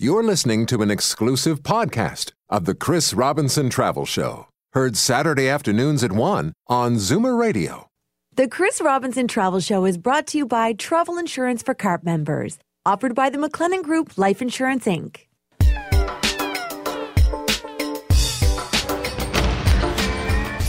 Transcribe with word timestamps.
You're 0.00 0.22
listening 0.22 0.66
to 0.66 0.80
an 0.82 0.92
exclusive 0.92 1.64
podcast 1.64 2.30
of 2.48 2.66
the 2.66 2.76
Chris 2.76 3.12
Robinson 3.12 3.68
Travel 3.68 4.06
Show, 4.06 4.46
heard 4.72 4.96
Saturday 4.96 5.48
afternoons 5.48 6.04
at 6.04 6.12
1 6.12 6.52
on 6.68 6.94
Zoomer 6.98 7.36
Radio. 7.36 7.88
The 8.32 8.46
Chris 8.46 8.80
Robinson 8.80 9.26
Travel 9.26 9.58
Show 9.58 9.84
is 9.84 9.98
brought 9.98 10.28
to 10.28 10.38
you 10.38 10.46
by 10.46 10.74
Travel 10.74 11.18
Insurance 11.18 11.64
for 11.64 11.74
CARP 11.74 12.04
members, 12.04 12.60
offered 12.86 13.16
by 13.16 13.28
the 13.28 13.38
McLennan 13.38 13.82
Group 13.82 14.16
Life 14.16 14.40
Insurance 14.40 14.84
Inc. 14.84 15.26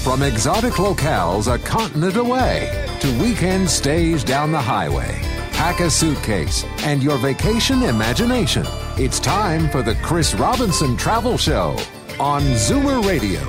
From 0.01 0.23
exotic 0.23 0.73
locales 0.73 1.53
a 1.53 1.59
continent 1.59 2.15
away 2.15 2.87
to 2.99 3.21
weekend 3.21 3.69
stays 3.69 4.23
down 4.23 4.51
the 4.51 4.59
highway. 4.59 5.28
Pack 5.59 5.81
a 5.81 5.89
suitcase 5.89 6.63
and 6.83 7.03
your 7.03 7.17
vacation 7.17 7.83
imagination. 7.83 8.65
It's 8.95 9.19
time 9.19 9.67
for 9.67 9.81
the 9.81 9.93
Chris 9.95 10.33
Robinson 10.33 10.95
Travel 10.95 11.37
Show 11.37 11.75
on 12.17 12.43
Zoomer 12.43 13.05
Radio. 13.05 13.41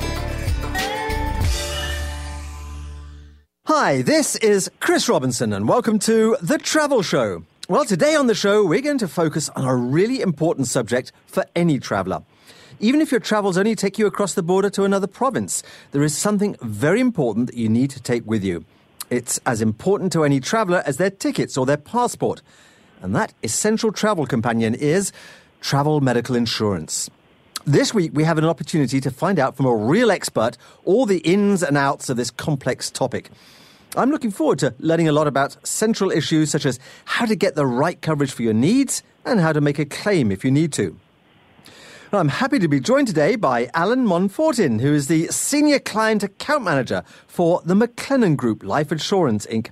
Hi, 3.67 4.03
this 4.03 4.35
is 4.35 4.69
Chris 4.81 5.09
Robinson, 5.09 5.53
and 5.53 5.69
welcome 5.69 6.01
to 6.01 6.37
The 6.43 6.59
Travel 6.59 7.03
Show. 7.03 7.45
Well, 7.69 7.85
today 7.85 8.17
on 8.17 8.27
the 8.27 8.35
show, 8.35 8.65
we're 8.65 8.81
going 8.81 8.99
to 8.99 9.07
focus 9.07 9.49
on 9.51 9.65
a 9.65 9.77
really 9.77 10.21
important 10.21 10.67
subject 10.67 11.13
for 11.27 11.45
any 11.55 11.79
traveller. 11.79 12.25
Even 12.81 13.01
if 13.01 13.13
your 13.13 13.21
travels 13.21 13.57
only 13.57 13.77
take 13.77 14.01
you 14.01 14.07
across 14.07 14.35
the 14.35 14.43
border 14.43 14.71
to 14.71 14.83
another 14.83 15.07
province, 15.07 15.63
there 15.93 16.03
is 16.03 16.19
something 16.19 16.57
very 16.61 16.99
important 16.99 17.47
that 17.47 17.57
you 17.57 17.69
need 17.69 17.91
to 17.91 18.03
take 18.03 18.27
with 18.27 18.43
you. 18.43 18.65
It's 19.11 19.41
as 19.45 19.61
important 19.61 20.13
to 20.13 20.25
any 20.25 20.39
traveller 20.39 20.83
as 20.87 20.97
their 20.97 21.11
tickets 21.11 21.59
or 21.59 21.67
their 21.67 21.77
passport. 21.77 22.43
And 23.03 23.15
that 23.17 23.35
essential 23.43 23.91
travel 23.91 24.25
companion 24.25 24.75
is 24.75 25.13
travel 25.61 26.01
medical 26.01 26.37
insurance. 26.37 27.11
This 27.67 27.93
week, 27.93 28.13
we 28.15 28.25
have 28.25 28.39
an 28.39 28.45
opportunity 28.45 29.01
to 29.01 29.11
find 29.11 29.39
out 29.39 29.57
from 29.57 29.67
a 29.67 29.75
real 29.75 30.11
expert 30.11 30.57
all 30.85 31.07
the 31.07 31.19
ins 31.19 31.63
and 31.63 31.77
outs 31.77 32.09
of 32.09 32.17
this 32.17 32.31
complex 32.31 32.91
topic. 32.91 33.31
I'm 33.97 34.11
looking 34.11 34.31
forward 34.31 34.61
to 34.61 34.75
learning 34.79 35.09
a 35.09 35.13
lot 35.13 35.27
about 35.27 35.57
central 35.67 36.11
issues 36.11 36.51
such 36.51 36.65
as 36.65 36.79
how 37.05 37.27
to 37.27 37.35
get 37.35 37.57
the 37.57 37.67
right 37.67 38.01
coverage 38.01 38.33
for 38.33 38.43
your 38.43 38.55
needs 38.55 39.03
and 39.25 39.41
how 39.41 39.53
to 39.53 39.61
make 39.61 39.79
a 39.79 39.85
claim 39.85 40.31
if 40.31 40.45
you 40.45 40.51
need 40.51 40.73
to. 40.75 40.97
I'm 42.13 42.27
happy 42.27 42.59
to 42.59 42.67
be 42.67 42.81
joined 42.81 43.07
today 43.07 43.37
by 43.37 43.71
Alan 43.73 44.05
Monfortin, 44.05 44.81
who 44.81 44.93
is 44.93 45.07
the 45.07 45.29
Senior 45.29 45.79
Client 45.79 46.25
Account 46.25 46.65
Manager 46.65 47.05
for 47.29 47.63
the 47.65 47.75
McLennan 47.75 48.37
Group 48.37 48.65
Life 48.65 48.91
Insurance 48.91 49.47
Inc. 49.47 49.71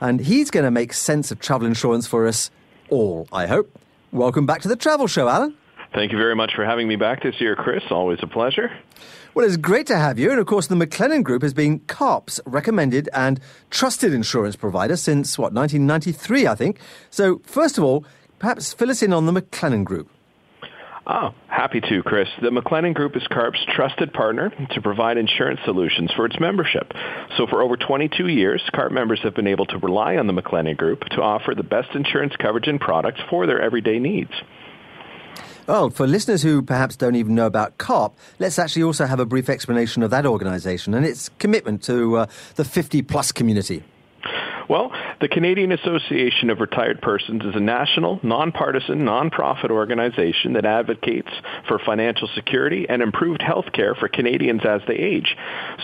And 0.00 0.22
he's 0.22 0.50
going 0.50 0.64
to 0.64 0.70
make 0.70 0.94
sense 0.94 1.30
of 1.30 1.38
travel 1.38 1.66
insurance 1.66 2.06
for 2.06 2.26
us 2.26 2.50
all, 2.88 3.28
I 3.30 3.46
hope. 3.46 3.78
Welcome 4.10 4.46
back 4.46 4.62
to 4.62 4.68
the 4.68 4.76
Travel 4.76 5.06
Show, 5.06 5.28
Alan. 5.28 5.54
Thank 5.92 6.12
you 6.12 6.18
very 6.18 6.34
much 6.34 6.54
for 6.54 6.64
having 6.64 6.88
me 6.88 6.96
back 6.96 7.22
this 7.22 7.38
year, 7.42 7.54
Chris. 7.54 7.82
Always 7.90 8.20
a 8.22 8.26
pleasure. 8.26 8.70
Well, 9.34 9.44
it's 9.44 9.58
great 9.58 9.86
to 9.88 9.98
have 9.98 10.18
you. 10.18 10.30
And 10.30 10.40
of 10.40 10.46
course, 10.46 10.68
the 10.68 10.76
McLennan 10.76 11.24
Group 11.24 11.42
has 11.42 11.52
been 11.52 11.80
CARP's 11.80 12.40
recommended 12.46 13.10
and 13.12 13.38
trusted 13.68 14.14
insurance 14.14 14.56
provider 14.56 14.96
since, 14.96 15.36
what, 15.36 15.52
1993, 15.52 16.46
I 16.46 16.54
think. 16.54 16.80
So, 17.10 17.42
first 17.44 17.76
of 17.76 17.84
all, 17.84 18.06
perhaps 18.38 18.72
fill 18.72 18.90
us 18.90 19.02
in 19.02 19.12
on 19.12 19.26
the 19.26 19.32
McLennan 19.38 19.84
Group. 19.84 20.08
Oh, 21.08 21.34
happy 21.46 21.80
to, 21.80 22.02
Chris. 22.02 22.28
The 22.42 22.50
McLennan 22.50 22.92
Group 22.92 23.16
is 23.16 23.22
CARP's 23.28 23.64
trusted 23.76 24.12
partner 24.12 24.50
to 24.72 24.82
provide 24.82 25.18
insurance 25.18 25.60
solutions 25.64 26.10
for 26.16 26.26
its 26.26 26.40
membership. 26.40 26.92
So 27.36 27.46
for 27.46 27.62
over 27.62 27.76
22 27.76 28.26
years, 28.26 28.60
CARP 28.74 28.90
members 28.90 29.20
have 29.22 29.32
been 29.32 29.46
able 29.46 29.66
to 29.66 29.78
rely 29.78 30.16
on 30.16 30.26
the 30.26 30.32
McLennan 30.32 30.76
Group 30.76 31.04
to 31.10 31.22
offer 31.22 31.54
the 31.54 31.62
best 31.62 31.94
insurance 31.94 32.34
coverage 32.36 32.66
and 32.66 32.80
products 32.80 33.20
for 33.30 33.46
their 33.46 33.60
everyday 33.62 34.00
needs. 34.00 34.32
Oh, 35.68 35.90
for 35.90 36.08
listeners 36.08 36.42
who 36.42 36.60
perhaps 36.60 36.96
don't 36.96 37.14
even 37.14 37.36
know 37.36 37.46
about 37.46 37.78
CARP, 37.78 38.16
let's 38.40 38.58
actually 38.58 38.82
also 38.82 39.06
have 39.06 39.20
a 39.20 39.26
brief 39.26 39.48
explanation 39.48 40.02
of 40.02 40.10
that 40.10 40.26
organisation 40.26 40.92
and 40.92 41.06
its 41.06 41.28
commitment 41.38 41.84
to 41.84 42.16
uh, 42.16 42.26
the 42.56 42.64
50 42.64 43.02
plus 43.02 43.30
community. 43.30 43.84
Well, 44.68 44.92
the 45.20 45.28
Canadian 45.28 45.72
Association 45.72 46.50
of 46.50 46.60
Retired 46.60 47.00
Persons 47.00 47.42
is 47.44 47.54
a 47.54 47.60
national, 47.60 48.20
nonpartisan, 48.22 49.00
nonprofit 49.00 49.70
organization 49.70 50.54
that 50.54 50.64
advocates 50.64 51.30
for 51.68 51.78
financial 51.78 52.28
security 52.34 52.86
and 52.88 53.02
improved 53.02 53.42
health 53.42 53.66
care 53.72 53.94
for 53.94 54.08
Canadians 54.08 54.62
as 54.64 54.80
they 54.88 54.94
age. 54.94 55.36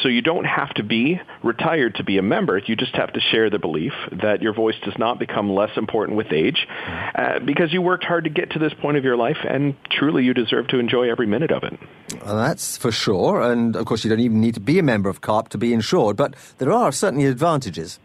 So 0.03 0.09
you 0.09 0.23
don't 0.23 0.45
have 0.45 0.71
to 0.75 0.83
be 0.83 1.21
retired 1.43 1.97
to 1.97 2.05
be 2.05 2.19
a 2.19 2.23
member. 2.23 2.59
You 2.59 2.77
just 2.77 2.95
have 2.97 3.13
to 3.13 3.21
share 3.21 3.51
the 3.51 3.59
belief 3.59 3.93
that 4.21 4.43
your 4.43 4.55
voice 4.55 4.77
does 4.85 4.99
not 4.99 5.19
become 5.19 5.51
less 5.51 5.71
important 5.77 6.17
with 6.17 6.33
age 6.33 6.67
uh, 7.15 7.39
because 7.41 7.73
you 7.73 7.83
worked 7.83 8.05
hard 8.05 8.25
to 8.25 8.31
get 8.31 8.51
to 8.53 8.59
this 8.59 8.73
point 8.75 8.97
of 8.97 9.05
your 9.05 9.17
life 9.17 9.39
and 9.49 9.75
truly 9.91 10.25
you 10.25 10.35
deserve 10.35 10.69
to 10.69 10.79
enjoy 10.79 11.11
every 11.11 11.27
minute 11.27 11.53
of 11.53 11.63
it. 11.63 11.79
Well, 12.25 12.37
that's 12.37 12.77
for 12.77 12.93
sure. 12.93 13.41
And 13.43 13.77
of 13.77 13.87
course, 13.87 14.05
you 14.05 14.11
don't 14.11 14.21
even 14.21 14.41
need 14.41 14.55
to 14.55 14.61
be 14.61 14.79
a 14.79 14.83
member 14.83 15.09
of 15.09 15.21
CARP 15.21 15.49
to 15.51 15.59
be 15.59 15.73
insured, 15.73 16.17
but 16.17 16.35
there 16.59 16.73
are 16.73 16.93
certainly 16.93 17.27
advantages. 17.27 17.99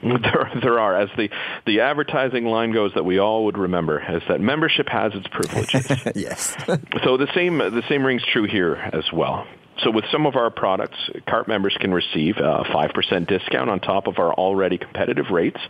There, 0.20 0.50
there 0.62 0.78
are. 0.78 0.98
As 0.98 1.10
the, 1.16 1.28
the 1.66 1.80
advertising 1.80 2.46
line 2.46 2.72
goes 2.72 2.92
that 2.94 3.04
we 3.04 3.18
all 3.18 3.44
would 3.44 3.58
remember, 3.58 4.00
is 4.00 4.22
that 4.28 4.40
membership 4.40 4.88
has 4.88 5.12
its 5.14 5.26
privileges. 5.28 5.90
yes. 6.14 6.56
so 7.04 7.16
the 7.16 7.28
same, 7.34 7.58
the 7.58 7.82
same 7.88 8.04
rings 8.04 8.22
true 8.32 8.44
here 8.44 8.76
as 8.76 9.04
well. 9.12 9.46
So 9.82 9.90
with 9.90 10.04
some 10.12 10.26
of 10.26 10.36
our 10.36 10.50
products, 10.50 10.98
CARP 11.26 11.48
members 11.48 11.76
can 11.80 11.92
receive 11.92 12.36
a 12.36 12.64
5% 12.64 13.26
discount 13.26 13.70
on 13.70 13.80
top 13.80 14.06
of 14.06 14.18
our 14.18 14.32
already 14.34 14.76
competitive 14.76 15.30
rates. 15.30 15.60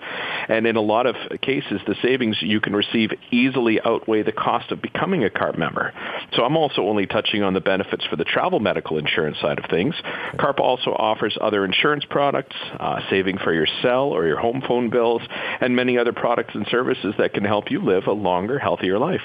And 0.48 0.66
in 0.66 0.76
a 0.76 0.80
lot 0.80 1.06
of 1.06 1.14
cases, 1.40 1.80
the 1.86 1.94
savings 2.02 2.36
you 2.40 2.60
can 2.60 2.74
receive 2.74 3.10
easily 3.30 3.80
outweigh 3.80 4.22
the 4.22 4.32
cost 4.32 4.72
of 4.72 4.82
becoming 4.82 5.24
a 5.24 5.30
CARP 5.30 5.56
member. 5.56 5.92
So 6.34 6.44
I'm 6.44 6.56
also 6.56 6.82
only 6.82 7.06
touching 7.06 7.42
on 7.42 7.54
the 7.54 7.60
benefits 7.60 8.04
for 8.06 8.16
the 8.16 8.24
travel 8.24 8.58
medical 8.58 8.98
insurance 8.98 9.38
side 9.40 9.58
of 9.58 9.70
things. 9.70 9.94
CARP 10.38 10.58
also 10.58 10.90
offers 10.90 11.36
other 11.40 11.64
insurance 11.64 12.04
products, 12.04 12.56
uh, 12.78 13.00
saving 13.10 13.38
for 13.38 13.52
your 13.52 13.66
cell 13.82 14.06
or 14.06 14.26
your 14.26 14.38
home 14.38 14.62
phone 14.66 14.90
bills, 14.90 15.22
and 15.60 15.76
many 15.76 15.98
other 15.98 16.12
products 16.12 16.54
and 16.54 16.66
services 16.68 17.14
that 17.18 17.32
can 17.32 17.44
help 17.44 17.70
you 17.70 17.80
live 17.80 18.06
a 18.06 18.12
longer, 18.12 18.58
healthier 18.58 18.98
life. 18.98 19.22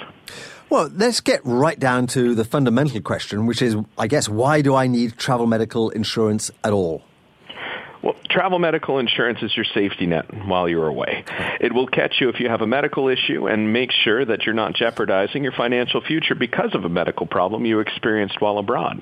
Well, 0.70 0.90
let's 0.94 1.22
get 1.22 1.42
right 1.44 1.80
down 1.80 2.08
to 2.08 2.34
the 2.36 2.44
fundamental 2.44 3.00
question, 3.02 3.46
which 3.46 3.62
is, 3.62 3.76
I 3.98 4.08
guess, 4.08 4.28
why 4.28 4.62
do 4.62 4.76
I 4.76 4.88
need 4.88 5.18
travel 5.18 5.46
medical 5.46 5.90
insurance 5.92 6.52
at 6.64 6.74
all? 6.74 7.04
Well, 8.02 8.16
travel 8.30 8.60
medical 8.60 9.00
insurance 9.00 9.40
is 9.42 9.56
your 9.56 9.66
safety 9.74 10.06
net 10.06 10.26
while 10.48 10.70
you're 10.70 10.88
away. 10.88 11.24
It 11.60 11.74
will 11.74 11.88
catch 11.88 12.16
you 12.20 12.30
if 12.30 12.40
you 12.40 12.50
have 12.50 12.62
a 12.62 12.68
medical 12.68 13.08
issue 13.08 13.48
and 13.48 13.74
make 13.74 13.92
sure 13.92 14.24
that 14.26 14.44
you're 14.44 14.54
not 14.54 14.76
jeopardizing 14.76 15.44
your 15.44 15.54
financial 15.54 16.02
future 16.02 16.36
because 16.36 16.76
of 16.76 16.84
a 16.84 16.90
medical 16.90 17.26
problem 17.26 17.66
you 17.66 17.80
experienced 17.80 18.40
while 18.40 18.58
abroad. 18.58 19.02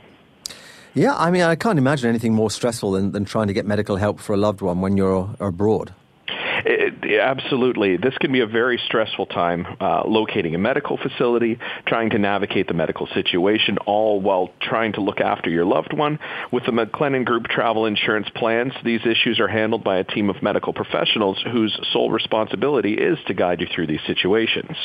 Yeah, 0.93 1.15
I 1.15 1.31
mean, 1.31 1.41
I 1.41 1.55
can't 1.55 1.79
imagine 1.79 2.09
anything 2.09 2.33
more 2.33 2.51
stressful 2.51 2.91
than, 2.91 3.11
than 3.11 3.25
trying 3.25 3.47
to 3.47 3.53
get 3.53 3.65
medical 3.65 3.95
help 3.95 4.19
for 4.19 4.33
a 4.33 4.37
loved 4.37 4.61
one 4.61 4.79
when 4.79 4.95
you're 4.95 5.35
abroad. 5.39 5.93
It, 6.65 7.19
absolutely. 7.19 7.97
This 7.97 8.17
can 8.19 8.31
be 8.31 8.39
a 8.39 8.47
very 8.47 8.79
stressful 8.85 9.25
time 9.27 9.65
uh, 9.79 10.03
locating 10.05 10.55
a 10.55 10.57
medical 10.57 10.97
facility, 10.97 11.59
trying 11.85 12.11
to 12.11 12.19
navigate 12.19 12.67
the 12.67 12.73
medical 12.73 13.07
situation, 13.07 13.77
all 13.85 14.21
while 14.21 14.49
trying 14.61 14.93
to 14.93 15.01
look 15.01 15.19
after 15.19 15.49
your 15.49 15.65
loved 15.65 15.93
one. 15.93 16.19
With 16.51 16.65
the 16.65 16.71
McLennan 16.71 17.25
Group 17.25 17.45
travel 17.45 17.85
insurance 17.85 18.27
plans, 18.35 18.73
these 18.83 19.01
issues 19.01 19.39
are 19.39 19.47
handled 19.47 19.83
by 19.83 19.97
a 19.97 20.03
team 20.03 20.29
of 20.29 20.41
medical 20.41 20.73
professionals 20.73 21.43
whose 21.51 21.77
sole 21.91 22.11
responsibility 22.11 22.93
is 22.93 23.17
to 23.27 23.33
guide 23.33 23.61
you 23.61 23.67
through 23.73 23.87
these 23.87 24.01
situations. 24.07 24.77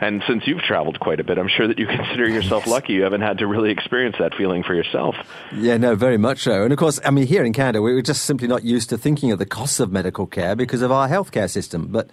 And 0.00 0.22
since 0.28 0.46
you've 0.46 0.62
traveled 0.62 1.00
quite 1.00 1.20
a 1.20 1.24
bit, 1.24 1.38
I'm 1.38 1.48
sure 1.48 1.68
that 1.68 1.78
you 1.78 1.86
consider 1.96 2.28
yourself 2.28 2.66
lucky 2.66 2.94
you 2.94 3.02
haven't 3.02 3.22
had 3.22 3.38
to 3.38 3.46
really 3.46 3.70
experience 3.70 4.16
that 4.18 4.34
feeling 4.34 4.62
for 4.62 4.74
yourself. 4.74 5.14
Yeah, 5.54 5.76
no, 5.76 5.94
very 5.94 6.18
much 6.18 6.40
so. 6.42 6.64
And 6.64 6.72
of 6.72 6.78
course, 6.78 7.00
I 7.04 7.10
mean, 7.10 7.26
here 7.26 7.44
in 7.44 7.52
Canada, 7.52 7.80
we're 7.80 8.02
just 8.02 8.24
simply 8.24 8.48
not 8.48 8.64
used 8.64 8.90
to 8.90 8.98
thinking 8.98 9.32
of 9.32 9.38
the 9.38 9.46
costs 9.46 9.80
of 9.80 9.90
medical 9.90 10.26
care 10.26 10.54
because 10.54 10.82
of 10.82 10.92
our 10.92 11.05
healthcare 11.08 11.50
system. 11.50 11.88
But 11.88 12.10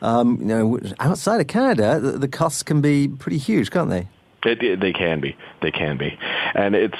um, 0.00 0.38
you 0.40 0.46
know, 0.46 0.78
outside 1.00 1.40
of 1.40 1.46
Canada, 1.46 1.98
the, 2.00 2.12
the 2.12 2.28
costs 2.28 2.62
can 2.62 2.80
be 2.80 3.08
pretty 3.08 3.38
huge, 3.38 3.70
can't 3.70 3.90
they? 3.90 4.08
It, 4.44 4.62
it, 4.62 4.80
they 4.80 4.92
can 4.92 5.20
be. 5.20 5.36
They 5.62 5.72
can 5.72 5.98
be. 5.98 6.16
And 6.54 6.76
it's, 6.76 6.98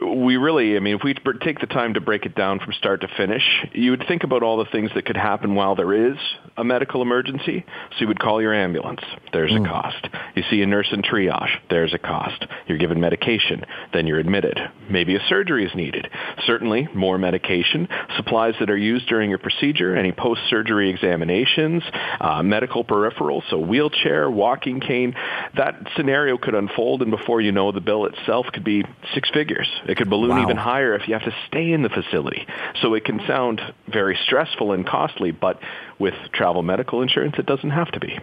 we 0.00 0.36
really, 0.36 0.76
I 0.76 0.80
mean, 0.80 0.96
if 0.96 1.02
we 1.02 1.14
take 1.42 1.58
the 1.58 1.66
time 1.66 1.94
to 1.94 2.00
break 2.00 2.24
it 2.24 2.36
down 2.36 2.60
from 2.60 2.72
start 2.74 3.00
to 3.00 3.08
finish, 3.16 3.42
you 3.72 3.90
would 3.90 4.04
think 4.06 4.22
about 4.22 4.44
all 4.44 4.58
the 4.58 4.70
things 4.70 4.90
that 4.94 5.04
could 5.04 5.16
happen 5.16 5.56
while 5.56 5.74
there 5.74 6.10
is 6.10 6.16
a 6.56 6.62
medical 6.62 7.02
emergency. 7.02 7.64
So 7.92 7.96
you 8.00 8.06
would 8.08 8.20
call 8.20 8.40
your 8.40 8.54
ambulance. 8.54 9.00
There's 9.32 9.50
mm. 9.50 9.64
a 9.64 9.68
cost. 9.68 10.08
You 10.36 10.44
see 10.50 10.62
a 10.62 10.66
nurse 10.66 10.88
in 10.92 11.02
triage. 11.02 11.50
There's 11.68 11.94
a 11.94 11.98
cost. 11.98 12.46
You're 12.68 12.78
given 12.78 13.00
medication. 13.00 13.64
Then 13.92 14.06
you're 14.06 14.20
admitted. 14.20 14.58
Maybe 14.88 15.16
a 15.16 15.20
surgery 15.28 15.66
is 15.66 15.74
needed. 15.74 16.08
Certainly 16.46 16.88
more 16.94 17.18
medication, 17.18 17.88
supplies 18.16 18.54
that 18.60 18.70
are 18.70 18.76
used 18.76 19.08
during 19.08 19.30
your 19.30 19.38
procedure, 19.38 19.96
any 19.96 20.12
post-surgery 20.12 20.90
examinations, 20.90 21.82
uh, 22.20 22.42
medical 22.42 22.84
peripherals, 22.84 23.42
so 23.50 23.58
wheelchair, 23.58 24.30
walking 24.30 24.80
cane. 24.80 25.14
That 25.56 25.74
scenario 25.96 26.38
could 26.38 26.54
unfold, 26.54 26.67
and 26.76 27.10
before 27.10 27.40
you 27.40 27.52
know, 27.52 27.72
the 27.72 27.80
bill 27.80 28.06
itself 28.06 28.46
could 28.52 28.64
be 28.64 28.84
six 29.14 29.28
figures. 29.30 29.68
It 29.88 29.96
could 29.96 30.10
balloon 30.10 30.36
wow. 30.36 30.42
even 30.42 30.56
higher 30.56 30.94
if 30.94 31.08
you 31.08 31.14
have 31.14 31.24
to 31.24 31.34
stay 31.46 31.72
in 31.72 31.82
the 31.82 31.88
facility. 31.88 32.46
So 32.80 32.94
it 32.94 33.04
can 33.04 33.20
sound 33.26 33.60
very 33.86 34.18
stressful 34.24 34.72
and 34.72 34.86
costly, 34.86 35.30
but 35.30 35.60
with 35.98 36.14
travel 36.32 36.62
medical 36.62 37.02
insurance, 37.02 37.34
it 37.38 37.46
doesn't 37.46 37.70
have 37.70 37.90
to 37.92 38.00
be. 38.00 38.18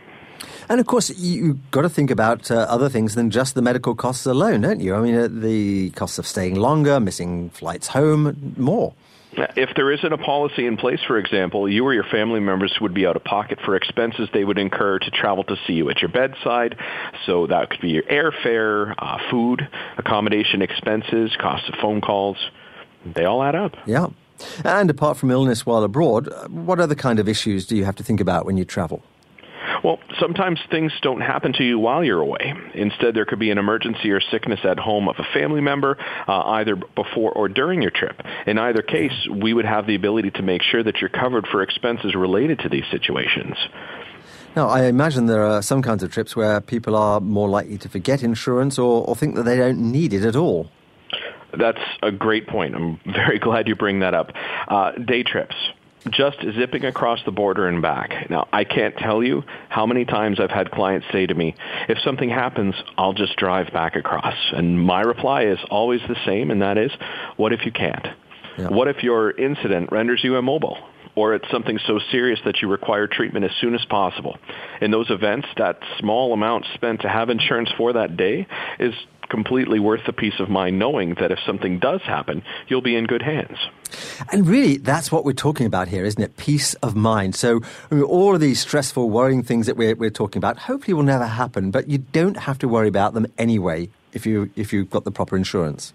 And 0.70 0.80
of 0.80 0.88
course, 0.88 1.10
you've 1.18 1.72
got 1.72 1.82
to 1.82 1.90
think 1.90 2.12
about 2.12 2.50
uh, 2.50 2.66
other 2.70 2.90
things 2.90 3.16
than 3.16 3.30
just 3.30 3.56
the 3.56 3.62
medical 3.62 3.96
costs 3.96 4.26
alone, 4.26 4.62
don't 4.62 4.80
you? 4.80 4.96
I 4.96 5.02
mean, 5.02 5.16
uh, 5.16 5.28
the 5.30 5.92
costs 5.92 6.18
of 6.18 6.26
staying 6.26 6.56
longer, 6.56 7.00
missing 7.00 7.50
flights 7.52 7.88
home, 7.88 8.54
more. 8.58 8.94
If 9.38 9.76
there 9.76 9.92
isn't 9.92 10.12
a 10.12 10.18
policy 10.18 10.66
in 10.66 10.78
place, 10.78 11.00
for 11.06 11.18
example, 11.18 11.68
you 11.68 11.84
or 11.86 11.94
your 11.94 12.06
family 12.06 12.40
members 12.40 12.78
would 12.80 12.94
be 12.94 13.06
out 13.06 13.16
of 13.16 13.24
pocket 13.24 13.60
for 13.66 13.76
expenses 13.76 14.30
they 14.34 14.44
would 14.44 14.58
incur 14.58 15.00
to 15.00 15.12
travel 15.12 15.44
to 15.46 15.56
see 15.68 15.74
you 15.74 15.90
at 15.90 16.02
your 16.02 16.10
bedside. 16.10 16.78
So 17.26 17.48
that 17.48 17.70
could 17.70 17.82
be 17.82 17.90
your 17.90 18.04
airfare, 18.04 18.94
uh, 18.98 19.18
food, 19.30 19.68
accommodation 19.98 20.62
expenses, 20.62 21.36
cost 21.40 21.68
of 21.70 21.76
phone 21.82 22.02
calls. 22.02 22.38
They 23.06 23.26
all 23.26 23.44
add 23.44 23.56
up. 23.56 23.74
Yeah. 23.86 24.08
And 24.64 24.90
apart 24.90 25.18
from 25.18 25.32
illness 25.32 25.66
while 25.66 25.84
abroad, 25.84 26.30
what 26.50 26.80
other 26.80 26.96
kind 26.96 27.20
of 27.20 27.30
issues 27.30 27.66
do 27.66 27.76
you 27.76 27.86
have 27.86 27.96
to 27.96 28.04
think 28.04 28.20
about 28.20 28.46
when 28.46 28.58
you 28.58 28.66
travel? 28.66 29.04
Well, 29.86 30.00
sometimes 30.20 30.60
things 30.72 30.92
don't 31.04 31.22
happen 31.22 31.54
to 31.54 31.64
you 31.64 31.78
while 31.78 32.04
you're 32.04 32.20
away. 32.20 32.56
Instead, 32.74 33.14
there 33.14 33.26
could 33.26 33.38
be 33.38 33.52
an 33.52 33.60
emergency 33.60 34.10
or 34.10 34.20
sickness 34.20 34.60
at 34.64 34.80
home 34.80 35.08
of 35.08 35.18
a 35.20 35.24
family 35.32 35.62
member, 35.62 35.96
uh, 36.28 36.42
either 36.58 36.76
before 36.76 37.32
or 37.32 37.48
during 37.48 37.84
your 37.84 37.92
trip. 37.92 38.20
In 38.48 38.58
either 38.58 38.82
case, 38.82 39.14
we 39.30 39.54
would 39.54 39.66
have 39.66 39.86
the 39.86 39.94
ability 39.94 40.32
to 40.32 40.42
make 40.42 40.64
sure 40.64 40.82
that 40.84 41.02
you're 41.02 41.12
covered 41.12 41.46
for 41.52 41.62
expenses 41.62 42.16
related 42.16 42.62
to 42.62 42.70
these 42.70 42.86
situations. 42.90 43.56
Now, 44.56 44.70
I 44.70 44.86
imagine 44.86 45.28
there 45.28 45.46
are 45.46 45.62
some 45.62 45.84
kinds 45.84 46.02
of 46.02 46.12
trips 46.12 46.36
where 46.36 46.62
people 46.62 46.96
are 46.96 47.20
more 47.20 47.48
likely 47.48 47.78
to 47.78 47.88
forget 47.88 48.24
insurance 48.24 48.80
or, 48.80 49.08
or 49.08 49.16
think 49.16 49.36
that 49.36 49.44
they 49.44 49.58
don't 49.58 49.92
need 49.92 50.14
it 50.14 50.26
at 50.26 50.36
all. 50.36 50.72
That's 51.56 51.78
a 52.02 52.12
great 52.12 52.48
point. 52.48 52.74
I'm 52.74 53.00
very 53.06 53.38
glad 53.48 53.68
you 53.68 53.76
bring 53.76 54.00
that 54.00 54.16
up. 54.16 54.32
Uh, 54.68 54.94
day 54.94 55.22
trips 55.22 55.56
just 56.10 56.38
zipping 56.58 56.86
across 56.86 57.20
the 57.26 57.32
border 57.32 57.68
and 57.68 57.82
back. 57.82 58.30
Now, 58.30 58.48
I 58.54 58.64
can't 58.64 58.96
tell 58.98 59.24
you 59.24 59.44
how 59.70 59.86
many 59.86 60.06
times 60.06 60.40
I've 60.40 60.52
had 60.52 60.72
clients 60.72 61.08
say 61.12 61.26
to 61.26 61.34
me, 61.34 61.56
if 61.90 61.98
something 62.00 62.30
happens, 62.30 62.76
I'll 62.98 63.14
just 63.14 63.36
drive 63.38 63.72
back 63.74 63.96
across. 63.96 64.36
And 64.54 64.80
my 64.80 65.02
reply 65.02 65.46
is 65.46 65.60
always 65.70 66.02
the 66.08 66.16
same, 66.26 66.52
and 66.52 66.62
that 66.62 66.78
is, 66.78 66.92
what 67.38 67.54
if 67.54 67.66
you 67.66 67.72
can't? 67.72 68.08
Yeah. 68.58 68.70
What 68.70 68.88
if 68.88 69.04
your 69.04 69.32
incident 69.32 69.92
renders 69.92 70.24
you 70.24 70.38
immobile? 70.38 70.78
Or 71.16 71.34
it's 71.34 71.50
something 71.50 71.80
so 71.88 72.00
serious 72.12 72.40
that 72.44 72.62
you 72.62 72.68
require 72.68 73.08
treatment 73.08 73.46
as 73.46 73.52
soon 73.62 73.74
as 73.74 73.86
possible. 73.86 74.38
In 74.82 74.92
those 74.92 75.10
events, 75.10 75.48
that 75.58 75.80
small 75.98 76.34
amount 76.34 76.66
spent 76.74 77.02
to 77.02 77.10
have 77.10 77.30
insurance 77.30 77.72
for 77.78 77.94
that 77.94 78.18
day 78.18 78.46
is 78.80 78.94
completely 79.30 79.80
worth 79.80 80.02
the 80.06 80.14
peace 80.14 80.40
of 80.40 80.50
mind 80.50 80.80
knowing 80.80 81.16
that 81.16 81.32
if 81.32 81.40
something 81.46 81.80
does 81.80 82.02
happen, 82.02 82.44
you'll 82.68 82.82
be 82.82 82.96
in 82.96 83.06
good 83.06 83.22
hands. 83.22 83.58
And 84.32 84.48
really, 84.48 84.78
that's 84.78 85.12
what 85.12 85.26
we're 85.26 85.34
talking 85.34 85.66
about 85.66 85.88
here, 85.88 86.06
isn't 86.06 86.22
it? 86.22 86.38
Peace 86.38 86.74
of 86.76 86.96
mind. 86.96 87.36
So, 87.36 87.62
all 87.92 88.36
of 88.36 88.42
these 88.42 88.60
stressful, 88.60 89.10
worrying 89.10 89.44
things 89.44 89.68
that 89.68 89.78
we're, 89.78 89.96
we're 89.96 90.10
talking 90.10 90.40
about 90.40 90.58
hopefully 90.58 90.94
will 90.94 91.04
never 91.04 91.28
happen, 91.28 91.72
but 91.72 91.90
you 91.90 92.00
don't 92.00 92.38
have 92.38 92.58
to 92.60 92.68
worry 92.68 92.88
about 92.88 93.14
them 93.14 93.28
anyway 93.38 93.90
if, 94.14 94.26
you, 94.26 94.50
if 94.56 94.74
you've 94.74 94.90
got 94.90 95.04
the 95.04 95.12
proper 95.12 95.38
insurance 95.38 95.94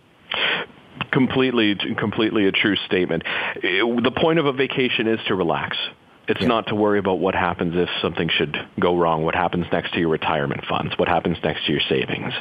completely 1.13 1.75
completely 1.99 2.47
a 2.47 2.53
true 2.53 2.77
statement 2.87 3.23
eh, 3.57 3.81
the 4.03 4.13
point 4.15 4.39
of 4.39 4.47
a 4.47 4.53
vacation 4.53 5.09
is 5.09 5.19
to 5.27 5.35
relax 5.35 5.77
it's 6.29 6.43
yeah. 6.43 6.47
not 6.47 6.69
to 6.69 6.75
worry 6.75 6.99
about 6.99 7.19
what 7.19 7.35
happens 7.35 7.75
if 7.75 7.89
something 8.01 8.29
should 8.29 8.57
go 8.79 8.97
wrong 8.97 9.25
what 9.25 9.35
happens 9.35 9.67
next 9.73 9.93
to 9.93 9.99
your 9.99 10.09
retirement 10.09 10.65
funds 10.69 10.93
what 10.99 11.09
happens 11.09 11.37
next 11.43 11.67
to 11.67 11.73
your 11.73 11.81
savings 11.89 12.33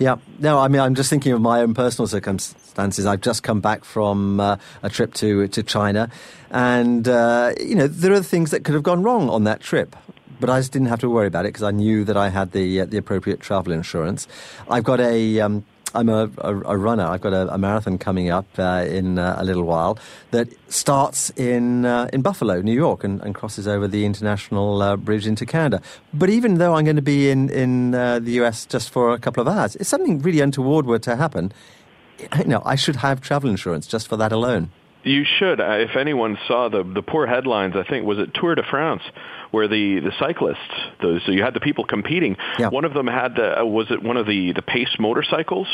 yeah, 0.00 0.16
no, 0.38 0.58
I 0.58 0.68
mean, 0.68 0.80
I'm 0.80 0.94
just 0.94 1.10
thinking 1.10 1.32
of 1.32 1.42
my 1.42 1.60
own 1.60 1.74
personal 1.74 2.08
circumstances. 2.08 3.04
I've 3.04 3.20
just 3.20 3.42
come 3.42 3.60
back 3.60 3.84
from 3.84 4.40
uh, 4.40 4.56
a 4.82 4.88
trip 4.88 5.12
to 5.14 5.46
to 5.48 5.62
China, 5.62 6.10
and 6.50 7.06
uh, 7.06 7.52
you 7.60 7.74
know, 7.74 7.86
there 7.86 8.14
are 8.14 8.22
things 8.22 8.50
that 8.50 8.64
could 8.64 8.72
have 8.72 8.82
gone 8.82 9.02
wrong 9.02 9.28
on 9.28 9.44
that 9.44 9.60
trip. 9.60 9.94
But 10.40 10.48
I 10.48 10.58
just 10.58 10.72
didn't 10.72 10.88
have 10.88 11.00
to 11.00 11.10
worry 11.10 11.26
about 11.26 11.44
it 11.44 11.48
because 11.48 11.64
I 11.64 11.70
knew 11.70 12.02
that 12.04 12.16
I 12.16 12.30
had 12.30 12.52
the 12.52 12.80
uh, 12.80 12.86
the 12.86 12.96
appropriate 12.96 13.40
travel 13.40 13.74
insurance. 13.74 14.26
I've 14.70 14.84
got 14.84 15.00
a 15.00 15.38
um, 15.40 15.66
I'm 15.94 16.08
a, 16.08 16.30
a, 16.38 16.54
a, 16.54 16.76
runner. 16.76 17.04
I've 17.04 17.20
got 17.20 17.32
a, 17.32 17.52
a 17.52 17.58
marathon 17.58 17.98
coming 17.98 18.30
up 18.30 18.46
uh, 18.58 18.84
in 18.88 19.18
uh, 19.18 19.36
a 19.38 19.44
little 19.44 19.64
while 19.64 19.98
that 20.30 20.48
starts 20.70 21.30
in 21.30 21.84
uh, 21.84 22.08
in 22.12 22.22
Buffalo, 22.22 22.60
New 22.60 22.74
York, 22.74 23.04
and, 23.04 23.20
and 23.22 23.34
crosses 23.34 23.66
over 23.66 23.88
the 23.88 24.04
international 24.04 24.82
uh, 24.82 24.96
bridge 24.96 25.26
into 25.26 25.46
Canada. 25.46 25.82
But 26.14 26.30
even 26.30 26.58
though 26.58 26.74
I'm 26.74 26.84
going 26.84 26.96
to 26.96 27.02
be 27.02 27.30
in 27.30 27.50
in 27.50 27.94
uh, 27.94 28.18
the 28.18 28.32
US 28.42 28.66
just 28.66 28.90
for 28.90 29.12
a 29.12 29.18
couple 29.18 29.40
of 29.40 29.48
hours, 29.48 29.76
if 29.76 29.86
something 29.86 30.20
really 30.20 30.40
untoward 30.40 30.86
were 30.86 30.98
to 31.00 31.16
happen, 31.16 31.52
you 32.38 32.44
know, 32.44 32.62
I 32.64 32.76
should 32.76 32.96
have 32.96 33.20
travel 33.20 33.50
insurance 33.50 33.86
just 33.86 34.08
for 34.08 34.16
that 34.16 34.32
alone. 34.32 34.70
You 35.02 35.24
should. 35.24 35.60
Uh, 35.60 35.78
if 35.78 35.96
anyone 35.96 36.38
saw 36.46 36.68
the 36.68 36.82
the 36.82 37.02
poor 37.02 37.26
headlines, 37.26 37.74
I 37.76 37.84
think 37.84 38.06
was 38.06 38.18
it 38.18 38.34
Tour 38.34 38.54
de 38.54 38.62
France, 38.62 39.02
where 39.50 39.68
the 39.68 40.00
the 40.00 40.12
cyclists, 40.18 40.58
those 41.00 41.22
so 41.24 41.32
you 41.32 41.42
had 41.42 41.54
the 41.54 41.60
people 41.60 41.84
competing. 41.84 42.36
Yeah. 42.58 42.68
One 42.68 42.84
of 42.84 42.92
them 42.94 43.06
had 43.06 43.36
the 43.36 43.60
uh, 43.60 43.64
was 43.64 43.90
it 43.90 44.02
one 44.02 44.16
of 44.16 44.26
the 44.26 44.52
the 44.52 44.62
pace 44.62 44.96
motorcycles. 44.98 45.68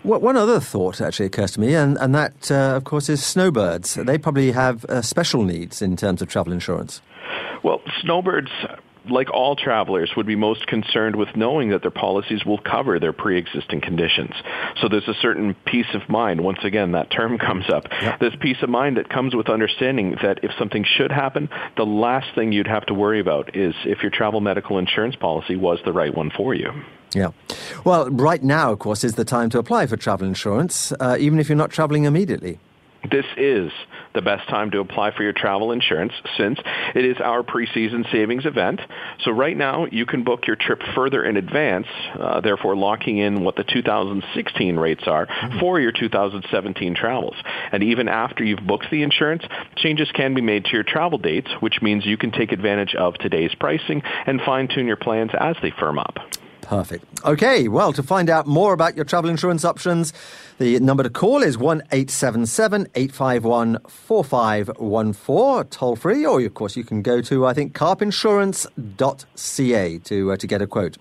one 0.03 0.37
other 0.37 0.61
thought 0.61 1.01
actually 1.01 1.27
occurs 1.27 1.53
to 1.53 1.61
me, 1.61 1.75
and, 1.75 1.97
and 1.97 2.15
that, 2.15 2.51
uh, 2.51 2.77
of 2.77 2.85
course, 2.85 3.09
is 3.09 3.25
snowbirds. 3.25 3.95
They 3.95 4.19
probably 4.19 4.53
have 4.53 4.85
uh, 4.85 5.01
special 5.01 5.43
needs 5.43 5.81
in 5.81 5.97
terms 5.97 6.21
of 6.21 6.29
travel 6.29 6.53
insurance. 6.53 7.01
Well, 7.63 7.81
snowbirds 8.01 8.51
like 9.09 9.31
all 9.31 9.57
travelers, 9.57 10.11
would 10.17 10.27
be 10.27 10.37
most 10.37 10.67
concerned 10.67 11.17
with 11.17 11.29
knowing 11.37 11.71
that 11.71 11.83
their 11.83 11.91
policies 11.91 12.45
will 12.45 12.59
cover 12.59 12.99
their 12.99 13.13
pre-existing 13.13 13.81
conditions. 13.81 14.33
So 14.81 14.89
there's 14.89 15.09
a 15.09 15.15
certain 15.15 15.55
peace 15.65 15.93
of 15.95 16.09
mind. 16.09 16.41
Once 16.43 16.61
again, 16.65 16.93
that 16.93 17.11
term 17.11 17.39
comes 17.47 17.69
up. 17.71 17.87
There's 18.21 18.37
peace 18.41 18.59
of 18.63 18.69
mind 18.69 18.97
that 18.97 19.09
comes 19.09 19.35
with 19.35 19.49
understanding 19.49 20.17
that 20.23 20.43
if 20.43 20.51
something 20.59 20.85
should 20.85 21.13
happen, 21.13 21.49
the 21.77 21.87
last 21.87 22.35
thing 22.35 22.53
you'd 22.53 22.67
have 22.67 22.87
to 22.87 22.95
worry 22.95 23.21
about 23.21 23.57
is 23.57 23.75
if 23.85 24.03
your 24.03 24.11
travel 24.11 24.41
medical 24.41 24.79
insurance 24.79 25.17
policy 25.17 25.57
was 25.57 25.79
the 25.85 25.93
right 25.93 26.15
one 26.15 26.31
for 26.31 26.55
you. 26.55 26.71
Yeah. 27.13 27.31
Well, 27.85 28.09
right 28.11 28.43
now, 28.43 28.73
of 28.73 28.79
course, 28.79 29.03
is 29.03 29.15
the 29.15 29.25
time 29.25 29.51
to 29.51 29.59
apply 29.59 29.87
for 29.87 29.97
travel 29.97 30.27
insurance, 30.27 30.93
uh, 31.01 31.17
even 31.19 31.39
if 31.39 31.49
you're 31.49 31.57
not 31.57 31.71
traveling 31.71 32.05
immediately. 32.05 32.59
This 33.11 33.25
is 33.37 33.73
the 34.15 34.23
best 34.23 34.49
time 34.49 34.71
to 34.73 34.81
apply 34.81 35.15
for 35.17 35.23
your 35.23 35.33
travel 35.33 35.73
insurance 35.73 36.13
since 36.37 36.59
it 36.95 37.05
is 37.05 37.17
our 37.23 37.43
preseason 37.43 38.11
savings 38.11 38.47
event. 38.47 38.81
So 39.25 39.31
right 39.31 39.57
now 39.57 39.87
you 39.91 40.07
can 40.07 40.25
book 40.25 40.47
your 40.47 40.57
trip 40.57 40.81
further 40.95 41.25
in 41.25 41.37
advance, 41.37 41.87
uh, 42.19 42.41
therefore 42.41 42.77
locking 42.77 43.19
in 43.19 43.45
what 43.45 43.57
the 43.57 43.65
2016 43.65 44.77
rates 44.77 45.05
are 45.07 45.27
mm-hmm. 45.27 45.59
for 45.61 45.81
your 45.81 45.93
2017 45.93 46.95
travels. 46.95 47.37
And 47.73 47.83
even 47.83 48.09
after 48.09 48.45
you've 48.45 48.67
booked 48.67 48.91
the 48.91 49.03
insurance, 49.03 49.45
changes 49.77 50.11
can 50.13 50.35
be 50.35 50.41
made 50.41 50.65
to 50.67 50.73
your 50.73 50.85
travel 50.85 51.19
dates, 51.19 51.51
which 51.61 51.81
means 51.83 52.05
you 52.05 52.17
can 52.17 52.33
take 52.33 52.53
advantage 52.53 52.95
of 52.95 53.15
today's 53.15 53.55
pricing 53.59 54.03
and 54.27 54.41
fine-tune 54.41 54.87
your 54.87 54.97
plans 54.97 55.31
as 55.39 55.57
they 55.63 55.71
firm 55.79 55.99
up. 55.99 56.17
Perfect. 56.71 57.05
Okay, 57.25 57.67
well, 57.67 57.93
to 57.93 58.01
find 58.01 58.31
out 58.31 58.47
more 58.47 58.73
about 58.73 58.95
your 58.95 59.05
travel 59.05 59.29
insurance 59.29 59.65
options, 59.65 60.13
the 60.59 60.79
number 60.79 61.03
to 61.03 61.11
call 61.11 61.43
is 61.43 61.59
1 61.59 61.79
877 61.91 62.87
851 62.95 63.79
4514, 63.89 65.69
toll 65.71 65.97
free, 65.97 66.25
or 66.25 66.41
of 66.41 66.55
course 66.55 66.77
you 66.77 66.85
can 66.85 67.03
go 67.03 67.21
to, 67.23 67.45
I 67.45 67.55
think, 67.55 67.75
carpinsurance.ca 67.75 69.99
to, 69.99 70.31
uh, 70.31 70.37
to 70.37 70.47
get 70.47 70.63
a 70.63 70.69
quote. 70.69 70.97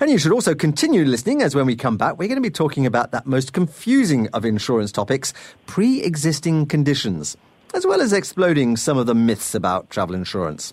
And 0.00 0.08
you 0.08 0.18
should 0.18 0.30
also 0.30 0.54
continue 0.54 1.04
listening 1.04 1.42
as 1.42 1.52
when 1.52 1.66
we 1.66 1.74
come 1.74 1.96
back, 1.96 2.16
we're 2.16 2.28
going 2.28 2.40
to 2.40 2.40
be 2.40 2.48
talking 2.48 2.86
about 2.86 3.10
that 3.10 3.26
most 3.26 3.52
confusing 3.52 4.28
of 4.28 4.44
insurance 4.44 4.92
topics 4.92 5.34
pre 5.66 6.00
existing 6.00 6.66
conditions 6.66 7.36
as 7.74 7.84
well 7.84 8.00
as 8.00 8.12
exploding 8.12 8.76
some 8.76 8.96
of 8.96 9.06
the 9.06 9.16
myths 9.16 9.52
about 9.52 9.90
travel 9.90 10.14
insurance. 10.14 10.72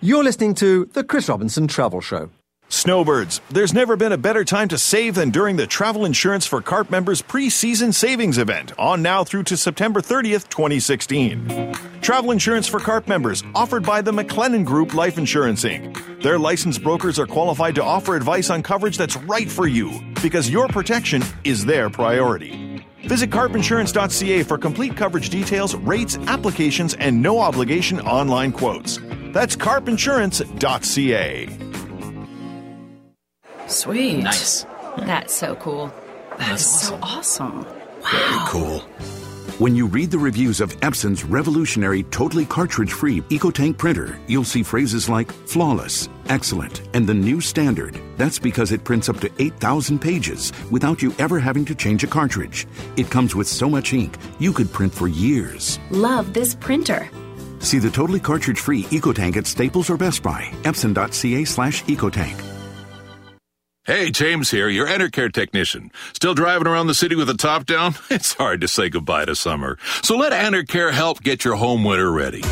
You're 0.00 0.24
listening 0.24 0.54
to 0.54 0.86
The 0.86 1.04
Chris 1.04 1.28
Robinson 1.28 1.68
Travel 1.68 2.00
Show. 2.00 2.30
Snowbirds, 2.72 3.42
there's 3.50 3.74
never 3.74 3.96
been 3.96 4.12
a 4.12 4.16
better 4.16 4.46
time 4.46 4.66
to 4.68 4.78
save 4.78 5.16
than 5.16 5.28
during 5.28 5.56
the 5.56 5.66
Travel 5.66 6.06
Insurance 6.06 6.46
for 6.46 6.62
CARP 6.62 6.90
members 6.90 7.20
pre-season 7.20 7.92
savings 7.92 8.38
event 8.38 8.72
on 8.78 9.02
now 9.02 9.22
through 9.22 9.42
to 9.42 9.58
September 9.58 10.00
30th, 10.00 10.48
2016. 10.48 11.74
Travel 12.00 12.30
Insurance 12.30 12.66
for 12.66 12.80
CARP 12.80 13.06
members 13.06 13.44
offered 13.54 13.84
by 13.84 14.00
the 14.00 14.10
McLennan 14.10 14.64
Group 14.64 14.94
Life 14.94 15.18
Insurance 15.18 15.64
Inc. 15.64 16.22
Their 16.22 16.38
licensed 16.38 16.82
brokers 16.82 17.18
are 17.18 17.26
qualified 17.26 17.74
to 17.74 17.84
offer 17.84 18.16
advice 18.16 18.48
on 18.48 18.62
coverage 18.62 18.96
that's 18.96 19.18
right 19.18 19.50
for 19.50 19.66
you 19.66 20.00
because 20.22 20.48
your 20.48 20.66
protection 20.68 21.22
is 21.44 21.66
their 21.66 21.90
priority. 21.90 22.86
Visit 23.04 23.28
carpinsurance.ca 23.28 24.44
for 24.44 24.56
complete 24.56 24.96
coverage 24.96 25.28
details, 25.28 25.74
rates, 25.74 26.16
applications, 26.26 26.94
and 26.94 27.20
no 27.20 27.38
obligation 27.38 28.00
online 28.00 28.50
quotes. 28.50 28.98
That's 29.34 29.56
carpinsurance.ca. 29.56 31.58
Sweet. 33.72 34.22
Nice. 34.22 34.66
That's 34.98 35.32
so 35.32 35.54
cool. 35.56 35.92
That's 36.38 36.64
so 36.64 36.98
awesome. 37.02 37.64
Wow. 37.64 38.10
Very 38.10 38.48
cool. 38.48 38.78
When 39.58 39.74
you 39.74 39.86
read 39.86 40.10
the 40.10 40.18
reviews 40.18 40.60
of 40.60 40.76
Epson's 40.82 41.24
revolutionary, 41.24 42.02
totally 42.04 42.44
cartridge 42.44 42.92
free 42.92 43.20
EcoTank 43.22 43.78
printer, 43.78 44.18
you'll 44.26 44.44
see 44.44 44.62
phrases 44.62 45.08
like 45.08 45.30
flawless, 45.32 46.08
excellent, 46.28 46.82
and 46.94 47.06
the 47.06 47.14
new 47.14 47.40
standard. 47.40 47.98
That's 48.16 48.38
because 48.38 48.72
it 48.72 48.84
prints 48.84 49.08
up 49.08 49.20
to 49.20 49.30
8,000 49.38 50.00
pages 50.00 50.52
without 50.70 51.00
you 51.00 51.14
ever 51.18 51.38
having 51.38 51.64
to 51.66 51.74
change 51.74 52.04
a 52.04 52.08
cartridge. 52.08 52.66
It 52.96 53.10
comes 53.10 53.34
with 53.34 53.46
so 53.48 53.70
much 53.70 53.92
ink, 53.94 54.16
you 54.38 54.52
could 54.52 54.72
print 54.72 54.92
for 54.92 55.08
years. 55.08 55.78
Love 55.90 56.34
this 56.34 56.54
printer. 56.54 57.08
See 57.60 57.78
the 57.78 57.90
totally 57.90 58.20
cartridge 58.20 58.58
free 58.58 58.84
EcoTank 58.84 59.36
at 59.36 59.46
Staples 59.46 59.88
or 59.88 59.96
Best 59.96 60.22
Buy. 60.22 60.50
Epson.ca 60.62 61.44
slash 61.44 61.84
EcoTank. 61.84 62.51
Hey, 63.84 64.12
James 64.12 64.48
here, 64.48 64.68
your 64.68 64.86
Enercare 64.86 65.32
technician. 65.32 65.90
Still 66.12 66.34
driving 66.34 66.68
around 66.68 66.86
the 66.86 66.94
city 66.94 67.16
with 67.16 67.26
the 67.26 67.34
top 67.34 67.66
down? 67.66 67.96
It's 68.10 68.32
hard 68.34 68.60
to 68.60 68.68
say 68.68 68.88
goodbye 68.88 69.24
to 69.24 69.34
summer. 69.34 69.76
So 70.02 70.16
let 70.16 70.30
Enercare 70.30 70.92
help 70.92 71.20
get 71.20 71.44
your 71.44 71.56
home 71.56 71.82
winter 71.82 72.12
ready. 72.12 72.42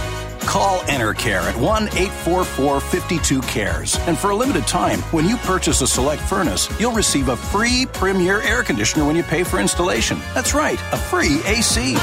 Call 0.40 0.80
Enercare 0.88 1.42
at 1.42 1.54
1 1.56 1.84
844 1.84 2.80
52 2.80 3.40
CARES. 3.42 3.96
And 4.08 4.18
for 4.18 4.30
a 4.30 4.34
limited 4.34 4.66
time, 4.66 4.98
when 5.12 5.24
you 5.24 5.36
purchase 5.36 5.80
a 5.82 5.86
select 5.86 6.20
furnace, 6.20 6.68
you'll 6.80 6.90
receive 6.90 7.28
a 7.28 7.36
free 7.36 7.86
Premier 7.92 8.42
air 8.42 8.64
conditioner 8.64 9.04
when 9.06 9.14
you 9.14 9.22
pay 9.22 9.44
for 9.44 9.60
installation. 9.60 10.18
That's 10.34 10.52
right, 10.52 10.80
a 10.92 10.96
free 10.96 11.40
AC. 11.46 11.94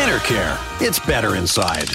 Enercare. 0.00 0.56
It's 0.80 0.98
better 1.00 1.36
inside. 1.36 1.90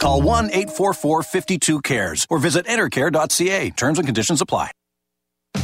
Call 0.00 0.22
1 0.22 0.46
844 0.46 1.22
52 1.22 1.80
CARES 1.82 2.26
or 2.30 2.38
visit 2.38 2.66
enercare.ca. 2.66 3.70
Terms 3.70 3.98
and 3.98 4.08
conditions 4.08 4.40
apply. 4.40 4.70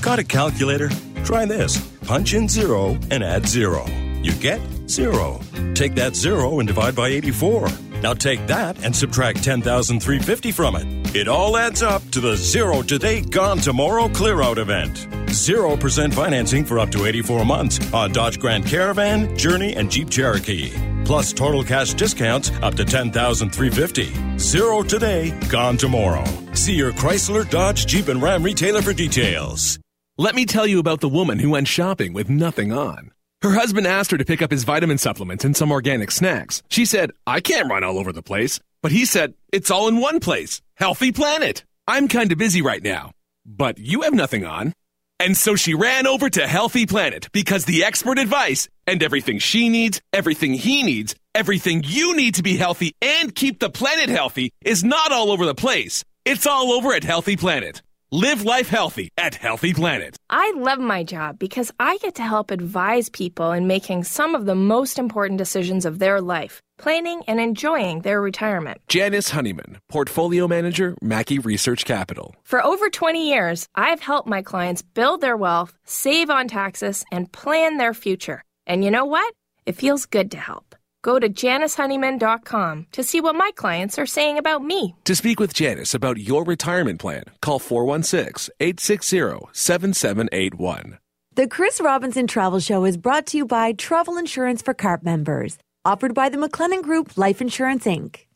Got 0.02 0.18
a 0.18 0.24
calculator? 0.24 0.90
Try 1.24 1.46
this. 1.46 1.78
Punch 2.06 2.34
in 2.34 2.48
zero 2.48 2.98
and 3.10 3.24
add 3.24 3.46
zero. 3.46 3.86
You 4.22 4.32
get 4.32 4.60
zero. 4.88 5.40
Take 5.74 5.94
that 5.94 6.14
zero 6.14 6.60
and 6.60 6.66
divide 6.66 6.94
by 6.94 7.08
84. 7.08 7.68
Now 8.02 8.12
take 8.12 8.46
that 8.46 8.84
and 8.84 8.94
subtract 8.94 9.42
10,350 9.42 10.52
from 10.52 10.76
it. 10.76 11.16
It 11.16 11.28
all 11.28 11.56
adds 11.56 11.82
up 11.82 12.02
to 12.10 12.20
the 12.20 12.36
zero 12.36 12.82
today, 12.82 13.22
gone 13.22 13.58
tomorrow 13.58 14.08
clear 14.08 14.42
out 14.42 14.58
event. 14.58 15.08
0% 15.26 16.14
financing 16.14 16.64
for 16.64 16.78
up 16.78 16.90
to 16.90 17.06
84 17.06 17.44
months 17.44 17.92
on 17.92 18.12
Dodge 18.12 18.38
Grand 18.38 18.66
Caravan, 18.66 19.36
Journey, 19.36 19.74
and 19.74 19.90
Jeep 19.90 20.10
Cherokee. 20.10 20.95
Plus 21.06 21.32
total 21.32 21.62
cash 21.62 21.94
discounts 21.94 22.50
up 22.62 22.74
to 22.74 22.84
10350 22.84 24.38
Zero 24.38 24.82
today, 24.82 25.38
gone 25.48 25.76
tomorrow. 25.76 26.24
See 26.52 26.74
your 26.74 26.92
Chrysler, 26.92 27.48
Dodge, 27.48 27.86
Jeep, 27.86 28.08
and 28.08 28.20
Ram 28.20 28.42
retailer 28.42 28.82
for 28.82 28.92
details. 28.92 29.78
Let 30.18 30.34
me 30.34 30.46
tell 30.46 30.66
you 30.66 30.80
about 30.80 31.00
the 31.00 31.08
woman 31.08 31.38
who 31.38 31.50
went 31.50 31.68
shopping 31.68 32.12
with 32.12 32.28
nothing 32.28 32.72
on. 32.72 33.12
Her 33.42 33.52
husband 33.52 33.86
asked 33.86 34.10
her 34.10 34.18
to 34.18 34.24
pick 34.24 34.42
up 34.42 34.50
his 34.50 34.64
vitamin 34.64 34.98
supplements 34.98 35.44
and 35.44 35.56
some 35.56 35.70
organic 35.70 36.10
snacks. 36.10 36.62
She 36.70 36.84
said, 36.84 37.12
I 37.24 37.40
can't 37.40 37.70
run 37.70 37.84
all 37.84 37.98
over 37.98 38.12
the 38.12 38.22
place. 38.22 38.58
But 38.82 38.92
he 38.92 39.04
said, 39.04 39.34
it's 39.52 39.70
all 39.70 39.86
in 39.86 40.00
one 40.00 40.18
place. 40.18 40.60
Healthy 40.74 41.12
Planet. 41.12 41.64
I'm 41.86 42.08
kind 42.08 42.32
of 42.32 42.38
busy 42.38 42.62
right 42.62 42.82
now. 42.82 43.12
But 43.44 43.78
you 43.78 44.02
have 44.02 44.14
nothing 44.14 44.44
on. 44.44 44.72
And 45.18 45.36
so 45.36 45.56
she 45.56 45.74
ran 45.74 46.06
over 46.06 46.28
to 46.28 46.46
Healthy 46.46 46.86
Planet 46.86 47.28
because 47.32 47.64
the 47.64 47.84
expert 47.84 48.18
advice 48.18 48.68
and 48.86 49.02
everything 49.02 49.38
she 49.38 49.68
needs, 49.68 50.00
everything 50.12 50.52
he 50.52 50.82
needs, 50.82 51.14
everything 51.34 51.82
you 51.86 52.14
need 52.14 52.34
to 52.34 52.42
be 52.42 52.56
healthy 52.56 52.94
and 53.00 53.34
keep 53.34 53.58
the 53.58 53.70
planet 53.70 54.08
healthy 54.08 54.52
is 54.64 54.84
not 54.84 55.12
all 55.12 55.30
over 55.30 55.46
the 55.46 55.54
place. 55.54 56.04
It's 56.24 56.46
all 56.46 56.72
over 56.72 56.92
at 56.92 57.04
Healthy 57.04 57.36
Planet. 57.36 57.82
Live 58.12 58.44
life 58.44 58.68
healthy 58.68 59.08
at 59.18 59.34
Healthy 59.34 59.74
Planet. 59.74 60.16
I 60.30 60.52
love 60.54 60.78
my 60.78 61.02
job 61.02 61.40
because 61.40 61.72
I 61.80 61.96
get 61.96 62.14
to 62.14 62.22
help 62.22 62.52
advise 62.52 63.08
people 63.08 63.50
in 63.50 63.66
making 63.66 64.04
some 64.04 64.36
of 64.36 64.46
the 64.46 64.54
most 64.54 65.00
important 65.00 65.38
decisions 65.38 65.84
of 65.84 65.98
their 65.98 66.20
life, 66.20 66.60
planning 66.78 67.24
and 67.26 67.40
enjoying 67.40 68.02
their 68.02 68.22
retirement. 68.22 68.80
Janice 68.86 69.30
Honeyman, 69.30 69.78
Portfolio 69.88 70.46
Manager, 70.46 70.94
Mackie 71.02 71.40
Research 71.40 71.84
Capital. 71.84 72.36
For 72.44 72.64
over 72.64 72.90
20 72.90 73.28
years, 73.28 73.66
I've 73.74 74.00
helped 74.00 74.28
my 74.28 74.42
clients 74.42 74.82
build 74.82 75.20
their 75.20 75.36
wealth, 75.36 75.76
save 75.84 76.30
on 76.30 76.46
taxes, 76.46 77.04
and 77.10 77.32
plan 77.32 77.76
their 77.76 77.92
future. 77.92 78.44
And 78.68 78.84
you 78.84 78.92
know 78.92 79.06
what? 79.06 79.34
It 79.66 79.74
feels 79.74 80.06
good 80.06 80.30
to 80.30 80.38
help. 80.38 80.65
Go 81.06 81.20
to 81.20 81.28
janicehoneyman.com 81.28 82.88
to 82.90 83.04
see 83.04 83.20
what 83.20 83.36
my 83.36 83.52
clients 83.54 83.96
are 83.96 84.06
saying 84.06 84.38
about 84.38 84.64
me. 84.64 84.96
To 85.04 85.14
speak 85.14 85.38
with 85.38 85.54
Janice 85.54 85.94
about 85.94 86.18
your 86.18 86.42
retirement 86.42 86.98
plan, 86.98 87.22
call 87.40 87.60
416 87.60 88.52
860 88.58 89.46
7781. 89.52 90.98
The 91.36 91.46
Chris 91.46 91.80
Robinson 91.80 92.26
Travel 92.26 92.58
Show 92.58 92.84
is 92.84 92.96
brought 92.96 93.26
to 93.26 93.36
you 93.36 93.46
by 93.46 93.72
Travel 93.74 94.16
Insurance 94.16 94.62
for 94.62 94.74
CARP 94.74 95.04
members, 95.04 95.58
offered 95.84 96.12
by 96.12 96.28
the 96.28 96.38
McLennan 96.38 96.82
Group 96.82 97.16
Life 97.16 97.40
Insurance 97.40 97.84
Inc. 97.84 98.26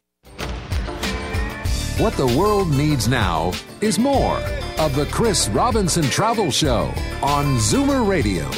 What 1.98 2.12
the 2.12 2.32
world 2.38 2.70
needs 2.70 3.08
now 3.08 3.52
is 3.80 3.98
more 3.98 4.36
of 4.78 4.94
the 4.94 5.06
Chris 5.06 5.48
Robinson 5.48 6.04
Travel 6.04 6.52
Show 6.52 6.94
on 7.20 7.56
Zoomer 7.56 8.08
Radio 8.08 8.48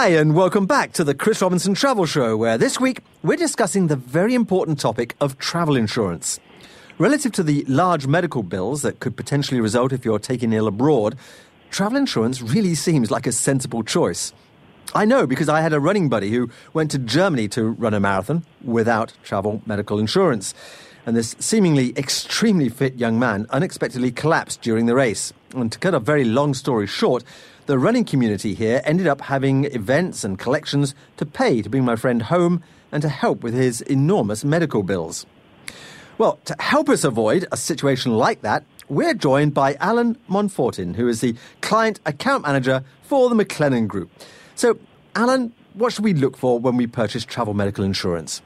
Hi, 0.00 0.10
and 0.10 0.36
welcome 0.36 0.64
back 0.64 0.92
to 0.92 1.02
the 1.02 1.12
Chris 1.12 1.42
Robinson 1.42 1.74
Travel 1.74 2.06
Show, 2.06 2.36
where 2.36 2.56
this 2.56 2.78
week 2.78 3.00
we're 3.24 3.34
discussing 3.34 3.88
the 3.88 3.96
very 3.96 4.32
important 4.32 4.78
topic 4.78 5.16
of 5.20 5.38
travel 5.38 5.74
insurance. 5.74 6.38
Relative 6.98 7.32
to 7.32 7.42
the 7.42 7.64
large 7.64 8.06
medical 8.06 8.44
bills 8.44 8.82
that 8.82 9.00
could 9.00 9.16
potentially 9.16 9.60
result 9.60 9.92
if 9.92 10.04
you're 10.04 10.20
taken 10.20 10.52
ill 10.52 10.68
abroad, 10.68 11.18
travel 11.70 11.98
insurance 11.98 12.40
really 12.40 12.76
seems 12.76 13.10
like 13.10 13.26
a 13.26 13.32
sensible 13.32 13.82
choice. 13.82 14.32
I 14.94 15.04
know 15.04 15.26
because 15.26 15.48
I 15.48 15.62
had 15.62 15.72
a 15.72 15.80
running 15.80 16.08
buddy 16.08 16.30
who 16.30 16.48
went 16.72 16.92
to 16.92 16.98
Germany 17.00 17.48
to 17.48 17.64
run 17.64 17.92
a 17.92 17.98
marathon 17.98 18.44
without 18.62 19.14
travel 19.24 19.62
medical 19.66 19.98
insurance. 19.98 20.54
And 21.06 21.16
this 21.16 21.34
seemingly 21.40 21.92
extremely 21.96 22.68
fit 22.68 22.94
young 22.94 23.18
man 23.18 23.46
unexpectedly 23.50 24.12
collapsed 24.12 24.62
during 24.62 24.86
the 24.86 24.94
race. 24.94 25.32
And 25.56 25.72
to 25.72 25.78
cut 25.80 25.94
a 25.94 25.98
very 25.98 26.24
long 26.24 26.54
story 26.54 26.86
short, 26.86 27.24
the 27.68 27.78
running 27.78 28.04
community 28.04 28.54
here 28.54 28.80
ended 28.84 29.06
up 29.06 29.20
having 29.20 29.66
events 29.66 30.24
and 30.24 30.38
collections 30.38 30.94
to 31.18 31.26
pay 31.26 31.60
to 31.60 31.68
bring 31.68 31.84
my 31.84 31.96
friend 31.96 32.22
home 32.22 32.62
and 32.90 33.02
to 33.02 33.10
help 33.10 33.42
with 33.42 33.52
his 33.52 33.82
enormous 33.82 34.42
medical 34.42 34.82
bills. 34.82 35.26
Well, 36.16 36.38
to 36.46 36.56
help 36.60 36.88
us 36.88 37.04
avoid 37.04 37.46
a 37.52 37.58
situation 37.58 38.14
like 38.14 38.40
that, 38.40 38.64
we're 38.88 39.12
joined 39.12 39.52
by 39.52 39.74
Alan 39.80 40.16
Monfortin, 40.30 40.96
who 40.96 41.08
is 41.08 41.20
the 41.20 41.36
client 41.60 42.00
account 42.06 42.42
manager 42.42 42.82
for 43.02 43.28
the 43.28 43.34
McLennan 43.34 43.86
Group. 43.86 44.10
So, 44.54 44.78
Alan, 45.14 45.52
what 45.74 45.92
should 45.92 46.04
we 46.04 46.14
look 46.14 46.38
for 46.38 46.58
when 46.58 46.78
we 46.78 46.86
purchase 46.86 47.22
travel 47.22 47.52
medical 47.52 47.84
insurance? 47.84 48.40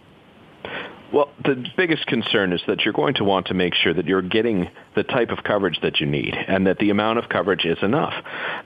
Well, 1.13 1.29
the 1.45 1.67
biggest 1.77 2.07
concern 2.07 2.55
is 2.55 2.63
that 2.67 2.85
you're 2.85 2.95
going 2.95 3.15
to 3.15 3.25
want 3.25 3.49
to 3.49 3.55
make 3.55 3.75
sure 3.75 3.93
that 3.93 4.07
you're 4.07 4.23
getting 4.23 4.71
the 4.95 5.03
type 5.03 5.29
of 5.29 5.45
coverage 5.45 5.79
that 5.83 6.01
you 6.01 6.07
need 6.07 6.35
and 6.35 6.67
that 6.67 6.79
the 6.79 6.89
amount 6.89 7.19
of 7.19 7.29
coverage 7.29 7.67
is 7.67 7.77
enough. 7.83 8.15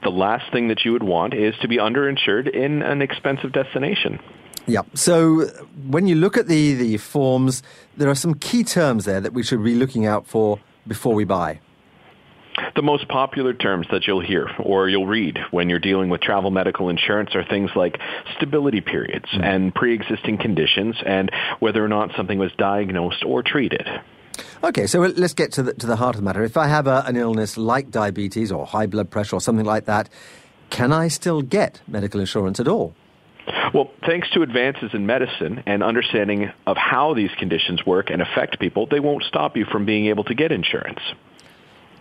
The 0.04 0.10
last 0.10 0.52
thing 0.52 0.68
that 0.68 0.84
you 0.84 0.92
would 0.92 1.02
want 1.02 1.34
is 1.34 1.56
to 1.62 1.68
be 1.68 1.78
underinsured 1.78 2.48
in 2.48 2.82
an 2.82 3.02
expensive 3.02 3.52
destination. 3.52 4.20
Yeah. 4.66 4.82
So 4.94 5.46
when 5.88 6.06
you 6.06 6.14
look 6.14 6.36
at 6.36 6.46
the, 6.46 6.74
the 6.74 6.96
forms, 6.98 7.64
there 7.96 8.08
are 8.08 8.14
some 8.14 8.34
key 8.34 8.62
terms 8.62 9.04
there 9.04 9.20
that 9.20 9.32
we 9.32 9.42
should 9.42 9.64
be 9.64 9.74
looking 9.74 10.06
out 10.06 10.26
for 10.26 10.60
before 10.86 11.14
we 11.14 11.24
buy. 11.24 11.60
The 12.74 12.82
most 12.82 13.08
popular 13.08 13.52
terms 13.52 13.86
that 13.90 14.06
you'll 14.06 14.24
hear 14.24 14.48
or 14.58 14.88
you'll 14.88 15.06
read 15.06 15.38
when 15.50 15.68
you're 15.68 15.78
dealing 15.78 16.08
with 16.08 16.20
travel 16.20 16.50
medical 16.50 16.88
insurance 16.88 17.34
are 17.34 17.44
things 17.44 17.70
like 17.76 17.98
stability 18.36 18.80
periods 18.80 19.26
mm-hmm. 19.26 19.44
and 19.44 19.74
pre-existing 19.74 20.38
conditions 20.38 20.96
and 21.04 21.30
whether 21.58 21.84
or 21.84 21.88
not 21.88 22.10
something 22.16 22.38
was 22.38 22.52
diagnosed 22.56 23.24
or 23.24 23.42
treated. 23.42 23.86
Okay, 24.62 24.86
so 24.86 25.00
let's 25.00 25.34
get 25.34 25.52
to 25.52 25.62
the, 25.62 25.74
to 25.74 25.86
the 25.86 25.96
heart 25.96 26.14
of 26.14 26.20
the 26.20 26.24
matter. 26.24 26.42
If 26.42 26.56
I 26.56 26.66
have 26.68 26.86
a, 26.86 27.04
an 27.06 27.16
illness 27.16 27.56
like 27.56 27.90
diabetes 27.90 28.52
or 28.52 28.66
high 28.66 28.86
blood 28.86 29.10
pressure 29.10 29.36
or 29.36 29.40
something 29.40 29.64
like 29.64 29.86
that, 29.86 30.08
can 30.70 30.92
I 30.92 31.08
still 31.08 31.42
get 31.42 31.80
medical 31.86 32.20
insurance 32.20 32.60
at 32.60 32.68
all? 32.68 32.94
Well, 33.72 33.90
thanks 34.04 34.28
to 34.30 34.42
advances 34.42 34.90
in 34.92 35.06
medicine 35.06 35.62
and 35.66 35.82
understanding 35.82 36.50
of 36.66 36.76
how 36.76 37.14
these 37.14 37.30
conditions 37.38 37.84
work 37.86 38.10
and 38.10 38.20
affect 38.20 38.58
people, 38.58 38.86
they 38.86 39.00
won't 39.00 39.22
stop 39.24 39.56
you 39.56 39.64
from 39.64 39.84
being 39.84 40.06
able 40.06 40.24
to 40.24 40.34
get 40.34 40.52
insurance. 40.52 41.00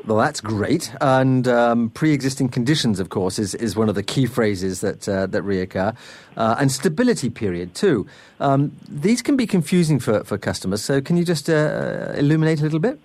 Well, 0.06 0.18
that's 0.18 0.40
great. 0.40 0.94
And 1.02 1.48
um, 1.48 1.90
pre-existing 1.90 2.50
conditions, 2.50 3.00
of 3.00 3.10
course, 3.10 3.40
is, 3.40 3.56
is 3.56 3.76
one 3.76 3.90
of 3.90 3.96
the 3.96 4.04
key 4.04 4.28
phrases 4.28 4.82
that 4.82 5.10
uh, 5.10 5.26
that 5.28 5.42
reoccur, 5.44 5.96
uh, 6.38 6.56
and 6.60 6.72
stability 6.72 7.32
period 7.32 7.74
too. 7.74 8.06
Um, 8.40 8.72
these 8.88 9.24
can 9.24 9.36
be 9.36 9.48
confusing 9.48 10.00
for, 10.00 10.24
for 10.24 10.38
customers. 10.38 10.84
So, 10.84 11.02
can 11.02 11.18
you 11.18 11.26
just 11.26 11.50
uh, 11.50 12.14
illuminate 12.16 12.60
a 12.60 12.64
little 12.64 12.80
bit? 12.80 13.00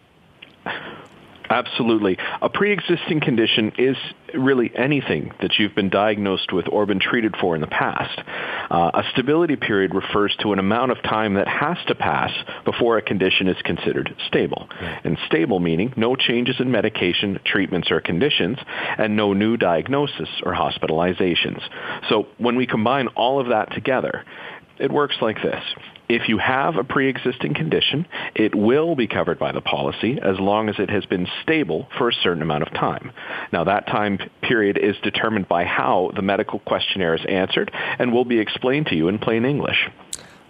Absolutely. 1.50 2.16
A 2.40 2.48
pre-existing 2.48 3.20
condition 3.20 3.72
is 3.76 3.96
really 4.34 4.70
anything 4.76 5.32
that 5.40 5.58
you've 5.58 5.74
been 5.74 5.90
diagnosed 5.90 6.52
with 6.52 6.66
or 6.70 6.86
been 6.86 7.00
treated 7.00 7.34
for 7.40 7.56
in 7.56 7.60
the 7.60 7.66
past. 7.66 8.20
Uh, 8.70 8.92
a 8.94 9.02
stability 9.12 9.56
period 9.56 9.92
refers 9.92 10.34
to 10.42 10.52
an 10.52 10.60
amount 10.60 10.92
of 10.92 11.02
time 11.02 11.34
that 11.34 11.48
has 11.48 11.76
to 11.88 11.96
pass 11.96 12.30
before 12.64 12.98
a 12.98 13.02
condition 13.02 13.48
is 13.48 13.60
considered 13.64 14.14
stable. 14.28 14.68
And 15.02 15.18
stable 15.26 15.58
meaning 15.58 15.92
no 15.96 16.14
changes 16.14 16.54
in 16.60 16.70
medication, 16.70 17.40
treatments, 17.44 17.90
or 17.90 18.00
conditions, 18.00 18.58
and 18.96 19.16
no 19.16 19.32
new 19.32 19.56
diagnosis 19.56 20.28
or 20.44 20.54
hospitalizations. 20.54 21.60
So 22.08 22.28
when 22.38 22.54
we 22.54 22.68
combine 22.68 23.08
all 23.08 23.40
of 23.40 23.48
that 23.48 23.72
together, 23.72 24.24
it 24.78 24.92
works 24.92 25.16
like 25.20 25.42
this. 25.42 25.62
If 26.10 26.28
you 26.28 26.38
have 26.38 26.74
a 26.74 26.82
pre-existing 26.82 27.54
condition, 27.54 28.04
it 28.34 28.52
will 28.52 28.96
be 28.96 29.06
covered 29.06 29.38
by 29.38 29.52
the 29.52 29.60
policy 29.60 30.18
as 30.20 30.40
long 30.40 30.68
as 30.68 30.74
it 30.80 30.90
has 30.90 31.06
been 31.06 31.28
stable 31.40 31.86
for 31.96 32.08
a 32.08 32.12
certain 32.12 32.42
amount 32.42 32.64
of 32.64 32.72
time. 32.74 33.12
Now 33.52 33.62
that 33.62 33.86
time 33.86 34.18
period 34.42 34.76
is 34.76 34.96
determined 35.04 35.46
by 35.46 35.62
how 35.62 36.10
the 36.16 36.22
medical 36.22 36.58
questionnaire 36.58 37.14
is 37.14 37.24
answered 37.28 37.70
and 38.00 38.12
will 38.12 38.24
be 38.24 38.40
explained 38.40 38.86
to 38.86 38.96
you 38.96 39.06
in 39.06 39.20
plain 39.20 39.44
English. 39.44 39.88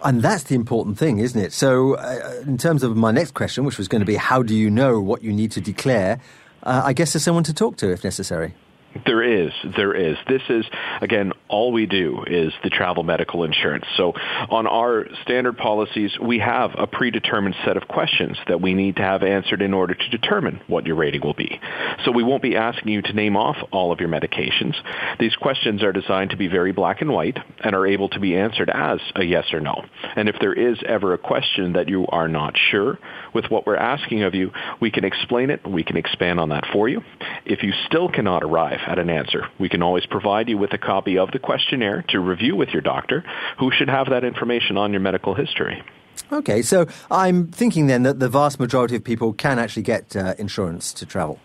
And 0.03 0.23
that's 0.23 0.45
the 0.45 0.55
important 0.55 0.97
thing, 0.97 1.19
isn't 1.19 1.39
it? 1.39 1.53
So, 1.53 1.93
uh, 1.93 2.41
in 2.47 2.57
terms 2.57 2.81
of 2.81 2.97
my 2.97 3.11
next 3.11 3.35
question, 3.35 3.63
which 3.63 3.77
was 3.77 3.87
going 3.87 3.99
to 3.99 4.05
be 4.05 4.15
how 4.15 4.41
do 4.41 4.55
you 4.55 4.71
know 4.71 4.99
what 4.99 5.21
you 5.21 5.31
need 5.31 5.51
to 5.51 5.61
declare, 5.61 6.19
uh, 6.63 6.81
I 6.83 6.93
guess 6.93 7.13
there's 7.13 7.23
someone 7.23 7.43
to 7.43 7.53
talk 7.53 7.77
to 7.77 7.91
if 7.91 8.03
necessary. 8.03 8.55
There 9.05 9.23
is, 9.23 9.51
there 9.77 9.93
is. 9.93 10.17
This 10.27 10.41
is, 10.49 10.65
again, 11.01 11.31
all 11.47 11.71
we 11.71 11.85
do 11.85 12.23
is 12.27 12.53
the 12.63 12.69
travel 12.69 13.03
medical 13.03 13.43
insurance. 13.43 13.85
So 13.95 14.13
on 14.49 14.67
our 14.67 15.05
standard 15.23 15.57
policies, 15.57 16.11
we 16.21 16.39
have 16.39 16.71
a 16.77 16.87
predetermined 16.87 17.55
set 17.65 17.77
of 17.77 17.87
questions 17.87 18.37
that 18.47 18.61
we 18.61 18.73
need 18.73 18.97
to 18.97 19.01
have 19.01 19.23
answered 19.23 19.61
in 19.61 19.73
order 19.73 19.93
to 19.93 20.09
determine 20.09 20.61
what 20.67 20.85
your 20.85 20.97
rating 20.97 21.21
will 21.21 21.33
be. 21.33 21.59
So 22.03 22.11
we 22.11 22.23
won't 22.23 22.43
be 22.43 22.57
asking 22.57 22.91
you 22.91 23.01
to 23.01 23.13
name 23.13 23.37
off 23.37 23.55
all 23.71 23.91
of 23.91 23.99
your 24.01 24.09
medications. 24.09 24.75
These 25.19 25.35
questions 25.35 25.83
are 25.83 25.93
designed 25.93 26.31
to 26.31 26.37
be 26.37 26.47
very 26.47 26.73
black 26.73 27.01
and 27.01 27.11
white 27.11 27.37
and 27.63 27.73
are 27.73 27.87
able 27.87 28.09
to 28.09 28.19
be 28.19 28.35
answered 28.35 28.69
as 28.69 28.99
a 29.15 29.23
yes 29.23 29.53
or 29.53 29.61
no. 29.61 29.85
And 30.15 30.27
if 30.27 30.35
there 30.41 30.53
is 30.53 30.77
ever 30.85 31.13
a 31.13 31.17
question 31.17 31.73
that 31.73 31.87
you 31.87 32.07
are 32.07 32.27
not 32.27 32.55
sure 32.71 32.99
with 33.33 33.45
what 33.49 33.65
we're 33.65 33.77
asking 33.77 34.23
of 34.23 34.35
you, 34.35 34.51
we 34.79 34.91
can 34.91 35.05
explain 35.05 35.49
it, 35.49 35.65
we 35.65 35.83
can 35.83 35.97
expand 35.97 36.39
on 36.39 36.49
that 36.49 36.65
for 36.73 36.89
you. 36.89 37.01
If 37.45 37.63
you 37.63 37.71
still 37.87 38.09
cannot 38.09 38.43
arrive 38.43 38.80
at 38.87 38.99
an 38.99 39.09
answer. 39.09 39.47
We 39.59 39.69
can 39.69 39.81
always 39.81 40.05
provide 40.05 40.49
you 40.49 40.57
with 40.57 40.73
a 40.73 40.77
copy 40.77 41.17
of 41.17 41.31
the 41.31 41.39
questionnaire 41.39 42.03
to 42.09 42.19
review 42.19 42.55
with 42.55 42.69
your 42.69 42.81
doctor, 42.81 43.23
who 43.59 43.71
should 43.71 43.89
have 43.89 44.09
that 44.09 44.23
information 44.23 44.77
on 44.77 44.91
your 44.91 45.01
medical 45.01 45.33
history. 45.33 45.83
Okay, 46.31 46.61
so 46.61 46.87
I'm 47.09 47.47
thinking 47.47 47.87
then 47.87 48.03
that 48.03 48.19
the 48.19 48.29
vast 48.29 48.59
majority 48.59 48.95
of 48.95 49.03
people 49.03 49.33
can 49.33 49.59
actually 49.59 49.83
get 49.83 50.15
uh, 50.15 50.35
insurance 50.37 50.93
to 50.93 51.05
travel 51.05 51.39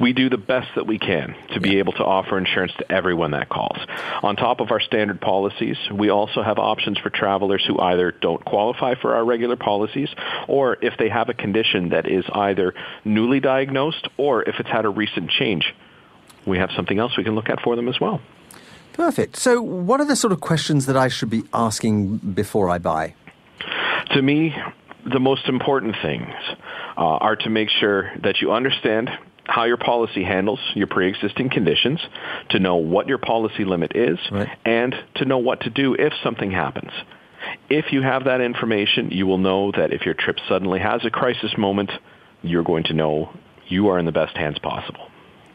we 0.00 0.12
do 0.12 0.28
the 0.28 0.38
best 0.38 0.68
that 0.74 0.86
we 0.86 0.98
can 0.98 1.34
to 1.54 1.60
be 1.60 1.78
able 1.78 1.92
to 1.92 2.04
offer 2.04 2.38
insurance 2.38 2.72
to 2.78 2.92
everyone 2.92 3.32
that 3.32 3.48
calls. 3.48 3.78
On 4.22 4.36
top 4.36 4.60
of 4.60 4.70
our 4.70 4.80
standard 4.80 5.20
policies, 5.20 5.76
we 5.92 6.10
also 6.10 6.42
have 6.42 6.58
options 6.58 6.98
for 6.98 7.10
travelers 7.10 7.64
who 7.66 7.78
either 7.80 8.12
don't 8.12 8.44
qualify 8.44 8.94
for 9.00 9.14
our 9.14 9.24
regular 9.24 9.56
policies 9.56 10.08
or 10.48 10.76
if 10.82 10.94
they 10.98 11.08
have 11.08 11.28
a 11.28 11.34
condition 11.34 11.90
that 11.90 12.06
is 12.06 12.24
either 12.32 12.74
newly 13.04 13.40
diagnosed 13.40 14.08
or 14.16 14.42
if 14.42 14.56
it's 14.58 14.68
had 14.68 14.84
a 14.84 14.90
recent 14.90 15.30
change 15.30 15.74
we 16.46 16.58
have 16.58 16.70
something 16.76 16.98
else 16.98 17.16
we 17.16 17.24
can 17.24 17.34
look 17.34 17.48
at 17.48 17.60
for 17.60 17.76
them 17.76 17.88
as 17.88 18.00
well. 18.00 18.20
Perfect. 18.92 19.36
So, 19.36 19.62
what 19.62 20.00
are 20.00 20.04
the 20.04 20.16
sort 20.16 20.32
of 20.32 20.40
questions 20.40 20.86
that 20.86 20.96
I 20.96 21.08
should 21.08 21.30
be 21.30 21.44
asking 21.54 22.18
before 22.18 22.68
I 22.68 22.78
buy? 22.78 23.14
To 24.14 24.22
me, 24.22 24.54
the 25.10 25.20
most 25.20 25.48
important 25.48 25.96
things 26.02 26.32
uh, 26.96 27.00
are 27.00 27.36
to 27.36 27.50
make 27.50 27.70
sure 27.70 28.12
that 28.22 28.40
you 28.40 28.52
understand 28.52 29.10
how 29.44 29.64
your 29.64 29.76
policy 29.76 30.22
handles 30.22 30.60
your 30.74 30.86
pre-existing 30.86 31.50
conditions, 31.50 32.00
to 32.50 32.58
know 32.58 32.76
what 32.76 33.08
your 33.08 33.18
policy 33.18 33.64
limit 33.64 33.92
is, 33.94 34.18
right. 34.30 34.48
and 34.64 34.94
to 35.16 35.24
know 35.24 35.38
what 35.38 35.62
to 35.62 35.70
do 35.70 35.94
if 35.94 36.12
something 36.22 36.50
happens. 36.50 36.92
If 37.68 37.92
you 37.92 38.02
have 38.02 38.24
that 38.24 38.40
information, 38.40 39.10
you 39.10 39.26
will 39.26 39.38
know 39.38 39.72
that 39.72 39.92
if 39.92 40.02
your 40.02 40.14
trip 40.14 40.38
suddenly 40.48 40.78
has 40.78 41.04
a 41.04 41.10
crisis 41.10 41.56
moment, 41.58 41.90
you're 42.42 42.62
going 42.62 42.84
to 42.84 42.92
know 42.92 43.34
you 43.66 43.88
are 43.88 43.98
in 43.98 44.04
the 44.04 44.12
best 44.12 44.36
hands 44.36 44.58
possible. 44.58 45.08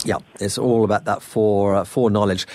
Yeah, 0.07 0.19
it's 0.39 0.57
all 0.57 0.85
about 0.85 1.03
that 1.03 1.21
for 1.21 1.75
uh, 1.75 1.83
foreknowledge. 1.83 2.47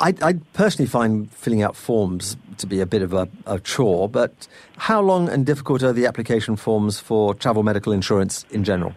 I, 0.00 0.14
I, 0.22 0.32
personally 0.54 0.88
find 0.88 1.30
filling 1.30 1.62
out 1.62 1.76
forms 1.76 2.38
to 2.56 2.66
be 2.66 2.80
a 2.80 2.86
bit 2.86 3.02
of 3.02 3.12
a, 3.12 3.28
a, 3.44 3.60
chore, 3.60 4.08
but 4.08 4.48
how 4.78 5.02
long 5.02 5.28
and 5.28 5.44
difficult 5.44 5.82
are 5.82 5.92
the 5.92 6.06
application 6.06 6.56
forms 6.56 6.98
for 6.98 7.34
travel 7.34 7.62
medical 7.62 7.92
insurance 7.92 8.46
in 8.50 8.64
general? 8.64 8.94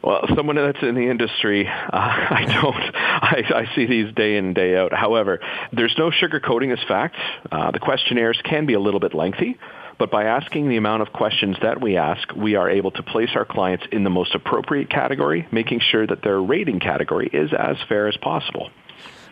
Well, 0.00 0.26
someone 0.36 0.54
that's 0.54 0.80
in 0.80 0.94
the 0.94 1.10
industry, 1.10 1.66
uh, 1.92 1.92
I 1.92 2.44
don't. 2.46 2.94
I, 2.94 3.42
I, 3.52 3.74
see 3.74 3.86
these 3.86 4.14
day 4.14 4.36
in 4.36 4.54
day 4.54 4.76
out. 4.76 4.92
However, 4.92 5.40
there's 5.72 5.96
no 5.98 6.12
sugarcoating 6.12 6.70
this 6.70 6.86
fact. 6.86 7.16
Uh, 7.50 7.72
the 7.72 7.80
questionnaires 7.80 8.40
can 8.44 8.64
be 8.64 8.74
a 8.74 8.80
little 8.80 9.00
bit 9.00 9.12
lengthy. 9.12 9.58
But 9.98 10.12
by 10.12 10.24
asking 10.24 10.68
the 10.68 10.76
amount 10.76 11.02
of 11.02 11.12
questions 11.12 11.56
that 11.60 11.80
we 11.80 11.96
ask, 11.96 12.32
we 12.34 12.54
are 12.54 12.70
able 12.70 12.92
to 12.92 13.02
place 13.02 13.30
our 13.34 13.44
clients 13.44 13.84
in 13.90 14.04
the 14.04 14.10
most 14.10 14.34
appropriate 14.34 14.88
category, 14.88 15.46
making 15.50 15.80
sure 15.80 16.06
that 16.06 16.22
their 16.22 16.40
rating 16.40 16.78
category 16.78 17.28
is 17.32 17.50
as 17.52 17.76
fair 17.88 18.06
as 18.06 18.16
possible. 18.16 18.70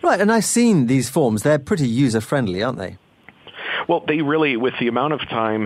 Right, 0.02 0.20
and 0.20 0.30
I've 0.30 0.44
seen 0.44 0.86
these 0.86 1.08
forms. 1.08 1.42
They're 1.42 1.58
pretty 1.58 1.88
user 1.88 2.20
friendly, 2.20 2.62
aren't 2.62 2.78
they? 2.78 2.98
Well, 3.88 4.04
they 4.06 4.20
really, 4.20 4.56
with 4.56 4.74
the 4.80 4.88
amount 4.88 5.12
of 5.12 5.20
time 5.20 5.64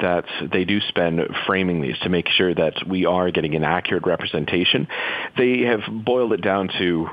that 0.00 0.24
they 0.52 0.64
do 0.64 0.80
spend 0.80 1.20
framing 1.46 1.80
these 1.80 1.98
to 2.00 2.08
make 2.08 2.28
sure 2.28 2.52
that 2.52 2.86
we 2.88 3.06
are 3.06 3.30
getting 3.30 3.54
an 3.54 3.62
accurate 3.62 4.06
representation, 4.06 4.88
they 5.36 5.60
have 5.60 5.80
boiled 6.04 6.32
it 6.32 6.42
down 6.42 6.68
to 6.78 7.08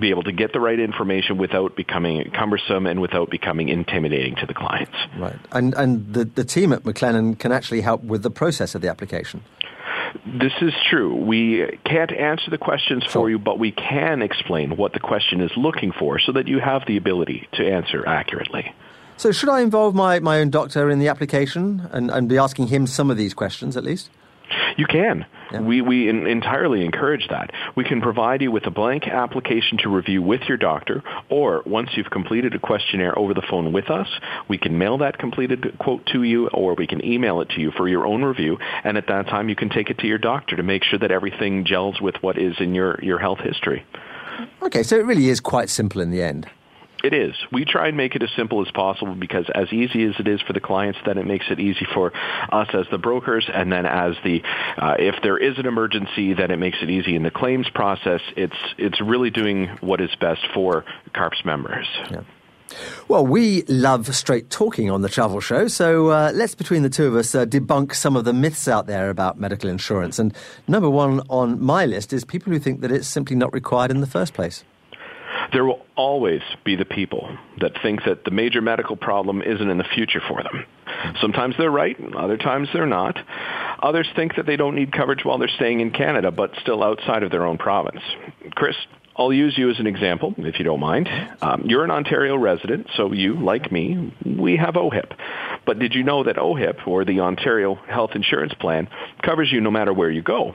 be 0.00 0.10
able 0.10 0.22
to 0.24 0.32
get 0.32 0.52
the 0.52 0.60
right 0.60 0.78
information 0.78 1.38
without 1.38 1.76
becoming 1.76 2.30
cumbersome 2.30 2.86
and 2.86 3.00
without 3.00 3.30
becoming 3.30 3.68
intimidating 3.68 4.34
to 4.36 4.46
the 4.46 4.54
clients. 4.54 4.96
Right. 5.18 5.36
And, 5.52 5.74
and 5.74 6.12
the, 6.12 6.24
the 6.24 6.44
team 6.44 6.72
at 6.72 6.82
McLennan 6.82 7.38
can 7.38 7.52
actually 7.52 7.82
help 7.82 8.02
with 8.02 8.22
the 8.22 8.30
process 8.30 8.74
of 8.74 8.82
the 8.82 8.88
application. 8.88 9.42
This 10.26 10.52
is 10.60 10.72
true. 10.88 11.14
We 11.14 11.78
can't 11.84 12.12
answer 12.12 12.50
the 12.50 12.58
questions 12.58 13.04
sure. 13.04 13.12
for 13.12 13.30
you, 13.30 13.38
but 13.38 13.58
we 13.58 13.70
can 13.72 14.22
explain 14.22 14.76
what 14.76 14.92
the 14.92 15.00
question 15.00 15.40
is 15.40 15.50
looking 15.56 15.92
for 15.92 16.18
so 16.18 16.32
that 16.32 16.48
you 16.48 16.58
have 16.58 16.82
the 16.86 16.96
ability 16.96 17.48
to 17.52 17.70
answer 17.70 18.06
accurately. 18.06 18.74
So, 19.16 19.32
should 19.32 19.50
I 19.50 19.60
involve 19.60 19.94
my, 19.94 20.18
my 20.18 20.40
own 20.40 20.50
doctor 20.50 20.88
in 20.90 20.98
the 20.98 21.08
application 21.08 21.86
and, 21.92 22.10
and 22.10 22.28
be 22.28 22.38
asking 22.38 22.68
him 22.68 22.86
some 22.86 23.10
of 23.10 23.18
these 23.18 23.34
questions 23.34 23.76
at 23.76 23.84
least? 23.84 24.10
You 24.76 24.86
can. 24.86 25.26
We, 25.60 25.80
we 25.82 26.08
in, 26.08 26.26
entirely 26.28 26.84
encourage 26.84 27.26
that. 27.28 27.50
We 27.74 27.84
can 27.84 28.00
provide 28.00 28.40
you 28.40 28.52
with 28.52 28.66
a 28.66 28.70
blank 28.70 29.08
application 29.08 29.78
to 29.78 29.88
review 29.88 30.22
with 30.22 30.42
your 30.48 30.56
doctor, 30.56 31.02
or 31.28 31.62
once 31.66 31.90
you've 31.94 32.10
completed 32.10 32.54
a 32.54 32.58
questionnaire 32.60 33.18
over 33.18 33.34
the 33.34 33.42
phone 33.50 33.72
with 33.72 33.90
us, 33.90 34.06
we 34.48 34.58
can 34.58 34.78
mail 34.78 34.98
that 34.98 35.18
completed 35.18 35.76
quote 35.78 36.06
to 36.12 36.22
you, 36.22 36.48
or 36.48 36.74
we 36.74 36.86
can 36.86 37.04
email 37.04 37.40
it 37.40 37.48
to 37.50 37.60
you 37.60 37.72
for 37.76 37.88
your 37.88 38.06
own 38.06 38.22
review, 38.22 38.58
and 38.84 38.96
at 38.96 39.08
that 39.08 39.26
time 39.26 39.48
you 39.48 39.56
can 39.56 39.70
take 39.70 39.90
it 39.90 39.98
to 39.98 40.06
your 40.06 40.18
doctor 40.18 40.56
to 40.56 40.62
make 40.62 40.84
sure 40.84 40.98
that 41.00 41.10
everything 41.10 41.64
gels 41.64 42.00
with 42.00 42.14
what 42.20 42.38
is 42.38 42.54
in 42.60 42.74
your, 42.74 42.98
your 43.02 43.18
health 43.18 43.40
history. 43.40 43.84
Okay, 44.62 44.82
so 44.82 44.96
it 44.96 45.04
really 45.04 45.28
is 45.28 45.40
quite 45.40 45.68
simple 45.68 46.00
in 46.00 46.10
the 46.10 46.22
end. 46.22 46.48
It 47.02 47.14
is. 47.14 47.34
We 47.50 47.64
try 47.64 47.88
and 47.88 47.96
make 47.96 48.14
it 48.14 48.22
as 48.22 48.30
simple 48.36 48.60
as 48.60 48.70
possible 48.72 49.14
because 49.14 49.46
as 49.54 49.72
easy 49.72 50.04
as 50.04 50.14
it 50.18 50.28
is 50.28 50.40
for 50.42 50.52
the 50.52 50.60
clients, 50.60 50.98
then 51.06 51.18
it 51.18 51.26
makes 51.26 51.46
it 51.50 51.58
easy 51.58 51.86
for 51.94 52.12
us 52.52 52.68
as 52.74 52.86
the 52.90 52.98
brokers, 52.98 53.48
and 53.52 53.72
then 53.72 53.86
as 53.86 54.14
the 54.22 54.42
uh, 54.76 54.96
if 54.98 55.16
there 55.22 55.38
is 55.38 55.58
an 55.58 55.66
emergency, 55.66 56.34
then 56.34 56.50
it 56.50 56.58
makes 56.58 56.78
it 56.82 56.90
easy 56.90 57.16
in 57.16 57.22
the 57.22 57.30
claims 57.30 57.68
process. 57.70 58.20
It's 58.36 58.56
it's 58.76 59.00
really 59.00 59.30
doing 59.30 59.68
what 59.80 60.00
is 60.00 60.14
best 60.20 60.42
for 60.52 60.84
CARP's 61.14 61.44
members. 61.44 61.86
Yeah. 62.10 62.22
Well, 63.08 63.26
we 63.26 63.62
love 63.62 64.14
straight 64.14 64.50
talking 64.50 64.90
on 64.90 65.02
the 65.02 65.08
travel 65.08 65.40
show, 65.40 65.66
so 65.66 66.08
uh, 66.08 66.30
let's, 66.32 66.54
between 66.54 66.82
the 66.82 66.90
two 66.90 67.06
of 67.06 67.16
us, 67.16 67.34
uh, 67.34 67.44
debunk 67.44 67.94
some 67.94 68.14
of 68.14 68.24
the 68.24 68.32
myths 68.32 68.68
out 68.68 68.86
there 68.86 69.10
about 69.10 69.40
medical 69.40 69.68
insurance. 69.68 70.20
And 70.20 70.32
number 70.68 70.88
one 70.88 71.20
on 71.28 71.60
my 71.60 71.84
list 71.86 72.12
is 72.12 72.24
people 72.24 72.52
who 72.52 72.60
think 72.60 72.80
that 72.82 72.92
it's 72.92 73.08
simply 73.08 73.34
not 73.34 73.52
required 73.52 73.90
in 73.90 74.00
the 74.00 74.06
first 74.06 74.34
place. 74.34 74.62
There 75.52 75.64
will 75.64 75.84
always 75.96 76.42
be 76.64 76.76
the 76.76 76.84
people 76.84 77.36
that 77.60 77.72
think 77.82 78.04
that 78.04 78.24
the 78.24 78.30
major 78.30 78.60
medical 78.60 78.96
problem 78.96 79.42
isn't 79.42 79.68
in 79.68 79.78
the 79.78 79.84
future 79.84 80.20
for 80.26 80.42
them. 80.42 80.64
Sometimes 81.20 81.54
they're 81.58 81.70
right, 81.70 81.96
other 82.16 82.36
times 82.36 82.68
they're 82.72 82.86
not. 82.86 83.16
Others 83.82 84.08
think 84.14 84.36
that 84.36 84.46
they 84.46 84.56
don't 84.56 84.74
need 84.74 84.92
coverage 84.92 85.24
while 85.24 85.38
they're 85.38 85.48
staying 85.48 85.80
in 85.80 85.90
Canada, 85.90 86.30
but 86.30 86.52
still 86.60 86.82
outside 86.82 87.22
of 87.22 87.30
their 87.30 87.46
own 87.46 87.58
province. 87.58 88.02
Chris, 88.54 88.76
I'll 89.16 89.32
use 89.32 89.56
you 89.58 89.70
as 89.70 89.78
an 89.78 89.86
example, 89.86 90.34
if 90.38 90.58
you 90.58 90.64
don't 90.64 90.80
mind. 90.80 91.08
Um, 91.42 91.64
you're 91.66 91.84
an 91.84 91.90
Ontario 91.90 92.36
resident, 92.36 92.88
so 92.96 93.12
you, 93.12 93.34
like 93.34 93.70
me, 93.70 94.14
we 94.24 94.56
have 94.56 94.74
OHIP. 94.74 95.12
But 95.66 95.78
did 95.78 95.94
you 95.94 96.04
know 96.04 96.24
that 96.24 96.36
OHIP, 96.36 96.86
or 96.86 97.04
the 97.04 97.20
Ontario 97.20 97.74
Health 97.74 98.12
Insurance 98.14 98.54
Plan, 98.54 98.88
covers 99.22 99.50
you 99.52 99.60
no 99.60 99.70
matter 99.70 99.92
where 99.92 100.10
you 100.10 100.22
go? 100.22 100.54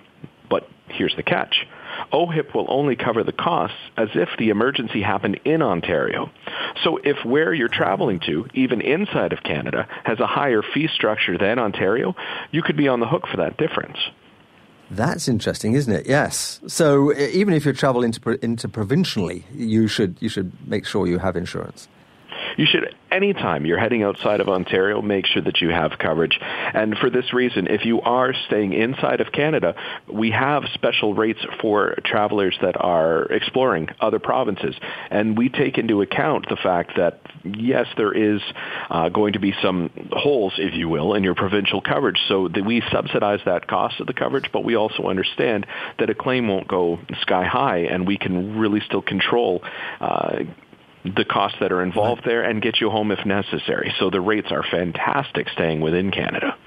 But 0.49 0.67
here's 0.87 1.15
the 1.15 1.23
catch. 1.23 1.67
OHIP 2.11 2.53
will 2.53 2.65
only 2.69 2.95
cover 2.95 3.23
the 3.23 3.31
costs 3.31 3.77
as 3.97 4.09
if 4.13 4.29
the 4.37 4.49
emergency 4.49 5.01
happened 5.01 5.39
in 5.45 5.61
Ontario. 5.61 6.29
So 6.83 6.97
if 6.97 7.23
where 7.25 7.53
you're 7.53 7.67
traveling 7.67 8.19
to, 8.21 8.47
even 8.53 8.81
inside 8.81 9.33
of 9.33 9.43
Canada, 9.43 9.87
has 10.03 10.19
a 10.19 10.27
higher 10.27 10.61
fee 10.61 10.87
structure 10.87 11.37
than 11.37 11.59
Ontario, 11.59 12.15
you 12.51 12.61
could 12.61 12.77
be 12.77 12.87
on 12.87 12.99
the 12.99 13.07
hook 13.07 13.27
for 13.27 13.37
that 13.37 13.57
difference. 13.57 13.97
That's 14.91 15.27
interesting, 15.27 15.73
isn't 15.73 15.91
it? 15.91 16.07
Yes. 16.07 16.59
So 16.67 17.13
even 17.15 17.53
if 17.53 17.65
you 17.65 17.73
travel 17.73 18.03
into 18.03 18.37
into 18.43 18.69
provincially, 18.69 19.45
you 19.51 19.87
should 19.87 20.17
you 20.19 20.29
should 20.29 20.51
make 20.67 20.85
sure 20.85 21.07
you 21.07 21.17
have 21.17 21.35
insurance. 21.35 21.87
You 22.57 22.65
should 22.65 22.95
anytime 23.15 23.65
you're 23.65 23.79
heading 23.79 24.03
outside 24.03 24.41
of 24.41 24.49
Ontario, 24.49 25.01
make 25.01 25.25
sure 25.25 25.41
that 25.41 25.61
you 25.61 25.69
have 25.69 25.97
coverage. 25.97 26.37
And 26.41 26.97
for 26.97 27.09
this 27.09 27.33
reason, 27.33 27.67
if 27.67 27.85
you 27.85 28.01
are 28.01 28.33
staying 28.47 28.73
inside 28.73 29.21
of 29.21 29.31
Canada, 29.31 29.75
we 30.11 30.31
have 30.31 30.63
special 30.73 31.13
rates 31.13 31.39
for 31.61 31.95
travelers 32.03 32.57
that 32.61 32.75
are 32.79 33.23
exploring 33.23 33.89
other 34.01 34.19
provinces. 34.19 34.75
And 35.09 35.37
we 35.37 35.49
take 35.49 35.77
into 35.77 36.01
account 36.01 36.47
the 36.49 36.57
fact 36.57 36.93
that, 36.97 37.21
yes, 37.43 37.87
there 37.95 38.11
is 38.11 38.41
uh, 38.89 39.09
going 39.09 39.33
to 39.33 39.39
be 39.39 39.53
some 39.61 39.89
holes, 40.11 40.53
if 40.57 40.73
you 40.73 40.89
will, 40.89 41.13
in 41.13 41.23
your 41.23 41.35
provincial 41.35 41.81
coverage. 41.81 42.19
So 42.27 42.49
that 42.49 42.65
we 42.65 42.83
subsidize 42.91 43.39
that 43.45 43.67
cost 43.67 43.99
of 43.99 44.07
the 44.07 44.13
coverage, 44.13 44.49
but 44.51 44.63
we 44.63 44.75
also 44.75 45.03
understand 45.03 45.65
that 45.99 46.09
a 46.09 46.15
claim 46.15 46.47
won't 46.47 46.67
go 46.67 46.99
sky 47.21 47.45
high, 47.45 47.79
and 47.79 48.05
we 48.05 48.17
can 48.17 48.57
really 48.59 48.81
still 48.81 49.01
control 49.01 49.63
uh, 50.01 50.39
the 51.15 51.25
costs 51.25 51.57
that 51.59 51.71
are 51.71 51.83
involved 51.83 52.23
there 52.25 52.43
and 52.43 52.61
get 52.61 52.81
you 52.81 52.89
home 52.89 53.11
if 53.11 53.25
necessary. 53.25 53.93
So 53.99 54.09
the 54.09 54.21
rates 54.21 54.51
are 54.51 54.63
fantastic 54.63 55.49
staying 55.49 55.81
within 55.81 56.11
Canada. 56.11 56.57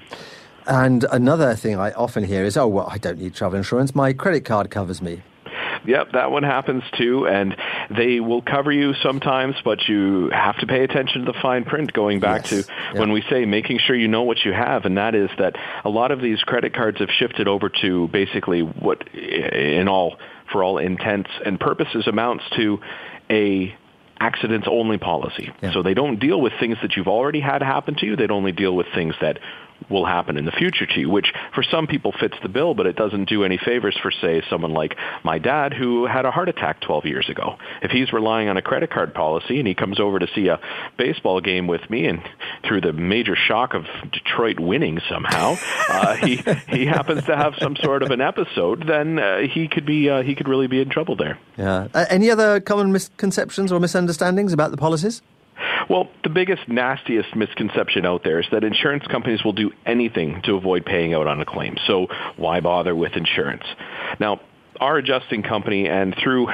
And 0.65 1.05
another 1.11 1.55
thing 1.55 1.79
I 1.79 1.91
often 1.91 2.23
hear 2.23 2.43
is, 2.43 2.55
oh, 2.55 2.67
well, 2.67 2.87
I 2.89 2.97
don't 2.97 3.17
need 3.17 3.33
travel 3.33 3.57
insurance. 3.57 3.95
My 3.95 4.13
credit 4.13 4.45
card 4.45 4.69
covers 4.69 5.01
me. 5.01 5.23
Yep, 5.85 6.11
that 6.13 6.31
one 6.31 6.43
happens 6.43 6.83
too, 6.97 7.25
and 7.25 7.55
they 7.89 8.19
will 8.19 8.41
cover 8.41 8.71
you 8.71 8.93
sometimes, 9.01 9.55
but 9.63 9.87
you 9.87 10.29
have 10.29 10.57
to 10.59 10.67
pay 10.67 10.83
attention 10.83 11.25
to 11.25 11.31
the 11.31 11.37
fine 11.41 11.63
print. 11.63 11.93
Going 11.93 12.19
back 12.19 12.51
yes. 12.51 12.65
to 12.65 12.99
when 12.99 13.11
we 13.11 13.23
say 13.29 13.45
making 13.45 13.79
sure 13.79 13.95
you 13.95 14.07
know 14.07 14.23
what 14.23 14.43
you 14.43 14.51
have, 14.51 14.85
and 14.85 14.97
that 14.97 15.15
is 15.15 15.29
that 15.39 15.55
a 15.85 15.89
lot 15.89 16.11
of 16.11 16.21
these 16.21 16.39
credit 16.41 16.73
cards 16.73 16.99
have 16.99 17.09
shifted 17.09 17.47
over 17.47 17.69
to 17.81 18.07
basically 18.09 18.61
what, 18.61 19.07
in 19.15 19.87
all, 19.87 20.17
for 20.51 20.63
all 20.63 20.77
intents 20.77 21.29
and 21.45 21.59
purposes, 21.59 22.07
amounts 22.07 22.43
to 22.57 22.79
a 23.29 23.73
accidents 24.19 24.67
only 24.69 24.97
policy. 24.97 25.51
Yeah. 25.61 25.71
So 25.73 25.83
they 25.83 25.93
don't 25.93 26.19
deal 26.19 26.39
with 26.39 26.53
things 26.59 26.77
that 26.81 26.95
you've 26.95 27.07
already 27.07 27.39
had 27.39 27.61
happen 27.61 27.95
to 27.95 28.05
you. 28.05 28.15
They'd 28.15 28.31
only 28.31 28.51
deal 28.51 28.75
with 28.75 28.87
things 28.93 29.15
that 29.21 29.39
will 29.89 30.05
happen 30.05 30.37
in 30.37 30.45
the 30.45 30.51
future 30.51 30.85
to 30.85 30.99
you, 30.99 31.09
which 31.09 31.33
for 31.53 31.63
some 31.63 31.87
people 31.87 32.13
fits 32.19 32.35
the 32.41 32.49
bill, 32.49 32.73
but 32.73 32.85
it 32.85 32.95
doesn't 32.95 33.29
do 33.29 33.43
any 33.43 33.57
favors 33.57 33.97
for, 34.01 34.11
say, 34.11 34.41
someone 34.49 34.73
like 34.73 34.95
my 35.23 35.37
dad 35.37 35.73
who 35.73 36.05
had 36.05 36.25
a 36.25 36.31
heart 36.31 36.49
attack 36.49 36.81
12 36.81 37.05
years 37.05 37.29
ago. 37.29 37.57
If 37.81 37.91
he's 37.91 38.11
relying 38.13 38.49
on 38.49 38.57
a 38.57 38.61
credit 38.61 38.91
card 38.91 39.13
policy 39.13 39.59
and 39.59 39.67
he 39.67 39.75
comes 39.75 39.99
over 39.99 40.19
to 40.19 40.27
see 40.35 40.47
a 40.47 40.59
baseball 40.97 41.41
game 41.41 41.67
with 41.67 41.89
me 41.89 42.05
and 42.05 42.21
through 42.67 42.81
the 42.81 42.93
major 42.93 43.35
shock 43.35 43.73
of 43.73 43.85
Detroit 44.11 44.59
winning 44.59 44.99
somehow, 45.09 45.55
uh, 45.89 46.15
he, 46.15 46.43
he 46.67 46.85
happens 46.85 47.25
to 47.25 47.35
have 47.35 47.53
some 47.59 47.75
sort 47.77 48.03
of 48.03 48.11
an 48.11 48.21
episode, 48.21 48.85
then 48.87 49.19
uh, 49.19 49.39
he 49.39 49.67
could 49.67 49.85
be, 49.85 50.09
uh, 50.09 50.21
he 50.21 50.35
could 50.35 50.47
really 50.47 50.67
be 50.67 50.81
in 50.81 50.89
trouble 50.89 51.15
there. 51.15 51.37
Yeah. 51.57 51.87
Uh, 51.93 52.05
any 52.09 52.29
other 52.29 52.59
common 52.59 52.91
misconceptions 52.91 53.71
or 53.71 53.79
misunderstandings 53.79 54.53
about 54.53 54.71
the 54.71 54.77
policies? 54.77 55.21
Well, 55.89 56.07
the 56.23 56.29
biggest, 56.29 56.67
nastiest 56.67 57.35
misconception 57.35 58.05
out 58.05 58.23
there 58.23 58.39
is 58.39 58.45
that 58.51 58.63
insurance 58.63 59.05
companies 59.07 59.43
will 59.43 59.53
do 59.53 59.71
anything 59.85 60.41
to 60.43 60.55
avoid 60.55 60.85
paying 60.85 61.15
out 61.15 61.25
on 61.25 61.41
a 61.41 61.45
claim. 61.45 61.77
So 61.87 62.07
why 62.37 62.59
bother 62.59 62.95
with 62.95 63.13
insurance? 63.13 63.63
Now, 64.19 64.39
our 64.79 64.97
adjusting 64.97 65.43
company 65.43 65.87
and 65.87 66.15
through 66.23 66.45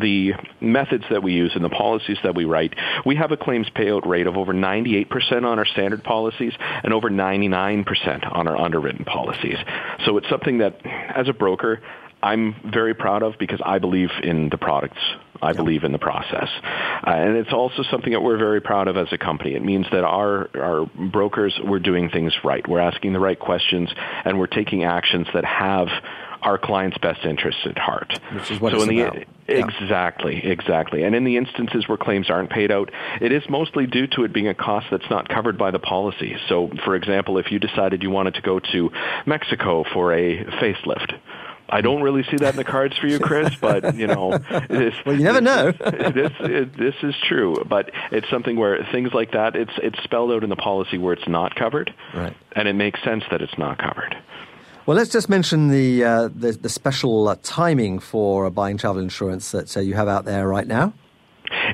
the 0.00 0.32
methods 0.60 1.04
that 1.10 1.22
we 1.22 1.32
use 1.32 1.52
and 1.54 1.64
the 1.64 1.68
policies 1.68 2.16
that 2.24 2.34
we 2.34 2.44
write, 2.44 2.74
we 3.06 3.14
have 3.16 3.30
a 3.30 3.36
claims 3.36 3.68
payout 3.76 4.06
rate 4.06 4.26
of 4.26 4.36
over 4.36 4.52
98% 4.52 5.44
on 5.44 5.58
our 5.58 5.66
standard 5.66 6.02
policies 6.02 6.52
and 6.58 6.92
over 6.92 7.08
99% 7.08 8.34
on 8.34 8.48
our 8.48 8.56
underwritten 8.56 9.04
policies. 9.04 9.58
So 10.06 10.16
it's 10.16 10.28
something 10.28 10.58
that, 10.58 10.80
as 11.14 11.28
a 11.28 11.32
broker, 11.32 11.80
I'm 12.22 12.56
very 12.72 12.94
proud 12.94 13.22
of 13.22 13.38
because 13.38 13.60
I 13.64 13.78
believe 13.78 14.10
in 14.22 14.48
the 14.48 14.58
products. 14.58 14.98
I 15.40 15.52
believe 15.52 15.84
in 15.84 15.92
the 15.92 15.98
process. 15.98 16.48
Uh, 17.06 17.10
and 17.10 17.36
it's 17.36 17.52
also 17.52 17.84
something 17.90 18.12
that 18.12 18.20
we're 18.20 18.38
very 18.38 18.60
proud 18.60 18.88
of 18.88 18.96
as 18.96 19.06
a 19.12 19.18
company. 19.18 19.54
It 19.54 19.64
means 19.64 19.86
that 19.92 20.02
our, 20.02 20.50
our 20.54 20.86
brokers, 20.86 21.58
we're 21.62 21.78
doing 21.78 22.10
things 22.10 22.32
right. 22.42 22.66
We're 22.66 22.80
asking 22.80 23.12
the 23.12 23.20
right 23.20 23.38
questions 23.38 23.88
and 24.24 24.38
we're 24.38 24.48
taking 24.48 24.82
actions 24.82 25.28
that 25.34 25.44
have 25.44 25.86
our 26.42 26.58
client's 26.58 26.98
best 26.98 27.24
interests 27.24 27.62
at 27.66 27.78
heart. 27.78 28.18
Which 28.32 28.50
is 28.50 28.60
what 28.60 28.72
so 28.72 28.78
it's 28.78 28.88
in 28.88 28.96
the, 28.96 29.02
about. 29.02 29.24
Exactly, 29.48 30.44
exactly. 30.44 31.04
And 31.04 31.14
in 31.14 31.24
the 31.24 31.36
instances 31.36 31.88
where 31.88 31.98
claims 31.98 32.30
aren't 32.30 32.50
paid 32.50 32.70
out, 32.70 32.90
it 33.20 33.32
is 33.32 33.42
mostly 33.48 33.86
due 33.86 34.06
to 34.08 34.24
it 34.24 34.32
being 34.32 34.48
a 34.48 34.54
cost 34.54 34.86
that's 34.90 35.08
not 35.10 35.28
covered 35.28 35.56
by 35.56 35.70
the 35.70 35.78
policy. 35.78 36.36
So, 36.48 36.70
for 36.84 36.94
example, 36.94 37.38
if 37.38 37.50
you 37.50 37.58
decided 37.58 38.02
you 38.02 38.10
wanted 38.10 38.34
to 38.34 38.42
go 38.42 38.60
to 38.60 38.90
Mexico 39.26 39.84
for 39.92 40.12
a 40.12 40.44
facelift, 40.44 41.18
I 41.68 41.80
don't 41.80 42.02
really 42.02 42.22
see 42.24 42.36
that 42.38 42.50
in 42.50 42.56
the 42.56 42.64
cards 42.64 42.96
for 42.96 43.06
you, 43.06 43.18
Chris. 43.18 43.54
But 43.56 43.94
you 43.94 44.06
know, 44.06 44.38
this, 44.68 44.94
well, 45.04 45.16
you 45.16 45.24
never 45.24 45.40
know. 45.40 45.72
this 45.72 46.32
it, 46.40 46.76
this 46.76 46.94
is 47.02 47.14
true, 47.28 47.56
but 47.68 47.90
it's 48.10 48.28
something 48.30 48.56
where 48.56 48.86
things 48.92 49.12
like 49.12 49.32
that 49.32 49.56
it's 49.56 49.72
it's 49.82 50.02
spelled 50.04 50.32
out 50.32 50.44
in 50.44 50.50
the 50.50 50.56
policy 50.56 50.98
where 50.98 51.12
it's 51.12 51.28
not 51.28 51.54
covered, 51.54 51.92
right? 52.14 52.34
And 52.52 52.68
it 52.68 52.74
makes 52.74 53.02
sense 53.02 53.24
that 53.30 53.42
it's 53.42 53.58
not 53.58 53.78
covered. 53.78 54.16
Well, 54.86 54.96
let's 54.96 55.10
just 55.10 55.28
mention 55.28 55.68
the 55.68 56.04
uh, 56.04 56.28
the, 56.34 56.52
the, 56.52 56.70
special 56.70 57.28
uh, 57.28 57.36
timing 57.42 57.98
for 57.98 58.48
buying 58.48 58.78
travel 58.78 59.02
insurance 59.02 59.50
that 59.50 59.76
uh, 59.76 59.80
you 59.80 59.92
have 59.94 60.08
out 60.08 60.24
there 60.24 60.48
right 60.48 60.66
now. 60.66 60.94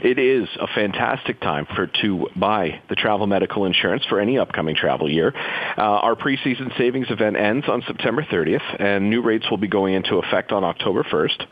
It 0.03 0.19
is 0.19 0.49
a 0.61 0.67
fantastic 0.67 1.41
time 1.41 1.67
for 1.75 1.87
to 2.03 2.29
buy 2.37 2.81
the 2.89 2.95
travel 2.95 3.27
medical 3.27 3.65
insurance 3.65 4.05
for 4.09 4.21
any 4.21 4.39
upcoming 4.39 4.75
travel 4.75 5.11
year. 5.11 5.33
Uh, 5.77 5.83
our 5.83 6.17
preseason 6.17 6.77
savings 6.77 7.11
event 7.11 7.37
ends 7.37 7.67
on 7.69 7.83
September 7.87 8.23
30th, 8.23 8.81
and 8.81 9.11
new 9.11 9.23
rates 9.23 9.49
will 9.51 9.59
be 9.59 9.69
going 9.69 9.95
into 9.95 10.17
effect 10.17 10.53
on 10.53 10.65
October 10.65 11.05
1st. 11.05 11.47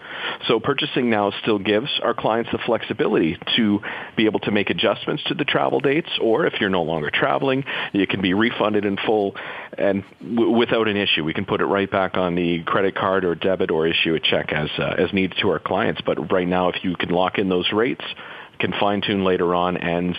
So 0.49 0.61
purchasing 0.61 1.11
now 1.11 1.33
still 1.43 1.59
gives 1.59 1.89
our 2.03 2.15
clients 2.15 2.51
the 2.51 2.59
flexibility 2.59 3.39
to 3.57 3.81
be 4.17 4.27
able 4.27 4.41
to 4.41 4.51
make 4.51 4.71
adjustments 4.71 5.23
to 5.29 5.35
the 5.35 5.45
travel 5.45 5.81
dates, 5.81 6.11
or 6.21 6.47
if 6.47 6.61
you're 6.61 6.71
no 6.71 6.83
longer 6.83 7.11
traveling, 7.13 7.65
you 7.93 8.07
can 8.07 8.21
be 8.21 8.35
refunded 8.35 8.85
in 8.85 8.97
full 8.97 9.35
and 9.79 10.05
w- 10.21 10.51
without 10.51 10.89
an 10.89 10.97
issue. 10.97 11.25
We 11.25 11.35
can 11.35 11.45
put 11.45 11.61
it 11.61 11.67
right 11.67 11.91
back 11.91 12.17
on 12.17 12.35
the 12.35 12.63
credit 12.65 12.95
card 12.95 13.25
or 13.25 13.35
debit 13.35 13.71
or 13.71 13.87
issue 13.87 14.15
a 14.15 14.21
check 14.21 14.53
as 14.53 14.69
uh, 14.79 14.95
as 14.99 15.13
needed 15.13 15.39
to 15.43 15.51
our 15.51 15.59
clients. 15.59 16.01
But 16.05 16.31
right 16.31 16.49
now, 16.49 16.69
if 16.69 16.77
you 16.83 16.95
can 16.97 17.11
lock 17.11 17.39
in 17.39 17.49
those 17.49 17.73
rates, 17.73 18.05
can 18.59 18.73
fine 18.79 19.03
tune 19.03 19.25
later 19.25 19.55
on 19.55 19.77
and 19.77 20.17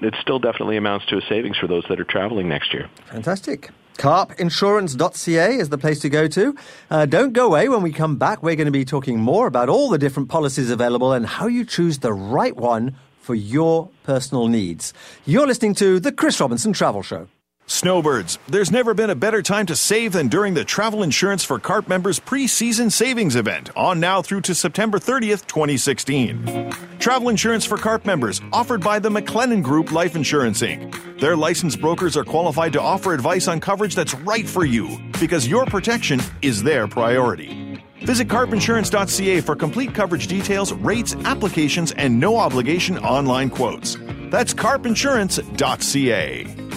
it 0.00 0.14
still 0.20 0.38
definitely 0.38 0.76
amounts 0.76 1.06
to 1.06 1.16
a 1.16 1.20
savings 1.28 1.56
for 1.56 1.68
those 1.68 1.84
that 1.88 2.00
are 2.00 2.04
traveling 2.04 2.48
next 2.48 2.72
year. 2.74 2.88
Fantastic. 3.06 3.70
Carpinsurance.ca 3.98 5.54
is 5.56 5.68
the 5.68 5.78
place 5.78 6.00
to 6.00 6.08
go 6.08 6.26
to. 6.26 6.56
Uh, 6.90 7.06
don't 7.06 7.32
go 7.32 7.46
away. 7.46 7.68
When 7.68 7.82
we 7.82 7.92
come 7.92 8.16
back, 8.16 8.42
we're 8.42 8.56
going 8.56 8.66
to 8.66 8.72
be 8.72 8.84
talking 8.84 9.20
more 9.20 9.46
about 9.46 9.68
all 9.68 9.90
the 9.90 9.98
different 9.98 10.28
policies 10.28 10.70
available 10.70 11.12
and 11.12 11.26
how 11.26 11.46
you 11.46 11.64
choose 11.64 11.98
the 11.98 12.12
right 12.12 12.56
one 12.56 12.96
for 13.20 13.34
your 13.34 13.90
personal 14.02 14.48
needs. 14.48 14.92
You're 15.24 15.46
listening 15.46 15.74
to 15.76 16.00
The 16.00 16.10
Chris 16.10 16.40
Robinson 16.40 16.72
Travel 16.72 17.02
Show. 17.02 17.28
Snowbirds, 17.66 18.38
there's 18.48 18.72
never 18.72 18.92
been 18.92 19.10
a 19.10 19.14
better 19.14 19.40
time 19.40 19.66
to 19.66 19.76
save 19.76 20.12
than 20.12 20.28
during 20.28 20.52
the 20.52 20.64
Travel 20.64 21.04
Insurance 21.04 21.44
for 21.44 21.58
CARP 21.58 21.88
members 21.88 22.18
pre-season 22.18 22.90
savings 22.90 23.36
event 23.36 23.70
on 23.76 24.00
now 24.00 24.20
through 24.20 24.40
to 24.42 24.54
September 24.54 24.98
30th, 24.98 25.46
2016. 25.46 26.72
Travel 26.98 27.28
Insurance 27.28 27.64
for 27.64 27.78
CARP 27.78 28.04
members 28.04 28.40
offered 28.52 28.82
by 28.82 28.98
the 28.98 29.08
McLennan 29.08 29.62
Group 29.62 29.92
Life 29.92 30.16
Insurance 30.16 30.60
Inc. 30.60 31.20
Their 31.20 31.36
licensed 31.36 31.80
brokers 31.80 32.16
are 32.16 32.24
qualified 32.24 32.72
to 32.72 32.82
offer 32.82 33.14
advice 33.14 33.46
on 33.46 33.60
coverage 33.60 33.94
that's 33.94 34.14
right 34.14 34.46
for 34.46 34.64
you 34.64 34.98
because 35.20 35.46
your 35.46 35.64
protection 35.64 36.20
is 36.42 36.64
their 36.64 36.88
priority. 36.88 37.80
Visit 38.02 38.26
carpinsurance.ca 38.26 39.40
for 39.40 39.54
complete 39.54 39.94
coverage 39.94 40.26
details, 40.26 40.72
rates, 40.72 41.14
applications, 41.24 41.92
and 41.92 42.18
no 42.18 42.36
obligation 42.36 42.98
online 42.98 43.50
quotes. 43.50 43.96
That's 44.30 44.52
carpinsurance.ca. 44.52 46.71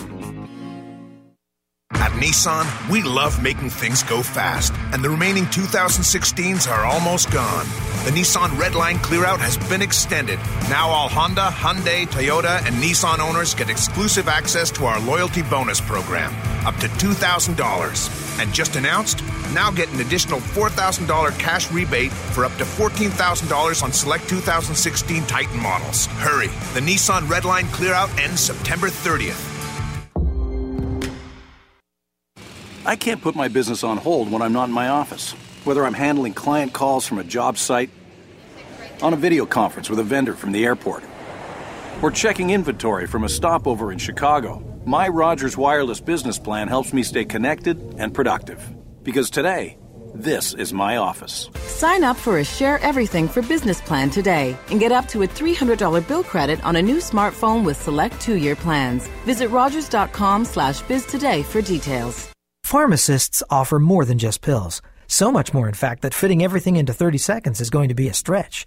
At 1.93 2.13
Nissan, 2.13 2.65
we 2.89 3.03
love 3.03 3.41
making 3.43 3.69
things 3.69 4.01
go 4.01 4.23
fast, 4.23 4.73
and 4.91 5.03
the 5.03 5.09
remaining 5.09 5.45
2016s 5.45 6.69
are 6.69 6.83
almost 6.83 7.29
gone. 7.31 7.65
The 8.05 8.11
Nissan 8.11 8.49
Redline 8.57 8.97
Clearout 8.97 9.39
has 9.39 9.57
been 9.69 9.83
extended. 9.83 10.39
Now 10.67 10.89
all 10.89 11.09
Honda, 11.09 11.47
Hyundai, 11.49 12.07
Toyota, 12.07 12.57
and 12.65 12.75
Nissan 12.75 13.19
owners 13.19 13.53
get 13.53 13.69
exclusive 13.69 14.27
access 14.27 14.71
to 14.71 14.85
our 14.85 14.99
loyalty 14.99 15.43
bonus 15.43 15.79
program, 15.79 16.33
up 16.65 16.75
to 16.77 16.87
$2,000. 16.87 18.41
And 18.41 18.53
just 18.53 18.75
announced, 18.75 19.23
now 19.53 19.69
get 19.69 19.91
an 19.93 19.99
additional 19.99 20.39
$4,000 20.39 21.37
cash 21.39 21.71
rebate 21.71 22.11
for 22.11 22.45
up 22.45 22.55
to 22.57 22.63
$14,000 22.63 23.83
on 23.83 23.91
select 23.91 24.27
2016 24.27 25.23
Titan 25.25 25.59
models. 25.59 26.07
Hurry! 26.07 26.47
The 26.73 26.81
Nissan 26.81 27.27
Redline 27.27 27.65
Clearout 27.65 28.09
ends 28.19 28.41
September 28.41 28.87
30th. 28.87 29.54
I 32.87 32.95
can't 32.95 33.19
put 33.19 33.35
my 33.35 33.47
business 33.47 33.83
on 33.83 33.97
hold 33.97 34.31
when 34.31 34.43
I'm 34.43 34.53
not 34.53 34.69
in 34.69 34.71
my 34.71 34.89
office. 34.89 35.31
Whether 35.63 35.83
I'm 35.83 35.95
handling 35.95 36.33
client 36.33 36.71
calls 36.71 37.07
from 37.07 37.17
a 37.17 37.23
job 37.23 37.57
site, 37.57 37.89
on 39.01 39.11
a 39.11 39.17
video 39.17 39.47
conference 39.47 39.89
with 39.89 39.97
a 39.97 40.03
vendor 40.03 40.35
from 40.35 40.51
the 40.51 40.63
airport, 40.63 41.03
or 42.03 42.11
checking 42.11 42.51
inventory 42.51 43.07
from 43.07 43.23
a 43.23 43.29
stopover 43.29 43.91
in 43.91 43.97
Chicago, 43.97 44.63
my 44.85 45.07
Rogers 45.07 45.57
Wireless 45.57 45.99
business 45.99 46.37
plan 46.37 46.67
helps 46.67 46.93
me 46.93 47.01
stay 47.01 47.25
connected 47.25 47.95
and 47.97 48.13
productive. 48.13 48.61
Because 49.01 49.31
today, 49.31 49.77
this 50.13 50.53
is 50.53 50.71
my 50.71 50.97
office. 50.97 51.49
Sign 51.65 52.03
up 52.03 52.17
for 52.17 52.37
a 52.37 52.45
Share 52.45 52.77
Everything 52.83 53.27
for 53.27 53.41
Business 53.41 53.81
plan 53.81 54.11
today 54.11 54.55
and 54.69 54.79
get 54.79 54.91
up 54.91 55.07
to 55.07 55.23
a 55.23 55.27
$300 55.27 56.07
bill 56.07 56.23
credit 56.23 56.63
on 56.63 56.75
a 56.75 56.81
new 56.83 56.97
smartphone 56.97 57.65
with 57.65 57.81
select 57.81 58.21
two-year 58.21 58.55
plans. 58.55 59.07
Visit 59.25 59.49
rogers.com 59.49 60.45
slash 60.45 60.81
biz 60.83 61.03
today 61.07 61.41
for 61.41 61.63
details. 61.63 62.34
Pharmacists 62.65 63.43
offer 63.51 63.77
more 63.77 64.05
than 64.05 64.17
just 64.17 64.41
pills. 64.41 64.81
So 65.05 65.31
much 65.31 65.53
more, 65.53 65.67
in 65.67 65.75
fact, 65.75 66.01
that 66.01 66.15
fitting 66.15 66.41
everything 66.41 66.77
into 66.77 66.93
30 66.93 67.19
seconds 67.19 67.61
is 67.61 67.69
going 67.69 67.89
to 67.89 67.93
be 67.93 68.07
a 68.07 68.13
stretch. 68.13 68.65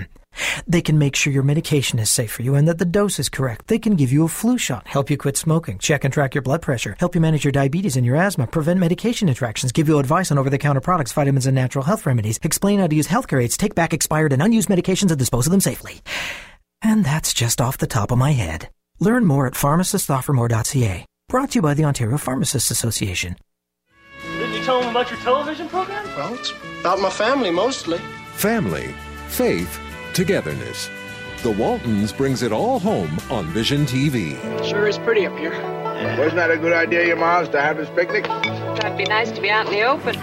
they 0.66 0.82
can 0.82 0.98
make 0.98 1.16
sure 1.16 1.32
your 1.32 1.42
medication 1.42 1.98
is 1.98 2.10
safe 2.10 2.30
for 2.30 2.42
you 2.42 2.54
and 2.54 2.68
that 2.68 2.76
the 2.76 2.84
dose 2.84 3.18
is 3.18 3.30
correct. 3.30 3.68
They 3.68 3.78
can 3.78 3.96
give 3.96 4.12
you 4.12 4.26
a 4.26 4.28
flu 4.28 4.58
shot, 4.58 4.86
help 4.86 5.08
you 5.08 5.16
quit 5.16 5.38
smoking, 5.38 5.78
check 5.78 6.04
and 6.04 6.12
track 6.12 6.34
your 6.34 6.42
blood 6.42 6.60
pressure, 6.60 6.96
help 6.98 7.14
you 7.14 7.22
manage 7.22 7.42
your 7.42 7.50
diabetes 7.50 7.96
and 7.96 8.04
your 8.04 8.16
asthma, 8.16 8.46
prevent 8.46 8.78
medication 8.78 9.26
interactions, 9.26 9.72
give 9.72 9.88
you 9.88 9.98
advice 9.98 10.30
on 10.30 10.36
over 10.36 10.50
the 10.50 10.58
counter 10.58 10.82
products, 10.82 11.14
vitamins, 11.14 11.46
and 11.46 11.54
natural 11.54 11.84
health 11.84 12.04
remedies, 12.04 12.38
explain 12.42 12.78
how 12.78 12.88
to 12.88 12.94
use 12.94 13.08
healthcare 13.08 13.42
aids, 13.42 13.56
take 13.56 13.74
back 13.74 13.94
expired 13.94 14.34
and 14.34 14.42
unused 14.42 14.68
medications, 14.68 15.08
and 15.08 15.18
dispose 15.18 15.46
of 15.46 15.50
them 15.50 15.62
safely. 15.62 16.02
And 16.82 17.06
that's 17.06 17.32
just 17.32 17.58
off 17.58 17.78
the 17.78 17.86
top 17.86 18.10
of 18.10 18.18
my 18.18 18.32
head. 18.32 18.68
Learn 18.98 19.24
more 19.24 19.46
at 19.46 19.54
pharmacistoffermore.ca. 19.54 21.06
Brought 21.30 21.52
to 21.52 21.58
you 21.58 21.62
by 21.62 21.74
the 21.74 21.84
Ontario 21.84 22.18
Pharmacists 22.18 22.72
Association. 22.72 23.36
Didn't 24.20 24.52
you 24.52 24.64
tell 24.64 24.80
them 24.80 24.90
about 24.90 25.12
your 25.12 25.20
television 25.20 25.68
program? 25.68 26.04
Well, 26.16 26.34
it's 26.34 26.52
about 26.80 26.98
my 26.98 27.08
family 27.08 27.52
mostly. 27.52 27.98
Family, 28.32 28.92
faith, 29.28 29.78
togetherness. 30.12 30.90
The 31.44 31.52
Waltons 31.52 32.12
brings 32.12 32.42
it 32.42 32.50
all 32.50 32.80
home 32.80 33.16
on 33.30 33.46
Vision 33.50 33.86
TV. 33.86 34.36
Sure 34.64 34.88
is 34.88 34.98
pretty 34.98 35.24
up 35.24 35.38
here. 35.38 35.52
Wasn't 36.18 36.34
that 36.34 36.50
a 36.50 36.58
good 36.58 36.72
idea, 36.72 37.06
your 37.06 37.16
Miles, 37.16 37.48
to 37.50 37.60
have 37.60 37.76
this 37.76 37.90
picnic? 37.90 38.24
That'd 38.24 38.98
be 38.98 39.04
nice 39.04 39.30
to 39.30 39.40
be 39.40 39.50
out 39.50 39.66
in 39.66 39.72
the 39.72 39.82
open. 39.82 40.18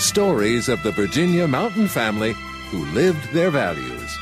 Stories 0.00 0.68
of 0.68 0.82
the 0.82 0.90
Virginia 0.90 1.46
mountain 1.46 1.86
family 1.86 2.32
who 2.70 2.84
lived 2.86 3.32
their 3.32 3.52
values. 3.52 4.18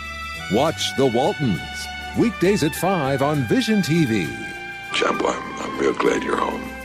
Watch 0.53 0.95
The 0.99 1.07
Waltons, 1.07 1.87
weekdays 2.19 2.63
at 2.63 2.75
5 2.75 3.23
on 3.23 3.49
Vision 3.49 3.81
TV. 3.81 4.52
Jumbo, 4.93 5.27
I'm, 5.27 5.59
I'm 5.61 5.79
real 5.79 5.95
glad 5.95 6.23
you're 6.23 6.37
home. 6.37 6.82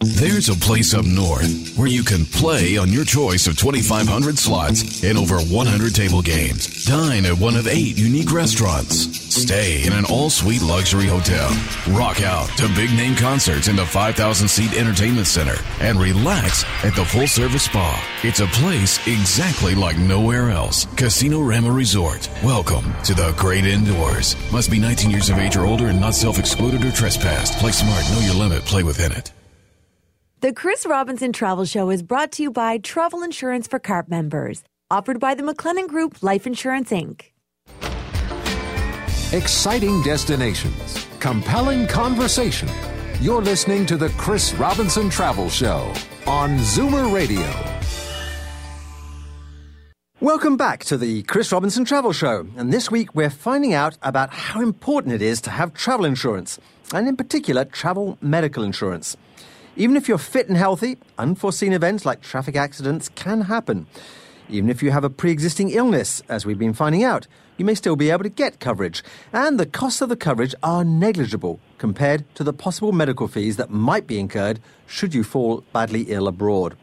There's 0.00 0.50
a 0.50 0.54
place 0.54 0.92
up 0.92 1.06
north 1.06 1.74
where 1.76 1.88
you 1.88 2.04
can 2.04 2.26
play 2.26 2.76
on 2.76 2.92
your 2.92 3.04
choice 3.04 3.46
of 3.46 3.56
2,500 3.56 4.38
slots 4.38 5.02
and 5.02 5.16
over 5.16 5.40
100 5.40 5.94
table 5.94 6.20
games. 6.20 6.84
Dine 6.84 7.24
at 7.24 7.38
one 7.38 7.56
of 7.56 7.66
eight 7.66 7.96
unique 7.96 8.30
restaurants. 8.30 8.94
Stay 9.34 9.86
in 9.86 9.94
an 9.94 10.04
all 10.04 10.28
suite 10.28 10.60
luxury 10.60 11.06
hotel. 11.06 11.48
Rock 11.90 12.20
out 12.20 12.46
to 12.58 12.68
big 12.74 12.90
name 12.92 13.16
concerts 13.16 13.68
in 13.68 13.76
the 13.76 13.86
5,000 13.86 14.46
seat 14.46 14.74
entertainment 14.74 15.26
center. 15.26 15.56
And 15.80 15.98
relax 15.98 16.64
at 16.84 16.94
the 16.94 17.04
full 17.04 17.26
service 17.26 17.64
spa. 17.64 17.96
It's 18.22 18.40
a 18.40 18.46
place 18.46 18.98
exactly 19.06 19.74
like 19.74 19.98
nowhere 19.98 20.50
else. 20.50 20.86
Casino 20.96 21.40
Rama 21.40 21.72
Resort. 21.72 22.28
Welcome 22.44 22.92
to 23.04 23.14
the 23.14 23.32
great 23.38 23.64
indoors. 23.64 24.36
Must 24.52 24.70
be 24.70 24.78
19 24.78 25.10
years 25.10 25.30
of 25.30 25.38
age 25.38 25.56
or 25.56 25.64
older 25.64 25.86
and 25.86 26.00
not 26.00 26.14
self 26.14 26.38
excluded 26.38 26.84
or 26.84 26.92
trespassed. 26.92 27.58
Play 27.58 27.72
smart, 27.72 28.04
know 28.10 28.20
your 28.20 28.34
limit, 28.34 28.64
play 28.66 28.82
within 28.82 29.12
it. 29.12 29.32
The 30.42 30.52
Chris 30.52 30.84
Robinson 30.84 31.32
Travel 31.32 31.64
Show 31.64 31.88
is 31.88 32.02
brought 32.02 32.32
to 32.32 32.42
you 32.42 32.50
by 32.50 32.76
Travel 32.76 33.22
Insurance 33.22 33.66
for 33.66 33.78
CARP 33.78 34.10
members, 34.10 34.62
offered 34.90 35.18
by 35.18 35.34
the 35.34 35.42
McLennan 35.42 35.88
Group 35.88 36.22
Life 36.22 36.46
Insurance 36.46 36.90
Inc. 36.90 37.22
Exciting 39.32 40.02
destinations, 40.02 41.06
compelling 41.20 41.86
conversation. 41.86 42.68
You're 43.18 43.40
listening 43.40 43.86
to 43.86 43.96
the 43.96 44.10
Chris 44.10 44.52
Robinson 44.52 45.08
Travel 45.08 45.48
Show 45.48 45.90
on 46.26 46.58
Zoomer 46.58 47.10
Radio. 47.10 47.50
Welcome 50.20 50.58
back 50.58 50.84
to 50.84 50.98
the 50.98 51.22
Chris 51.22 51.50
Robinson 51.50 51.86
Travel 51.86 52.12
Show. 52.12 52.46
And 52.58 52.74
this 52.74 52.90
week 52.90 53.14
we're 53.14 53.30
finding 53.30 53.72
out 53.72 53.96
about 54.02 54.34
how 54.34 54.60
important 54.60 55.14
it 55.14 55.22
is 55.22 55.40
to 55.40 55.50
have 55.50 55.72
travel 55.72 56.04
insurance, 56.04 56.60
and 56.92 57.08
in 57.08 57.16
particular, 57.16 57.64
travel 57.64 58.18
medical 58.20 58.62
insurance. 58.62 59.16
Even 59.78 59.94
if 59.94 60.08
you're 60.08 60.16
fit 60.16 60.48
and 60.48 60.56
healthy, 60.56 60.96
unforeseen 61.18 61.74
events 61.74 62.06
like 62.06 62.22
traffic 62.22 62.56
accidents 62.56 63.10
can 63.10 63.42
happen. 63.42 63.86
Even 64.48 64.70
if 64.70 64.82
you 64.82 64.90
have 64.90 65.04
a 65.04 65.10
pre 65.10 65.30
existing 65.30 65.70
illness, 65.70 66.22
as 66.30 66.46
we've 66.46 66.58
been 66.58 66.72
finding 66.72 67.04
out, 67.04 67.26
you 67.58 67.64
may 67.64 67.74
still 67.74 67.96
be 67.96 68.10
able 68.10 68.22
to 68.22 68.30
get 68.30 68.58
coverage. 68.58 69.04
And 69.34 69.60
the 69.60 69.66
costs 69.66 70.00
of 70.00 70.08
the 70.08 70.16
coverage 70.16 70.54
are 70.62 70.82
negligible 70.82 71.60
compared 71.76 72.24
to 72.36 72.44
the 72.44 72.54
possible 72.54 72.92
medical 72.92 73.28
fees 73.28 73.56
that 73.56 73.70
might 73.70 74.06
be 74.06 74.18
incurred 74.18 74.60
should 74.86 75.14
you 75.14 75.22
fall 75.22 75.62
badly 75.74 76.04
ill 76.08 76.26
abroad. 76.26 76.76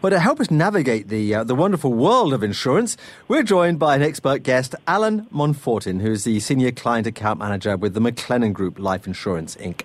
Well, 0.00 0.10
to 0.10 0.20
help 0.20 0.40
us 0.40 0.50
navigate 0.50 1.08
the, 1.08 1.34
uh, 1.34 1.44
the 1.44 1.54
wonderful 1.54 1.92
world 1.92 2.32
of 2.32 2.42
insurance, 2.42 2.96
we're 3.28 3.42
joined 3.42 3.78
by 3.78 3.96
an 3.96 4.02
expert 4.02 4.42
guest, 4.42 4.74
Alan 4.86 5.26
Monfortin, 5.26 6.00
who's 6.00 6.24
the 6.24 6.40
Senior 6.40 6.70
Client 6.70 7.06
Account 7.06 7.40
Manager 7.40 7.76
with 7.76 7.92
the 7.94 8.00
McLennan 8.00 8.52
Group 8.52 8.78
Life 8.78 9.06
Insurance, 9.06 9.56
Inc. 9.56 9.82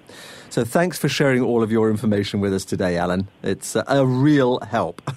So 0.52 0.66
thanks 0.66 0.98
for 0.98 1.08
sharing 1.08 1.42
all 1.42 1.64
of 1.64 1.72
your 1.72 1.90
information 1.90 2.42
with 2.42 2.54
us 2.54 2.66
today, 2.66 2.98
Alan. 2.98 3.30
It's 3.42 3.78
uh, 3.78 3.86
a 3.88 4.06
real 4.06 4.60
help. 4.60 5.02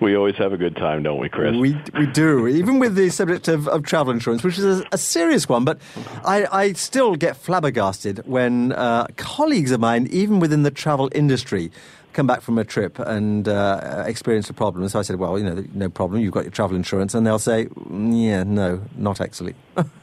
We 0.00 0.16
always 0.16 0.36
have 0.36 0.54
a 0.54 0.56
good 0.56 0.74
time, 0.74 1.02
don't 1.02 1.20
we, 1.20 1.28
Chris? 1.28 1.54
We, 1.54 1.78
we 1.96 2.06
do, 2.06 2.48
even 2.48 2.78
with 2.78 2.94
the 2.94 3.10
subject 3.10 3.46
of, 3.46 3.68
of 3.68 3.84
travel 3.84 4.12
insurance, 4.12 4.42
which 4.42 4.58
is 4.58 4.80
a, 4.80 4.86
a 4.90 4.98
serious 4.98 5.48
one. 5.48 5.64
But 5.64 5.80
I, 6.24 6.46
I, 6.50 6.72
still 6.72 7.14
get 7.14 7.36
flabbergasted 7.36 8.26
when 8.26 8.72
uh, 8.72 9.06
colleagues 9.18 9.70
of 9.70 9.80
mine, 9.80 10.08
even 10.10 10.40
within 10.40 10.62
the 10.62 10.70
travel 10.70 11.10
industry, 11.14 11.70
come 12.14 12.26
back 12.26 12.40
from 12.40 12.56
a 12.56 12.64
trip 12.64 12.98
and 13.00 13.46
uh, 13.46 14.04
experience 14.06 14.48
a 14.48 14.54
problem. 14.54 14.88
So 14.88 14.98
I 14.98 15.02
said, 15.02 15.16
well, 15.16 15.38
you 15.38 15.44
know, 15.44 15.62
no 15.74 15.90
problem. 15.90 16.22
You've 16.22 16.32
got 16.32 16.44
your 16.44 16.52
travel 16.52 16.74
insurance. 16.74 17.14
And 17.14 17.26
they'll 17.26 17.38
say, 17.38 17.66
mm, 17.66 18.24
yeah, 18.24 18.44
no, 18.44 18.80
not 18.96 19.20
actually. 19.20 19.54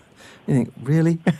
you 0.49 0.55
think, 0.55 0.73
really? 0.81 1.19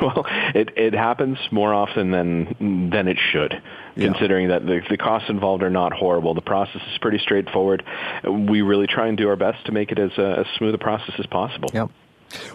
well, 0.00 0.26
it, 0.54 0.70
it 0.76 0.94
happens 0.94 1.38
more 1.50 1.74
often 1.74 2.10
than, 2.10 2.90
than 2.90 3.08
it 3.08 3.18
should. 3.32 3.60
Yeah. 3.96 4.06
Considering 4.08 4.48
that 4.48 4.64
the, 4.64 4.80
the 4.88 4.96
costs 4.96 5.28
involved 5.28 5.62
are 5.62 5.70
not 5.70 5.92
horrible, 5.92 6.34
the 6.34 6.40
process 6.40 6.82
is 6.92 6.98
pretty 6.98 7.18
straightforward. 7.18 7.84
We 8.24 8.62
really 8.62 8.86
try 8.86 9.08
and 9.08 9.16
do 9.16 9.28
our 9.28 9.36
best 9.36 9.66
to 9.66 9.72
make 9.72 9.92
it 9.92 9.98
as, 9.98 10.12
uh, 10.16 10.22
as 10.22 10.46
smooth 10.56 10.74
a 10.74 10.78
process 10.78 11.14
as 11.18 11.26
possible. 11.26 11.70
Yep. 11.72 11.90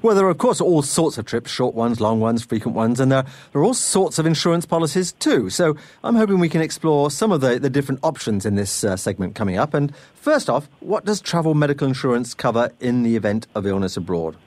Well, 0.01 0.15
there 0.15 0.25
are, 0.25 0.29
of 0.29 0.37
course, 0.37 0.61
all 0.61 0.81
sorts 0.81 1.17
of 1.17 1.25
trips 1.25 1.51
short 1.51 1.75
ones, 1.75 1.99
long 1.99 2.19
ones, 2.19 2.43
frequent 2.43 2.75
ones, 2.75 2.99
and 2.99 3.11
there, 3.11 3.25
there 3.51 3.61
are 3.61 3.65
all 3.65 3.73
sorts 3.73 4.19
of 4.19 4.25
insurance 4.25 4.65
policies 4.65 5.11
too. 5.13 5.49
So 5.49 5.75
I'm 6.03 6.15
hoping 6.15 6.39
we 6.39 6.49
can 6.49 6.61
explore 6.61 7.11
some 7.11 7.31
of 7.31 7.41
the, 7.41 7.59
the 7.59 7.69
different 7.69 7.99
options 8.03 8.45
in 8.45 8.55
this 8.55 8.83
uh, 8.83 8.95
segment 8.95 9.35
coming 9.35 9.57
up. 9.57 9.73
And 9.73 9.93
first 10.15 10.49
off, 10.49 10.69
what 10.79 11.05
does 11.05 11.19
travel 11.19 11.53
medical 11.53 11.87
insurance 11.87 12.33
cover 12.33 12.71
in 12.79 13.03
the 13.03 13.15
event 13.15 13.47
of 13.53 13.65
illness 13.65 13.97
abroad? 13.97 14.37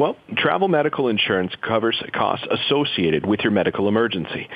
Well, 0.00 0.16
travel 0.34 0.68
medical 0.68 1.08
insurance 1.08 1.52
covers 1.60 2.02
costs 2.14 2.46
associated 2.50 3.26
with 3.26 3.40
your 3.40 3.50
medical 3.50 3.86
emergency. 3.86 4.48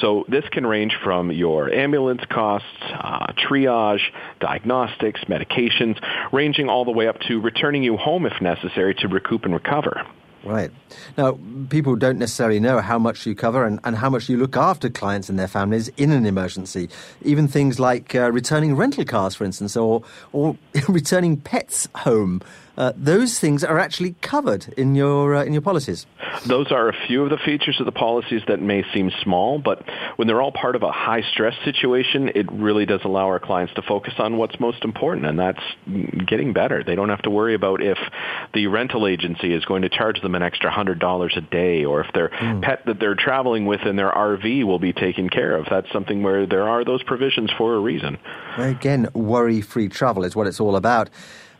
So 0.00 0.24
this 0.28 0.44
can 0.52 0.64
range 0.64 0.96
from 1.02 1.32
your 1.32 1.68
ambulance 1.72 2.22
costs, 2.30 2.68
uh, 2.80 3.32
triage, 3.32 3.98
diagnostics, 4.38 5.22
medications, 5.24 5.98
ranging 6.30 6.68
all 6.68 6.84
the 6.84 6.92
way 6.92 7.08
up 7.08 7.18
to 7.26 7.40
returning 7.40 7.82
you 7.82 7.96
home 7.96 8.26
if 8.26 8.40
necessary 8.40 8.94
to 9.00 9.08
recoup 9.08 9.44
and 9.44 9.52
recover. 9.52 10.06
Right. 10.44 10.70
Now, 11.18 11.36
people 11.68 11.96
don't 11.96 12.18
necessarily 12.18 12.60
know 12.60 12.80
how 12.80 13.00
much 13.00 13.26
you 13.26 13.34
cover 13.34 13.66
and, 13.66 13.80
and 13.82 13.96
how 13.96 14.08
much 14.08 14.28
you 14.28 14.36
look 14.36 14.56
after 14.56 14.88
clients 14.88 15.28
and 15.28 15.36
their 15.36 15.48
families 15.48 15.88
in 15.96 16.12
an 16.12 16.26
emergency. 16.26 16.88
Even 17.22 17.48
things 17.48 17.80
like 17.80 18.14
uh, 18.14 18.30
returning 18.30 18.76
rental 18.76 19.04
cars, 19.04 19.34
for 19.34 19.44
instance, 19.44 19.76
or, 19.76 20.04
or 20.32 20.56
returning 20.88 21.38
pets 21.38 21.88
home 21.96 22.40
uh, 22.76 22.92
those 22.96 23.38
things 23.38 23.62
are 23.62 23.78
actually 23.78 24.14
covered 24.20 24.72
in 24.76 24.94
your 24.94 25.34
uh, 25.34 25.44
in 25.44 25.52
your 25.52 25.62
policies. 25.62 26.06
Those 26.46 26.72
are 26.72 26.88
a 26.88 27.06
few 27.06 27.24
of 27.24 27.30
the 27.30 27.36
features 27.36 27.78
of 27.78 27.86
the 27.86 27.92
policies 27.92 28.42
that 28.48 28.60
may 28.60 28.84
seem 28.94 29.10
small, 29.22 29.58
but 29.58 29.84
when 30.16 30.26
they're 30.26 30.40
all 30.40 30.52
part 30.52 30.74
of 30.74 30.82
a 30.82 30.90
high 30.90 31.22
stress 31.32 31.54
situation, 31.64 32.30
it 32.34 32.50
really 32.50 32.86
does 32.86 33.00
allow 33.04 33.26
our 33.26 33.38
clients 33.38 33.74
to 33.74 33.82
focus 33.82 34.14
on 34.18 34.38
what's 34.38 34.58
most 34.58 34.84
important, 34.84 35.26
and 35.26 35.38
that's 35.38 35.62
getting 36.26 36.52
better. 36.52 36.82
They 36.82 36.94
don't 36.94 37.10
have 37.10 37.22
to 37.22 37.30
worry 37.30 37.54
about 37.54 37.82
if 37.82 37.98
the 38.54 38.66
rental 38.68 39.06
agency 39.06 39.52
is 39.52 39.64
going 39.66 39.82
to 39.82 39.88
charge 39.88 40.20
them 40.22 40.34
an 40.34 40.42
extra 40.42 40.70
hundred 40.70 40.98
dollars 40.98 41.34
a 41.36 41.42
day, 41.42 41.84
or 41.84 42.00
if 42.00 42.12
their 42.14 42.30
mm. 42.30 42.62
pet 42.62 42.86
that 42.86 42.98
they're 42.98 43.14
traveling 43.14 43.66
with 43.66 43.82
in 43.82 43.96
their 43.96 44.10
RV 44.10 44.64
will 44.64 44.78
be 44.78 44.92
taken 44.92 45.28
care 45.28 45.56
of. 45.56 45.66
That's 45.68 45.90
something 45.92 46.22
where 46.22 46.46
there 46.46 46.68
are 46.68 46.84
those 46.84 47.02
provisions 47.02 47.50
for 47.58 47.74
a 47.74 47.78
reason. 47.78 48.18
Again, 48.56 49.08
worry-free 49.14 49.88
travel 49.90 50.24
is 50.24 50.34
what 50.34 50.46
it's 50.46 50.60
all 50.60 50.76
about. 50.76 51.10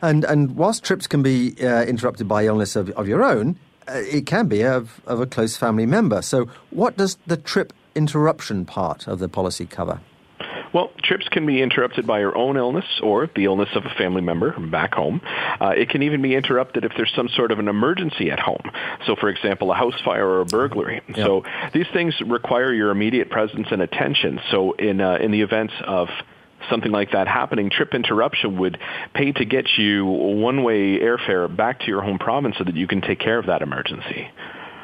And, 0.03 0.25
and 0.25 0.57
whilst 0.57 0.83
trips 0.83 1.07
can 1.07 1.23
be 1.23 1.55
uh, 1.63 1.83
interrupted 1.85 2.27
by 2.27 2.45
illness 2.45 2.75
of, 2.75 2.89
of 2.89 3.07
your 3.07 3.23
own, 3.23 3.57
uh, 3.87 3.93
it 3.93 4.25
can 4.25 4.47
be 4.47 4.61
of, 4.63 5.01
of 5.07 5.21
a 5.21 5.25
close 5.25 5.55
family 5.55 5.85
member. 5.85 6.21
So, 6.21 6.49
what 6.71 6.97
does 6.97 7.17
the 7.25 7.37
trip 7.37 7.71
interruption 7.95 8.65
part 8.65 9.07
of 9.07 9.19
the 9.19 9.29
policy 9.29 9.65
cover? 9.65 10.01
Well, 10.73 10.91
trips 11.03 11.29
can 11.29 11.45
be 11.45 11.61
interrupted 11.61 12.05
by 12.05 12.19
your 12.19 12.35
own 12.35 12.57
illness 12.57 12.85
or 13.01 13.29
the 13.33 13.45
illness 13.45 13.69
of 13.75 13.85
a 13.85 13.93
family 13.95 14.21
member 14.21 14.59
back 14.59 14.93
home. 14.93 15.21
Uh, 15.61 15.69
it 15.69 15.89
can 15.89 16.01
even 16.01 16.21
be 16.21 16.35
interrupted 16.35 16.83
if 16.83 16.91
there's 16.97 17.13
some 17.15 17.29
sort 17.29 17.51
of 17.51 17.59
an 17.59 17.67
emergency 17.69 18.29
at 18.29 18.39
home. 18.39 18.71
So, 19.05 19.15
for 19.15 19.29
example, 19.29 19.71
a 19.71 19.75
house 19.75 19.99
fire 20.03 20.27
or 20.27 20.41
a 20.41 20.45
burglary. 20.45 21.01
Yep. 21.07 21.15
So, 21.15 21.43
these 21.73 21.87
things 21.93 22.19
require 22.25 22.73
your 22.73 22.89
immediate 22.89 23.29
presence 23.29 23.67
and 23.71 23.81
attention. 23.81 24.41
So, 24.51 24.73
in 24.73 24.99
uh, 24.99 25.19
in 25.21 25.31
the 25.31 25.41
event 25.41 25.71
of 25.85 26.09
something 26.69 26.91
like 26.91 27.11
that 27.11 27.27
happening, 27.27 27.69
trip 27.69 27.93
interruption 27.93 28.57
would 28.59 28.77
pay 29.13 29.31
to 29.33 29.45
get 29.45 29.77
you 29.77 30.05
one-way 30.05 30.99
airfare 30.99 31.53
back 31.53 31.79
to 31.81 31.87
your 31.87 32.01
home 32.01 32.19
province 32.19 32.55
so 32.57 32.63
that 32.63 32.75
you 32.75 32.87
can 32.87 33.01
take 33.01 33.19
care 33.19 33.37
of 33.37 33.45
that 33.47 33.61
emergency. 33.61 34.29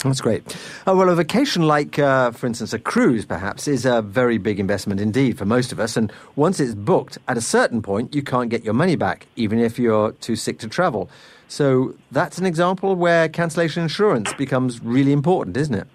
That's 0.03 0.21
great. 0.21 0.55
Uh, 0.87 0.95
well, 0.95 1.09
a 1.09 1.15
vacation 1.15 1.63
like, 1.63 1.99
uh, 1.99 2.31
for 2.31 2.47
instance, 2.47 2.71
a 2.71 2.79
cruise, 2.79 3.25
perhaps, 3.25 3.67
is 3.67 3.85
a 3.85 4.01
very 4.01 4.37
big 4.37 4.59
investment 4.59 5.01
indeed 5.01 5.37
for 5.37 5.43
most 5.45 5.73
of 5.73 5.79
us. 5.79 5.97
And 5.97 6.11
once 6.37 6.61
it's 6.61 6.73
booked, 6.73 7.17
at 7.27 7.37
a 7.37 7.41
certain 7.41 7.81
point, 7.81 8.15
you 8.15 8.23
can't 8.23 8.49
get 8.49 8.63
your 8.63 8.73
money 8.73 8.95
back, 8.95 9.27
even 9.35 9.59
if 9.59 9.77
you're 9.77 10.13
too 10.13 10.37
sick 10.37 10.59
to 10.59 10.69
travel. 10.69 11.09
So 11.49 11.95
that's 12.11 12.37
an 12.37 12.45
example 12.45 12.95
where 12.95 13.27
cancellation 13.27 13.83
insurance 13.83 14.31
becomes 14.33 14.81
really 14.81 15.11
important, 15.11 15.57
isn't 15.57 15.75
it? 15.75 15.87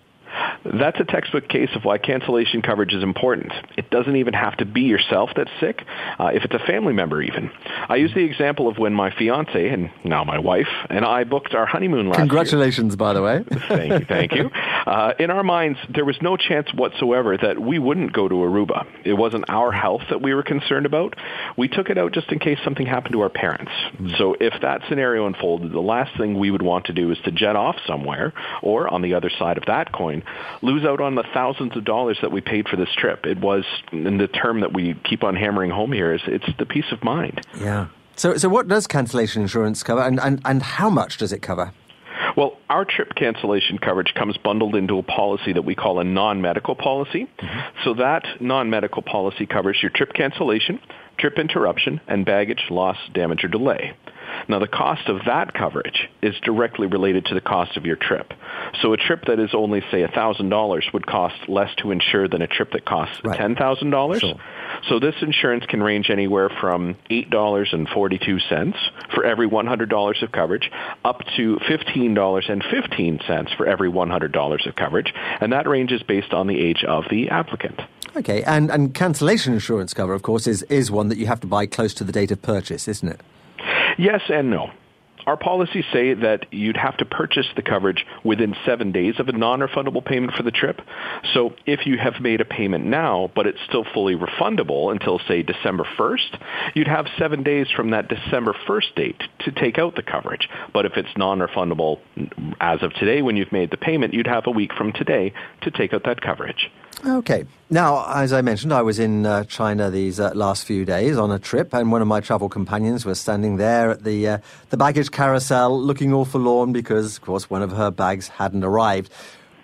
That's 0.64 0.98
a 0.98 1.04
textbook 1.04 1.48
case 1.48 1.68
of 1.74 1.84
why 1.84 1.98
cancellation 1.98 2.62
coverage 2.62 2.94
is 2.94 3.02
important. 3.02 3.52
It 3.76 3.90
doesn't 3.90 4.16
even 4.16 4.32
have 4.34 4.56
to 4.58 4.64
be 4.64 4.82
yourself 4.82 5.30
that's 5.36 5.50
sick, 5.60 5.82
uh, 6.18 6.30
if 6.32 6.44
it's 6.44 6.54
a 6.54 6.66
family 6.66 6.92
member 6.92 7.20
even. 7.22 7.50
I 7.88 7.96
use 7.96 8.12
the 8.14 8.24
example 8.24 8.68
of 8.68 8.78
when 8.78 8.94
my 8.94 9.14
fiance, 9.14 9.68
and 9.68 9.90
now 10.04 10.24
my 10.24 10.38
wife, 10.38 10.68
and 10.88 11.04
I 11.04 11.24
booked 11.24 11.54
our 11.54 11.66
honeymoon 11.66 12.08
last 12.08 12.18
Congratulations, 12.18 12.92
year. 12.92 12.96
by 12.96 13.12
the 13.12 13.22
way. 13.22 13.44
thank 13.68 13.92
you, 13.92 14.06
thank 14.06 14.32
you. 14.32 14.50
Uh, 14.86 15.12
in 15.18 15.30
our 15.30 15.42
minds, 15.42 15.78
there 15.94 16.04
was 16.04 16.16
no 16.22 16.36
chance 16.36 16.72
whatsoever 16.74 17.36
that 17.36 17.60
we 17.60 17.78
wouldn't 17.78 18.12
go 18.12 18.28
to 18.28 18.34
Aruba. 18.34 18.86
It 19.04 19.14
wasn't 19.14 19.44
our 19.48 19.70
health 19.72 20.02
that 20.10 20.22
we 20.22 20.34
were 20.34 20.42
concerned 20.42 20.86
about. 20.86 21.14
We 21.56 21.68
took 21.68 21.90
it 21.90 21.98
out 21.98 22.12
just 22.12 22.32
in 22.32 22.38
case 22.38 22.58
something 22.64 22.86
happened 22.86 23.12
to 23.12 23.20
our 23.20 23.28
parents. 23.28 23.72
Mm. 23.98 24.16
So 24.18 24.36
if 24.40 24.54
that 24.62 24.82
scenario 24.88 25.26
unfolded, 25.26 25.72
the 25.72 25.80
last 25.80 26.16
thing 26.16 26.38
we 26.38 26.50
would 26.50 26.62
want 26.62 26.86
to 26.86 26.92
do 26.92 27.10
is 27.10 27.18
to 27.24 27.30
jet 27.30 27.56
off 27.56 27.76
somewhere, 27.86 28.32
or 28.62 28.88
on 28.88 29.02
the 29.02 29.14
other 29.14 29.30
side 29.38 29.58
of 29.58 29.64
that 29.66 29.92
coin, 29.92 30.22
lose 30.62 30.84
out 30.84 31.00
on 31.00 31.14
the 31.14 31.24
thousands 31.34 31.76
of 31.76 31.84
dollars 31.84 32.18
that 32.22 32.32
we 32.32 32.40
paid 32.40 32.68
for 32.68 32.76
this 32.76 32.88
trip. 32.96 33.26
It 33.26 33.38
was, 33.38 33.64
and 33.92 34.20
the 34.20 34.28
term 34.28 34.60
that 34.60 34.72
we 34.72 34.94
keep 35.04 35.24
on 35.24 35.36
hammering 35.36 35.70
home 35.70 35.92
here 35.92 36.12
is 36.14 36.20
it's 36.26 36.48
the 36.58 36.66
peace 36.66 36.90
of 36.92 37.02
mind. 37.02 37.40
Yeah. 37.58 37.88
So, 38.16 38.36
so 38.36 38.48
what 38.48 38.68
does 38.68 38.86
cancellation 38.86 39.42
insurance 39.42 39.82
cover, 39.82 40.02
and, 40.02 40.20
and, 40.20 40.40
and 40.44 40.62
how 40.62 40.88
much 40.88 41.18
does 41.18 41.32
it 41.32 41.42
cover? 41.42 41.72
Well, 42.36 42.58
our 42.68 42.84
trip 42.84 43.14
cancellation 43.14 43.78
coverage 43.78 44.14
comes 44.14 44.36
bundled 44.36 44.74
into 44.74 44.98
a 44.98 45.02
policy 45.02 45.52
that 45.52 45.64
we 45.64 45.74
call 45.74 46.00
a 46.00 46.04
non-medical 46.04 46.74
policy. 46.74 47.28
Mm-hmm. 47.38 47.60
So 47.84 47.94
that 47.94 48.24
non-medical 48.40 49.02
policy 49.02 49.46
covers 49.46 49.78
your 49.82 49.90
trip 49.90 50.12
cancellation, 50.14 50.80
trip 51.18 51.38
interruption, 51.38 52.00
and 52.08 52.24
baggage, 52.24 52.64
loss, 52.70 52.96
damage, 53.12 53.44
or 53.44 53.48
delay. 53.48 53.96
Now, 54.48 54.58
the 54.58 54.68
cost 54.68 55.08
of 55.08 55.20
that 55.26 55.54
coverage 55.54 56.08
is 56.22 56.34
directly 56.42 56.86
related 56.86 57.26
to 57.26 57.34
the 57.34 57.40
cost 57.40 57.76
of 57.76 57.86
your 57.86 57.96
trip. 57.96 58.32
So 58.82 58.92
a 58.92 58.96
trip 58.96 59.24
that 59.26 59.38
is 59.38 59.50
only, 59.54 59.80
say, 59.90 60.06
$1,000 60.06 60.92
would 60.92 61.06
cost 61.06 61.48
less 61.48 61.74
to 61.76 61.90
insure 61.90 62.28
than 62.28 62.42
a 62.42 62.46
trip 62.46 62.72
that 62.72 62.84
costs 62.84 63.20
right. 63.24 63.38
$10,000. 63.38 64.20
Sure. 64.20 64.34
So 64.88 64.98
this 64.98 65.14
insurance 65.22 65.64
can 65.66 65.82
range 65.82 66.10
anywhere 66.10 66.50
from 66.60 66.96
$8.42 67.10 68.74
for 69.14 69.24
every 69.24 69.48
$100 69.48 70.22
of 70.22 70.32
coverage 70.32 70.70
up 71.04 71.20
to 71.36 71.56
$15.15 71.56 73.56
for 73.56 73.66
every 73.66 73.90
$100 73.90 74.66
of 74.66 74.76
coverage. 74.76 75.14
And 75.40 75.52
that 75.52 75.68
range 75.68 75.92
is 75.92 76.02
based 76.02 76.32
on 76.32 76.46
the 76.46 76.58
age 76.58 76.84
of 76.84 77.04
the 77.10 77.30
applicant. 77.30 77.80
Okay, 78.16 78.44
and, 78.44 78.70
and 78.70 78.94
cancellation 78.94 79.54
insurance 79.54 79.92
cover, 79.92 80.12
of 80.12 80.22
course, 80.22 80.46
is, 80.46 80.62
is 80.64 80.90
one 80.90 81.08
that 81.08 81.18
you 81.18 81.26
have 81.26 81.40
to 81.40 81.46
buy 81.46 81.66
close 81.66 81.92
to 81.94 82.04
the 82.04 82.12
date 82.12 82.30
of 82.30 82.40
purchase, 82.42 82.86
isn't 82.86 83.08
it? 83.08 83.20
Yes 83.98 84.22
and 84.28 84.50
no. 84.50 84.70
Our 85.26 85.36
policies 85.38 85.84
say 85.90 86.12
that 86.12 86.52
you'd 86.52 86.76
have 86.76 86.98
to 86.98 87.06
purchase 87.06 87.46
the 87.56 87.62
coverage 87.62 88.04
within 88.24 88.54
seven 88.66 88.92
days 88.92 89.14
of 89.18 89.28
a 89.28 89.32
non-refundable 89.32 90.04
payment 90.04 90.34
for 90.34 90.42
the 90.42 90.50
trip. 90.50 90.82
So 91.32 91.54
if 91.64 91.86
you 91.86 91.96
have 91.96 92.20
made 92.20 92.42
a 92.42 92.44
payment 92.44 92.84
now, 92.84 93.30
but 93.34 93.46
it's 93.46 93.58
still 93.66 93.84
fully 93.94 94.16
refundable 94.16 94.92
until, 94.92 95.18
say, 95.26 95.42
December 95.42 95.86
1st, 95.98 96.38
you'd 96.74 96.88
have 96.88 97.06
seven 97.18 97.42
days 97.42 97.68
from 97.74 97.90
that 97.90 98.08
December 98.08 98.54
1st 98.68 98.94
date 98.96 99.22
to 99.40 99.52
take 99.52 99.78
out 99.78 99.96
the 99.96 100.02
coverage. 100.02 100.46
But 100.74 100.84
if 100.84 100.92
it's 100.96 101.16
non-refundable 101.16 102.00
as 102.60 102.82
of 102.82 102.92
today 102.92 103.22
when 103.22 103.36
you've 103.36 103.52
made 103.52 103.70
the 103.70 103.78
payment, 103.78 104.12
you'd 104.12 104.26
have 104.26 104.46
a 104.46 104.50
week 104.50 104.74
from 104.74 104.92
today 104.92 105.32
to 105.62 105.70
take 105.70 105.94
out 105.94 106.04
that 106.04 106.20
coverage. 106.20 106.70
Okay. 107.06 107.44
Now, 107.68 108.10
as 108.14 108.32
I 108.32 108.40
mentioned, 108.40 108.72
I 108.72 108.80
was 108.80 108.98
in 108.98 109.26
uh, 109.26 109.44
China 109.44 109.90
these 109.90 110.18
uh, 110.18 110.32
last 110.34 110.64
few 110.64 110.86
days 110.86 111.18
on 111.18 111.30
a 111.30 111.38
trip, 111.38 111.74
and 111.74 111.92
one 111.92 112.00
of 112.00 112.08
my 112.08 112.20
travel 112.20 112.48
companions 112.48 113.04
was 113.04 113.20
standing 113.20 113.56
there 113.56 113.90
at 113.90 114.04
the 114.04 114.26
uh, 114.26 114.38
the 114.70 114.78
baggage 114.78 115.10
carousel, 115.10 115.78
looking 115.78 116.14
all 116.14 116.24
forlorn 116.24 116.72
because, 116.72 117.16
of 117.16 117.22
course, 117.22 117.50
one 117.50 117.62
of 117.62 117.72
her 117.72 117.90
bags 117.90 118.28
hadn't 118.28 118.64
arrived. 118.64 119.12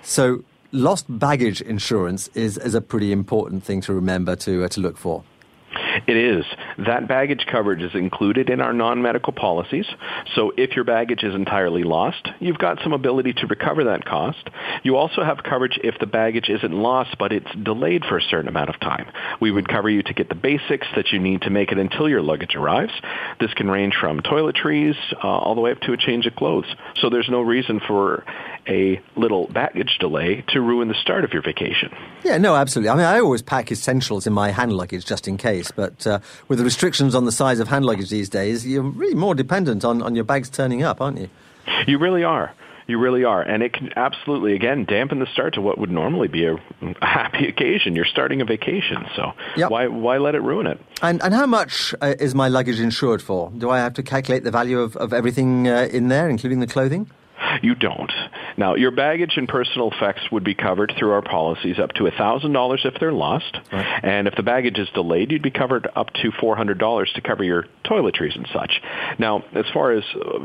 So, 0.03 0.45
lost 0.73 1.07
baggage 1.09 1.63
insurance 1.63 2.29
is 2.35 2.59
is 2.59 2.75
a 2.75 2.83
pretty 2.83 3.11
important 3.11 3.65
thing 3.65 3.81
to 3.83 3.95
remember 3.95 4.37
to 4.37 4.65
uh, 4.65 4.69
to 4.69 4.81
look 4.81 4.99
for. 4.99 5.25
It 6.07 6.17
is. 6.17 6.45
That 6.79 7.09
baggage 7.09 7.47
coverage 7.51 7.83
is 7.83 7.95
included 7.95 8.51
in 8.51 8.61
our 8.61 8.73
non-medical 8.73 9.33
policies. 9.33 9.87
So 10.35 10.53
if 10.57 10.75
your 10.75 10.85
baggage 10.85 11.23
is 11.23 11.35
entirely 11.35 11.83
lost, 11.83 12.29
you've 12.41 12.59
got 12.59 12.79
some 12.83 12.93
ability 12.93 13.35
to 13.35 13.47
recover 13.47 13.85
that 13.85 14.05
cost. 14.05 14.49
You 14.83 14.97
also 14.97 15.23
have 15.23 15.43
coverage 15.43 15.79
if 15.83 15.99
the 15.99 16.07
baggage 16.07 16.49
isn't 16.49 16.73
lost, 16.73 17.17
but 17.19 17.33
it's 17.33 17.51
delayed 17.63 18.05
for 18.05 18.19
a 18.19 18.23
certain 18.23 18.49
amount 18.49 18.71
of 18.71 18.81
time. 18.81 19.07
We 19.41 19.51
would 19.51 19.69
cover 19.69 19.89
you 19.89 20.03
to 20.03 20.15
get 20.15 20.29
the 20.29 20.35
basics 20.35 20.87
that 20.97 21.13
you 21.13 21.19
need 21.19 21.43
to 21.43 21.51
make 21.51 21.73
it 21.73 21.79
until 21.79 22.09
your 22.09 22.23
luggage 22.23 22.55
arrives. 22.55 22.93
This 23.39 23.53
can 23.55 23.71
range 23.71 23.95
from 24.01 24.21
toiletries 24.21 24.95
uh, 25.23 25.27
all 25.27 25.55
the 25.55 25.61
way 25.61 25.73
up 25.73 25.81
to 25.81 25.93
a 25.93 25.97
change 25.97 26.27
of 26.27 26.35
clothes. 26.35 26.67
So 27.01 27.11
there's 27.11 27.29
no 27.29 27.41
reason 27.41 27.81
for 27.87 28.25
a 28.69 29.01
little 29.17 29.47
baggage 29.49 29.97
delay 29.99 30.45
to 30.49 30.61
ruin 30.61 30.89
the 30.89 30.95
start 30.95 31.25
of 31.25 31.33
your 31.33 31.43
vacation. 31.43 31.91
Yeah, 32.25 32.39
no, 32.39 32.55
absolutely. 32.55 32.91
I 32.91 32.95
mean, 32.95 33.07
I 33.07 33.21
always 33.21 33.43
pack 33.43 33.73
essentials 33.73 34.27
in 34.27 34.33
my 34.33 34.51
hand 34.51 34.73
luggage 34.73 35.05
just 35.05 35.27
in 35.29 35.37
case, 35.37 35.71
but 35.71 35.90
uh, 36.07 36.21
with 36.49 36.59
the 36.59 36.65
restrictions 36.65 37.15
on 37.15 37.25
the 37.25 37.33
size 37.33 37.61
of 37.61 37.69
hand 37.69 37.85
luggage 37.85 38.11
these 38.11 38.29
days, 38.29 38.67
you're 38.67 38.83
really 38.83 39.15
more 39.15 39.35
dependent 39.35 39.85
on, 39.85 40.03
on 40.03 40.15
your 40.15 40.25
bags 40.25 40.51
turning 40.51 40.83
up, 40.83 41.01
aren't 41.01 41.19
you? 41.19 41.29
You 41.87 41.99
really 41.99 42.25
are. 42.25 42.53
You 42.87 42.99
really 42.99 43.23
are. 43.23 43.41
And 43.41 43.63
it 43.63 43.73
can 43.73 43.93
absolutely, 43.95 44.55
again, 44.55 44.85
dampen 44.85 45.21
the 45.21 45.27
start 45.27 45.55
to 45.55 45.61
what 45.61 45.79
would 45.79 45.91
normally 45.91 46.27
be 46.27 46.45
a, 46.47 46.55
a 46.55 47.07
happy 47.07 47.47
occasion. 47.47 47.95
You're 47.95 48.05
starting 48.05 48.41
a 48.41 48.45
vacation, 48.45 49.07
so 49.15 49.33
yep. 49.57 49.71
why, 49.71 49.87
why 49.87 50.19
let 50.19 50.35
it 50.35 50.43
ruin 50.43 50.67
it? 50.67 50.81
And, 51.01 51.23
and 51.23 51.33
how 51.33 51.47
much 51.47 51.95
uh, 52.01 52.15
is 52.19 52.35
my 52.35 52.49
luggage 52.49 52.81
insured 52.81 53.23
for? 53.23 53.53
Do 53.57 53.71
I 53.71 53.79
have 53.79 53.95
to 53.95 54.03
calculate 54.03 54.43
the 54.43 54.51
value 54.51 54.81
of, 54.81 54.97
of 54.97 55.13
everything 55.13 55.69
uh, 55.69 55.89
in 55.93 56.09
there, 56.09 56.29
including 56.29 56.59
the 56.61 56.67
clothing? 56.67 57.09
You 57.63 57.75
don't. 57.75 58.13
Now, 58.57 58.75
your 58.75 58.91
baggage 58.91 59.35
and 59.37 59.49
personal 59.49 59.91
effects 59.91 60.23
would 60.31 60.45
be 60.45 60.55
covered 60.55 60.93
through 60.99 61.13
our 61.13 61.23
policies 61.23 61.79
up 61.79 61.93
to 61.95 62.05
$1,000 62.05 62.87
if 62.87 62.95
they're 63.01 63.13
lost. 63.13 63.59
Right. 63.73 64.01
And 64.03 64.29
if 64.29 64.35
the 64.37 64.43
baggage 64.43 64.79
is 64.79 64.89
delayed, 64.95 65.31
you'd 65.31 65.43
be 65.43 65.51
covered 65.51 65.89
up 65.95 66.11
to 66.15 66.31
$400 66.33 67.15
to 67.15 67.21
cover 67.21 67.45
your 67.45 67.67
toiletries 67.85 68.37
and 68.37 68.49
such. 68.53 68.81
Now, 69.19 69.45
as 69.55 69.65
far 69.73 69.93
as 69.93 70.05
uh, 70.15 70.39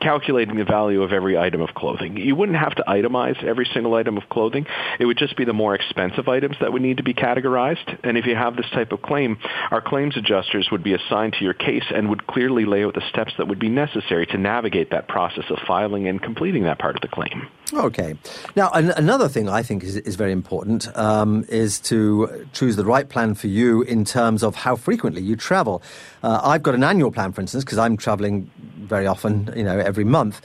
calculating 0.00 0.56
the 0.56 0.64
value 0.64 1.02
of 1.02 1.12
every 1.12 1.38
item 1.38 1.60
of 1.60 1.74
clothing. 1.74 2.16
You 2.16 2.34
wouldn't 2.34 2.58
have 2.58 2.74
to 2.76 2.84
itemize 2.86 3.42
every 3.44 3.68
single 3.72 3.94
item 3.94 4.16
of 4.16 4.28
clothing. 4.28 4.66
It 4.98 5.04
would 5.04 5.18
just 5.18 5.36
be 5.36 5.44
the 5.44 5.52
more 5.52 5.74
expensive 5.74 6.28
items 6.28 6.56
that 6.60 6.72
would 6.72 6.82
need 6.82 6.96
to 6.98 7.02
be 7.02 7.14
categorized. 7.14 7.98
And 8.02 8.16
if 8.16 8.26
you 8.26 8.34
have 8.34 8.56
this 8.56 8.70
type 8.72 8.92
of 8.92 9.02
claim, 9.02 9.38
our 9.70 9.80
claims 9.80 10.16
adjusters 10.16 10.68
would 10.72 10.82
be 10.82 10.94
assigned 10.94 11.34
to 11.34 11.44
your 11.44 11.54
case 11.54 11.84
and 11.94 12.08
would 12.08 12.26
clearly 12.26 12.64
lay 12.64 12.84
out 12.84 12.94
the 12.94 13.08
steps 13.10 13.32
that 13.38 13.48
would 13.48 13.58
be 13.58 13.68
necessary 13.68 14.26
to 14.26 14.38
navigate 14.38 14.90
that 14.90 15.08
process 15.08 15.44
of 15.50 15.58
filing 15.66 16.08
and 16.08 16.22
completing 16.22 16.64
that 16.64 16.78
part 16.78 16.96
of 16.96 17.02
the 17.02 17.08
claim. 17.08 17.48
Okay. 17.72 18.14
Now, 18.56 18.70
an- 18.70 18.90
another 18.90 19.28
thing 19.28 19.48
I 19.48 19.62
think 19.62 19.84
is, 19.84 19.96
is 19.96 20.16
very 20.16 20.32
important 20.32 20.94
um, 20.96 21.44
is 21.48 21.78
to 21.80 22.46
choose 22.52 22.76
the 22.76 22.84
right 22.84 23.08
plan 23.08 23.34
for 23.34 23.46
you 23.46 23.82
in 23.82 24.04
terms 24.04 24.42
of 24.42 24.54
how 24.54 24.76
frequently 24.76 25.22
you 25.22 25.36
travel. 25.36 25.82
Uh, 26.22 26.40
I've 26.42 26.62
got 26.62 26.74
an 26.74 26.84
annual 26.84 27.10
plan, 27.10 27.32
for 27.32 27.40
instance, 27.40 27.64
because 27.64 27.78
I'm 27.78 27.96
traveling 27.96 28.50
very 28.78 29.06
often, 29.06 29.52
you 29.56 29.64
know, 29.64 29.78
every 29.78 30.04
month. 30.04 30.40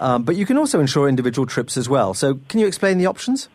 Um, 0.00 0.22
but 0.22 0.36
you 0.36 0.46
can 0.46 0.56
also 0.56 0.78
insure 0.80 1.08
individual 1.08 1.46
trips 1.46 1.76
as 1.76 1.88
well. 1.88 2.14
So, 2.14 2.38
can 2.48 2.60
you 2.60 2.66
explain 2.66 2.98
the 2.98 3.06
options? 3.06 3.48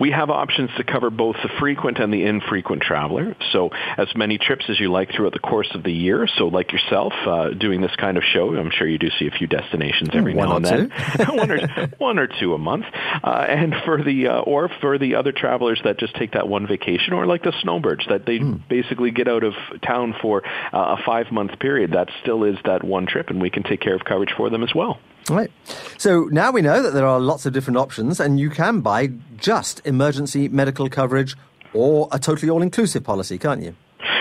We 0.00 0.10
have 0.12 0.30
options 0.30 0.70
to 0.78 0.84
cover 0.84 1.10
both 1.10 1.36
the 1.42 1.50
frequent 1.60 1.98
and 1.98 2.12
the 2.12 2.24
infrequent 2.24 2.82
traveler. 2.82 3.36
So 3.52 3.70
as 3.98 4.08
many 4.16 4.38
trips 4.38 4.64
as 4.68 4.80
you 4.80 4.90
like 4.90 5.12
throughout 5.12 5.34
the 5.34 5.38
course 5.38 5.70
of 5.74 5.82
the 5.82 5.92
year. 5.92 6.26
So 6.38 6.48
like 6.48 6.72
yourself, 6.72 7.12
uh, 7.26 7.50
doing 7.50 7.82
this 7.82 7.94
kind 7.96 8.16
of 8.16 8.24
show, 8.24 8.56
I'm 8.56 8.70
sure 8.70 8.88
you 8.88 8.98
do 8.98 9.10
see 9.18 9.26
a 9.26 9.30
few 9.30 9.46
destinations 9.46 10.10
every 10.14 10.34
one 10.34 10.48
now 10.48 10.56
and 10.56 10.64
then. 10.64 10.90
one, 11.36 11.50
or, 11.50 11.88
one 11.98 12.18
or 12.18 12.26
two 12.26 12.54
a 12.54 12.58
month. 12.58 12.86
Uh, 13.22 13.44
and 13.48 13.74
for 13.84 14.02
the, 14.02 14.28
uh, 14.28 14.40
or 14.40 14.70
for 14.80 14.98
the 14.98 15.16
other 15.16 15.32
travelers 15.32 15.80
that 15.84 15.98
just 15.98 16.14
take 16.14 16.32
that 16.32 16.48
one 16.48 16.66
vacation, 16.66 17.12
or 17.12 17.26
like 17.26 17.42
the 17.42 17.52
snowbirds 17.62 18.06
that 18.08 18.24
they 18.24 18.38
mm. 18.38 18.66
basically 18.68 19.10
get 19.10 19.28
out 19.28 19.44
of 19.44 19.52
town 19.86 20.14
for 20.22 20.42
uh, 20.72 20.96
a 20.98 21.02
five 21.04 21.30
month 21.30 21.58
period, 21.58 21.92
that 21.92 22.08
still 22.22 22.44
is 22.44 22.56
that 22.64 22.82
one 22.82 23.06
trip 23.06 23.28
and 23.28 23.40
we 23.40 23.50
can 23.50 23.62
take 23.62 23.80
care 23.80 23.94
of 23.94 24.04
coverage 24.04 24.32
for 24.36 24.48
them 24.48 24.62
as 24.62 24.74
well. 24.74 24.98
Right. 25.28 25.50
So 25.98 26.24
now 26.24 26.50
we 26.50 26.62
know 26.62 26.82
that 26.82 26.92
there 26.92 27.06
are 27.06 27.20
lots 27.20 27.46
of 27.46 27.52
different 27.52 27.76
options, 27.76 28.20
and 28.20 28.40
you 28.40 28.50
can 28.50 28.80
buy 28.80 29.08
just 29.36 29.84
emergency 29.84 30.48
medical 30.48 30.88
coverage 30.88 31.36
or 31.72 32.08
a 32.10 32.18
totally 32.18 32.50
all 32.50 32.62
inclusive 32.62 33.04
policy, 33.04 33.38
can't 33.38 33.62
you? 33.62 33.74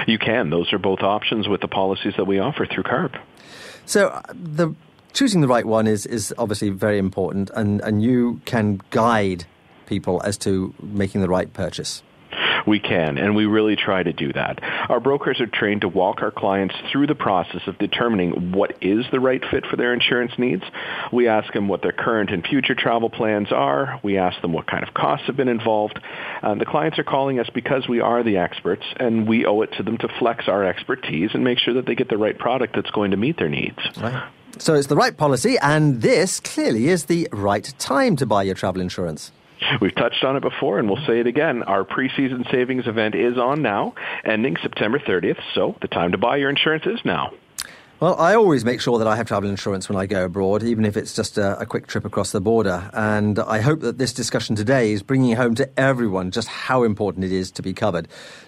You 0.08 0.20
can. 0.20 0.50
Those 0.50 0.72
are 0.74 0.78
both 0.78 1.00
options 1.00 1.48
with 1.48 1.62
the 1.62 1.68
policies 1.68 2.14
that 2.18 2.26
we 2.26 2.40
offer 2.40 2.66
through 2.66 2.84
CARP. 2.84 3.16
So 3.86 4.10
uh, 4.10 4.22
the 4.34 4.76
choosing 5.14 5.42
the 5.42 5.48
right 5.48 5.66
one 5.66 5.88
is, 5.88 6.06
is 6.06 6.34
obviously 6.38 6.70
very 6.70 6.98
important, 6.98 7.50
and, 7.56 7.82
and 7.82 8.04
you 8.04 8.42
can 8.46 8.82
guide 8.92 9.46
people 9.88 10.22
as 10.24 10.38
to 10.38 10.74
making 10.82 11.22
the 11.22 11.30
right 11.30 11.52
purchase. 11.52 12.04
We 12.70 12.80
can, 12.80 13.18
and 13.18 13.36
we 13.36 13.48
really 13.48 13.76
try 13.76 14.04
to 14.04 14.14
do 14.14 14.32
that. 14.34 14.60
Our 14.90 15.00
brokers 15.00 15.42
are 15.42 15.48
trained 15.48 15.82
to 15.82 15.88
walk 15.88 16.22
our 16.22 16.30
clients 16.30 16.76
through 16.92 17.08
the 17.08 17.16
process 17.16 17.62
of 17.66 17.80
determining 17.80 18.52
what 18.52 18.76
is 18.80 19.06
the 19.12 19.20
right 19.20 19.44
fit 19.50 19.66
for 19.66 19.76
their 19.76 19.92
insurance 19.92 20.34
needs. 20.38 20.62
We 21.12 21.28
ask 21.28 21.52
them 21.52 21.68
what 21.68 21.82
their 21.82 21.92
current 21.92 22.30
and 22.30 22.46
future 22.46 22.76
travel 22.76 23.10
plans 23.10 23.52
are. 23.52 24.00
We 24.04 24.20
ask 24.20 24.40
them 24.44 24.54
what 24.54 24.68
kind 24.68 24.88
of 24.88 24.94
costs 24.94 25.26
have 25.26 25.36
been 25.36 25.48
involved. 25.48 26.00
Uh, 26.44 26.54
the 26.54 26.66
clients 26.66 27.00
are 27.00 27.04
calling 27.04 27.40
us 27.40 27.50
because 27.52 27.88
we 27.90 28.02
are 28.02 28.22
the 28.22 28.38
experts, 28.38 28.84
and 28.98 29.28
we 29.28 29.48
owe 29.48 29.62
it 29.62 29.72
to 29.78 29.84
them 29.84 29.98
to 29.98 30.08
flex 30.20 30.48
our 30.48 30.64
expertise 30.64 31.32
and 31.34 31.44
make 31.44 31.58
sure 31.58 31.74
that 31.74 31.88
they 31.88 31.96
get 31.96 32.08
the 32.08 32.20
right 32.20 32.38
product 32.38 32.76
that's 32.76 32.92
going 32.92 33.10
to 33.10 33.18
meet 33.18 33.40
their 33.40 33.50
needs. 33.50 33.80
Right. 34.00 34.30
So 34.60 34.76
it's 34.76 34.86
the 34.86 34.96
right 34.96 35.18
policy, 35.18 35.58
and 35.60 36.04
this 36.04 36.40
clearly 36.40 36.90
is 36.90 37.06
the 37.06 37.28
right 37.32 37.74
time 37.80 38.16
to 38.18 38.28
buy 38.28 38.44
your 38.44 38.54
travel 38.54 38.80
insurance. 38.80 39.32
We've 39.82 39.96
touched 39.96 40.24
on 40.24 40.36
it 40.36 40.42
before, 40.42 40.80
and 40.80 40.90
we'll 40.90 41.06
say 41.06 41.20
it 41.20 41.28
again. 41.28 41.64
Our 41.64 41.84
preseason 41.84 42.50
savings 42.52 42.88
event 42.88 43.16
is 43.16 43.38
on 43.38 43.62
now, 43.62 43.94
ending 44.24 44.58
September 44.62 45.00
30th, 45.00 45.40
so 45.54 45.76
the 45.82 45.88
time 45.88 46.12
to 46.12 46.18
buy 46.18 46.38
your 46.38 46.50
insurance 46.50 46.86
is 46.86 47.00
now. 47.04 47.32
Well, 48.00 48.16
I 48.18 48.34
always 48.34 48.64
make 48.64 48.80
sure 48.80 48.98
that 48.98 49.08
I 49.08 49.18
have 49.18 49.28
travel 49.28 49.50
insurance 49.50 49.90
when 49.90 49.98
I 49.98 50.06
go 50.06 50.24
abroad, 50.24 50.64
even 50.64 50.86
if 50.86 50.96
it's 50.96 51.14
just 51.14 51.38
a, 51.38 51.60
a, 51.60 51.66
quick 51.66 51.86
trip 51.86 52.06
across 52.06 52.32
the 52.32 52.40
border. 52.40 52.90
And 52.94 53.38
I 53.40 53.60
hope 53.60 53.82
that 53.82 53.98
this 53.98 54.14
discussion 54.14 54.56
today 54.56 54.94
is 54.94 55.04
bringing 55.04 55.36
home 55.36 55.54
to 55.56 55.70
everyone 55.78 56.32
just 56.32 56.48
how 56.48 56.84
important 56.84 57.26
it 57.26 57.34
is 57.34 57.52
to 57.52 57.62
be 57.62 57.74
covered. 57.74 58.08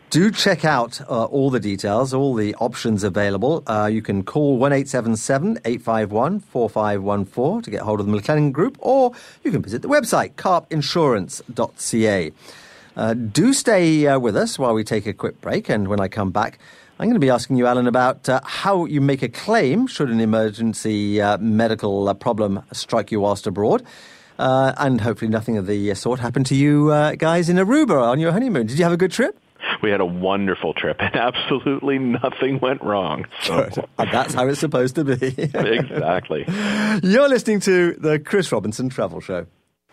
Do 0.10 0.32
check 0.32 0.64
out 0.64 1.02
uh, 1.02 1.26
all 1.26 1.50
the 1.50 1.60
details, 1.60 2.14
all 2.14 2.34
the 2.34 2.56
options 2.56 3.04
available. 3.04 3.62
Uh, 3.68 3.90
you 3.92 4.02
can 4.02 4.24
call 4.24 4.58
1877 4.58 5.60
851 5.66 6.40
4514 6.40 7.62
to 7.64 7.72
get 7.72 7.82
hold 7.82 8.00
of 8.00 8.06
the 8.06 8.14
McLennan 8.14 8.54
Group, 8.54 8.78
or 8.80 9.12
you 9.44 9.52
can 9.52 9.62
visit 9.62 9.82
the 9.82 9.90
website 9.90 10.36
carpinsurance.ca. 10.36 12.32
Uh, 12.96 13.14
do 13.14 13.54
stay 13.54 14.08
uh, 14.08 14.18
with 14.18 14.38
us 14.38 14.58
while 14.58 14.74
we 14.74 14.86
take 14.86 15.06
a 15.06 15.14
quick 15.14 15.42
break, 15.42 15.68
and 15.68 15.90
when 15.90 16.00
I 16.00 16.08
come 16.08 16.32
back, 16.32 16.58
I'm 17.02 17.08
going 17.08 17.16
to 17.16 17.20
be 17.20 17.32
asking 17.32 17.56
you, 17.56 17.66
Alan, 17.66 17.88
about 17.88 18.30
uh, 18.30 18.42
how 18.44 18.86
you 18.86 19.02
make 19.02 19.24
a 19.24 19.28
claim 19.28 19.88
should 19.88 20.10
an 20.10 20.20
emergency 20.20 21.20
uh, 21.20 21.40
medical 21.40 22.08
uh, 22.08 22.14
problem 22.14 22.62
strike 22.74 23.12
you 23.12 23.22
whilst 23.22 23.48
abroad. 23.48 23.82
Uh, 24.38 24.74
and 24.78 25.02
hopefully, 25.02 25.28
nothing 25.28 25.58
of 25.58 25.66
the 25.66 25.96
sort 25.96 26.20
happened 26.20 26.46
to 26.46 26.56
you 26.56 26.92
uh, 26.92 27.16
guys 27.16 27.50
in 27.50 27.56
Aruba 27.56 28.00
on 28.04 28.20
your 28.20 28.32
honeymoon. 28.32 28.68
Did 28.68 28.78
you 28.78 28.84
have 28.84 28.94
a 28.94 28.98
good 28.98 29.12
trip? 29.12 29.36
We 29.82 29.90
had 29.90 30.00
a 30.00 30.06
wonderful 30.06 30.76
trip, 30.76 30.98
and 31.00 31.16
absolutely 31.16 31.98
nothing 31.98 32.60
went 32.60 32.84
wrong. 32.84 33.26
So. 33.42 33.68
that's 33.98 34.36
how 34.36 34.48
it's 34.48 34.60
supposed 34.60 34.94
to 34.94 35.04
be. 35.04 35.26
exactly. 35.56 36.46
You're 37.02 37.30
listening 37.30 37.62
to 37.62 37.94
the 37.94 38.20
Chris 38.20 38.52
Robinson 38.52 38.90
Travel 38.90 39.22
Show. 39.22 39.48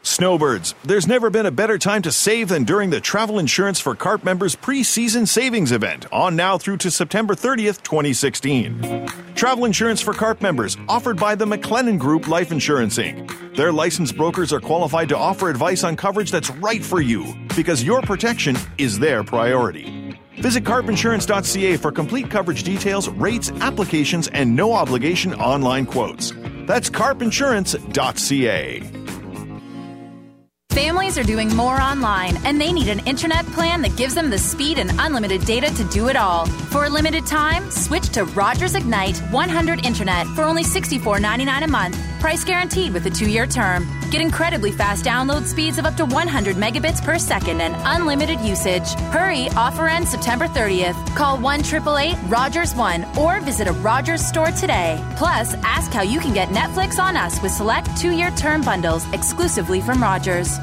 Snowbirds, 0.09 0.75
there's 0.85 1.07
never 1.07 1.29
been 1.29 1.45
a 1.45 1.51
better 1.51 1.77
time 1.77 2.01
to 2.01 2.11
save 2.11 2.49
than 2.49 2.65
during 2.65 2.89
the 2.89 2.99
Travel 2.99 3.39
Insurance 3.39 3.79
for 3.79 3.95
CARP 3.95 4.25
members 4.25 4.55
pre-season 4.55 5.27
savings 5.27 5.71
event 5.71 6.07
on 6.11 6.35
now 6.35 6.57
through 6.57 6.79
to 6.79 6.91
September 6.91 7.35
30th, 7.35 7.83
2016. 7.83 9.07
Travel 9.35 9.67
Insurance 9.67 10.01
for 10.01 10.15
CARP 10.15 10.41
members 10.41 10.79
offered 10.89 11.19
by 11.19 11.35
the 11.35 11.45
McLennan 11.45 11.99
Group 11.99 12.27
Life 12.27 12.51
Insurance 12.51 12.97
Inc. 12.97 13.55
Their 13.55 13.71
licensed 13.71 14.17
brokers 14.17 14.51
are 14.51 14.61
qualified 14.61 15.11
to 15.11 15.17
offer 15.17 15.51
advice 15.51 15.85
on 15.85 15.95
coverage 15.95 16.31
that's 16.31 16.49
right 16.53 16.83
for 16.83 17.03
you 17.03 17.35
because 17.55 17.85
your 17.85 18.01
protection 18.01 18.57
is 18.79 18.99
their 18.99 19.23
priority. 19.23 20.19
Visit 20.39 20.65
carpinsurance.ca 20.65 21.77
for 21.77 21.93
complete 21.93 22.31
coverage 22.31 22.63
details, 22.63 23.11
rates, 23.11 23.51
applications, 23.61 24.29
and 24.29 24.57
no 24.57 24.73
obligation 24.73 25.35
online 25.35 25.85
quotes. 25.85 26.33
That's 26.67 26.89
carpinsurance.ca. 26.89 29.08
Families 30.79 31.19
are 31.19 31.25
doing 31.25 31.49
more 31.57 31.81
online, 31.81 32.37
and 32.45 32.61
they 32.61 32.73
need 32.73 32.87
an 32.87 33.01
internet 33.01 33.45
plan 33.47 33.83
that 33.83 33.97
gives 33.97 34.15
them 34.15 34.31
the 34.31 34.39
speed 34.39 34.79
and 34.79 34.93
unlimited 35.01 35.45
data 35.45 35.75
to 35.75 35.83
do 35.85 36.09
it 36.09 36.15
all. 36.15 36.47
For 36.47 36.85
a 36.85 36.89
limited 36.89 37.27
time, 37.27 37.69
switch 37.69 38.11
to 38.11 38.25
Rogers 38.27 38.77
Ignite 38.77 39.19
100 39.33 39.85
Internet 39.85 40.29
for 40.29 40.45
only 40.45 40.63
$64.99 40.63 41.65
a 41.65 41.67
month. 41.67 41.99
Price 42.21 42.45
guaranteed 42.45 42.93
with 42.93 43.05
a 43.07 43.11
two 43.11 43.29
year 43.29 43.47
term. 43.47 43.89
Get 44.11 44.21
incredibly 44.21 44.73
fast 44.73 45.05
download 45.05 45.45
speeds 45.45 45.79
of 45.79 45.85
up 45.85 45.97
to 45.97 46.05
100 46.07 46.57
megabits 46.57 47.05
per 47.05 47.19
second 47.19 47.61
and 47.61 47.75
unlimited 47.85 48.41
usage. 48.41 48.89
Hurry, 49.13 49.49
offer 49.51 49.89
ends 49.89 50.11
September 50.11 50.47
30th. 50.47 50.97
Call 51.17 51.39
1 51.39 51.61
888 51.61 52.17
Rogers 52.31 52.75
1 52.75 53.19
or 53.19 53.41
visit 53.41 53.69
a 53.69 53.73
Rogers 53.73 54.25
store 54.25 54.51
today. 54.53 55.05
Plus, 55.17 55.55
ask 55.65 55.91
how 55.93 56.03
you 56.03 56.21
can 56.21 56.33
get 56.33 56.49
Netflix 56.51 56.99
on 56.99 57.17
us 57.17 57.43
with 57.43 57.53
select 57.53 57.97
two 57.97 58.13
year 58.13 58.31
term 58.33 58.63
bundles 58.63 59.05
exclusively 59.13 59.81
from 59.81 60.01
Rogers. 60.01 60.59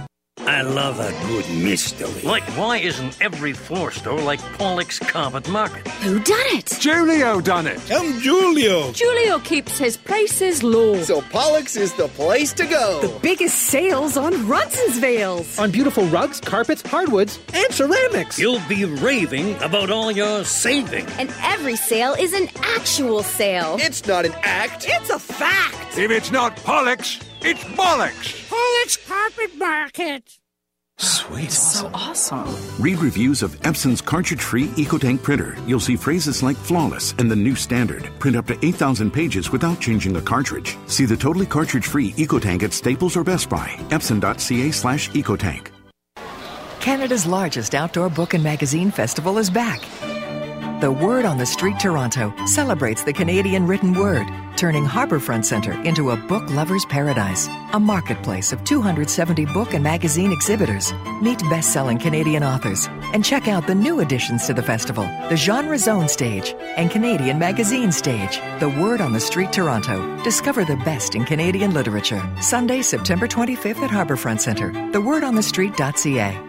I 0.48 0.62
love 0.62 1.00
a 1.00 1.12
good 1.28 1.50
mystery. 1.64 2.22
Like, 2.22 2.43
why 2.56 2.78
isn't 2.78 3.20
every 3.20 3.54
floor 3.54 3.89
store 3.89 4.22
like 4.22 4.39
Pollock's 4.60 5.00
Carpet 5.00 5.50
Market? 5.50 5.88
Who 6.04 6.20
done 6.20 6.46
it? 6.50 6.70
Julio 6.70 7.41
done 7.41 7.66
it. 7.66 7.80
I'm 7.91 8.14
Julio. 8.20 8.91
Julio 8.91 9.39
keeps 9.39 9.80
his 9.80 9.98
prices 9.98 10.62
low. 10.62 11.02
So 11.02 11.22
Pollock's 11.22 11.76
is 11.76 11.93
the 11.93 12.10
place 12.10 12.54
to 12.54 12.68
go. 12.68 13.02
The 13.02 13.20
biggest 13.22 13.58
sales 13.58 14.18
on 14.18 14.48
Roncesvalles. 14.48 15.58
On 15.58 15.72
beautiful 15.72 16.06
rugs, 16.06 16.39
carpets, 16.39 16.84
hardwoods, 16.84 17.39
and 17.52 17.74
ceramics. 17.74 18.38
You'll 18.38 18.62
be 18.70 18.86
raving 18.86 19.56
about 19.64 19.89
all 19.89 20.12
your 20.12 20.43
saving. 20.46 21.08
And 21.18 21.34
every 21.41 21.76
sale 21.76 22.14
is 22.14 22.34
an 22.34 22.50
actual 22.58 23.24
sale. 23.24 23.78
It's 23.80 24.06
not 24.06 24.26
an 24.26 24.34
act. 24.43 24.86
It's 24.88 25.10
a 25.10 25.18
fact. 25.18 25.98
If 25.98 26.12
it's 26.12 26.30
not 26.30 26.56
Pollock's, 26.58 27.20
it's 27.46 27.64
bollocks. 27.64 28.50
Pollock's 28.50 28.98
Carpet 28.98 29.56
Market. 29.58 30.39
Sweet. 30.98 31.52
So 31.52 31.91
awesome. 31.93 32.48
Read 32.80 32.98
reviews 33.00 33.43
of 33.43 33.56
Epson's 33.66 34.02
cartridge 34.02 34.41
free 34.41 34.68
EcoTank 34.70 35.22
printer. 35.22 35.58
You'll 35.68 35.80
see 35.80 35.96
phrases 35.96 36.41
like 36.41 36.58
flawless 36.58 37.14
and 37.14 37.30
the 37.30 37.36
new 37.36 37.54
standard. 37.54 38.10
Print 38.20 38.38
up 38.38 38.48
to 38.48 38.66
8,000 38.66 39.12
pages 39.12 39.52
without 39.52 39.80
changing 39.80 40.16
a 40.16 40.22
cartridge. 40.22 40.78
See 40.88 41.06
the 41.06 41.18
totally 41.18 41.46
cartridge 41.46 41.86
free 41.86 42.14
EcoTank 42.14 42.64
at 42.64 42.74
Staples 42.74 43.16
or 43.18 43.24
Best 43.24 43.50
Buy. 43.50 43.76
Epson.ca 43.89 44.72
slash 44.72 45.10
EcoTank. 45.12 45.68
Canada's 46.80 47.26
largest 47.26 47.76
outdoor 47.76 48.10
book 48.10 48.34
and 48.34 48.43
magazine 48.43 48.91
festival 48.91 49.38
is 49.38 49.50
back 49.50 49.82
The 50.82 50.91
Word 50.91 51.23
on 51.23 51.38
the 51.38 51.45
Street 51.45 51.80
Toronto 51.80 52.34
celebrates 52.45 53.05
the 53.05 53.13
Canadian 53.13 53.65
written 53.65 53.93
word, 53.93 54.28
turning 54.57 54.84
Harbourfront 54.84 55.45
Centre 55.45 55.71
into 55.84 56.11
a 56.11 56.17
book 56.17 56.49
lover's 56.49 56.84
paradise, 56.84 57.47
a 57.71 57.80
marketplace 57.80 58.51
of 58.51 58.61
270 58.65 59.45
book 59.45 59.73
and 59.73 59.82
magazine 59.82 60.34
exhibitors. 60.34 60.91
Meet 61.21 61.39
best-selling 61.49 61.97
Canadian 61.97 62.43
authors 62.43 62.88
and 63.13 63.23
check 63.23 63.47
out 63.47 63.67
the 63.67 63.73
new 63.73 64.01
additions 64.01 64.47
to 64.47 64.53
the 64.53 64.61
festival, 64.61 65.05
the 65.30 65.38
Genre 65.38 65.78
Zone 65.78 66.09
Stage 66.09 66.53
and 66.76 66.91
Canadian 66.91 67.39
Magazine 67.39 67.93
Stage. 67.93 68.41
The 68.59 68.69
Word 68.69 68.99
on 68.99 69.13
the 69.13 69.19
Street 69.21 69.53
Toronto. 69.53 70.21
Discover 70.26 70.65
the 70.65 70.76
best 70.84 71.15
in 71.15 71.23
Canadian 71.23 71.73
literature. 71.73 72.21
Sunday, 72.41 72.82
September 72.82 73.30
25th 73.30 73.82
at 73.82 73.91
Harbourfront 73.91 74.41
Centre. 74.41 74.71
TheWordOnTheStreet.ca. 74.71 76.45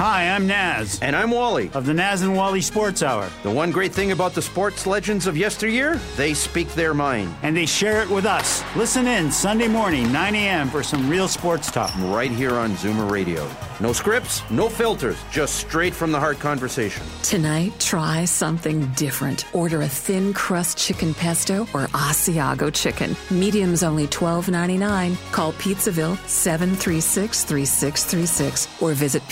Hi, 0.00 0.30
I'm 0.30 0.46
Naz. 0.46 0.98
And 1.02 1.14
I'm 1.14 1.30
Wally. 1.30 1.70
Of 1.74 1.84
the 1.84 1.92
Naz 1.92 2.22
and 2.22 2.34
Wally 2.34 2.62
Sports 2.62 3.02
Hour. 3.02 3.28
The 3.42 3.50
one 3.50 3.70
great 3.70 3.92
thing 3.92 4.12
about 4.12 4.32
the 4.32 4.40
sports 4.40 4.86
legends 4.86 5.26
of 5.26 5.36
yesteryear, 5.36 5.96
they 6.16 6.32
speak 6.32 6.68
their 6.68 6.94
mind. 6.94 7.34
And 7.42 7.54
they 7.54 7.66
share 7.66 8.00
it 8.00 8.08
with 8.08 8.24
us. 8.24 8.64
Listen 8.74 9.06
in 9.06 9.30
Sunday 9.30 9.68
morning, 9.68 10.10
9 10.10 10.34
a.m. 10.36 10.70
for 10.70 10.82
some 10.82 11.10
real 11.10 11.28
sports 11.28 11.70
talk. 11.70 11.92
Right 12.04 12.30
here 12.30 12.54
on 12.54 12.70
Zoomer 12.76 13.10
Radio. 13.10 13.46
No 13.80 13.92
scripts, 13.94 14.42
no 14.50 14.68
filters, 14.68 15.16
just 15.30 15.56
straight 15.56 15.94
from 15.94 16.12
the 16.12 16.20
heart 16.20 16.38
conversation. 16.38 17.04
Tonight, 17.22 17.72
try 17.78 18.26
something 18.26 18.86
different. 18.92 19.46
Order 19.54 19.82
a 19.82 19.88
thin 19.88 20.34
crust 20.34 20.76
chicken 20.76 21.14
pesto 21.14 21.62
or 21.74 21.86
Asiago 21.88 22.72
chicken. 22.72 23.16
Medium's 23.30 23.82
only 23.82 24.06
$12.99. 24.06 25.16
Call 25.32 25.52
Pizzaville 25.54 26.18
736 26.26 27.44
3636 27.44 28.82
or 28.82 28.92
visit 28.92 29.22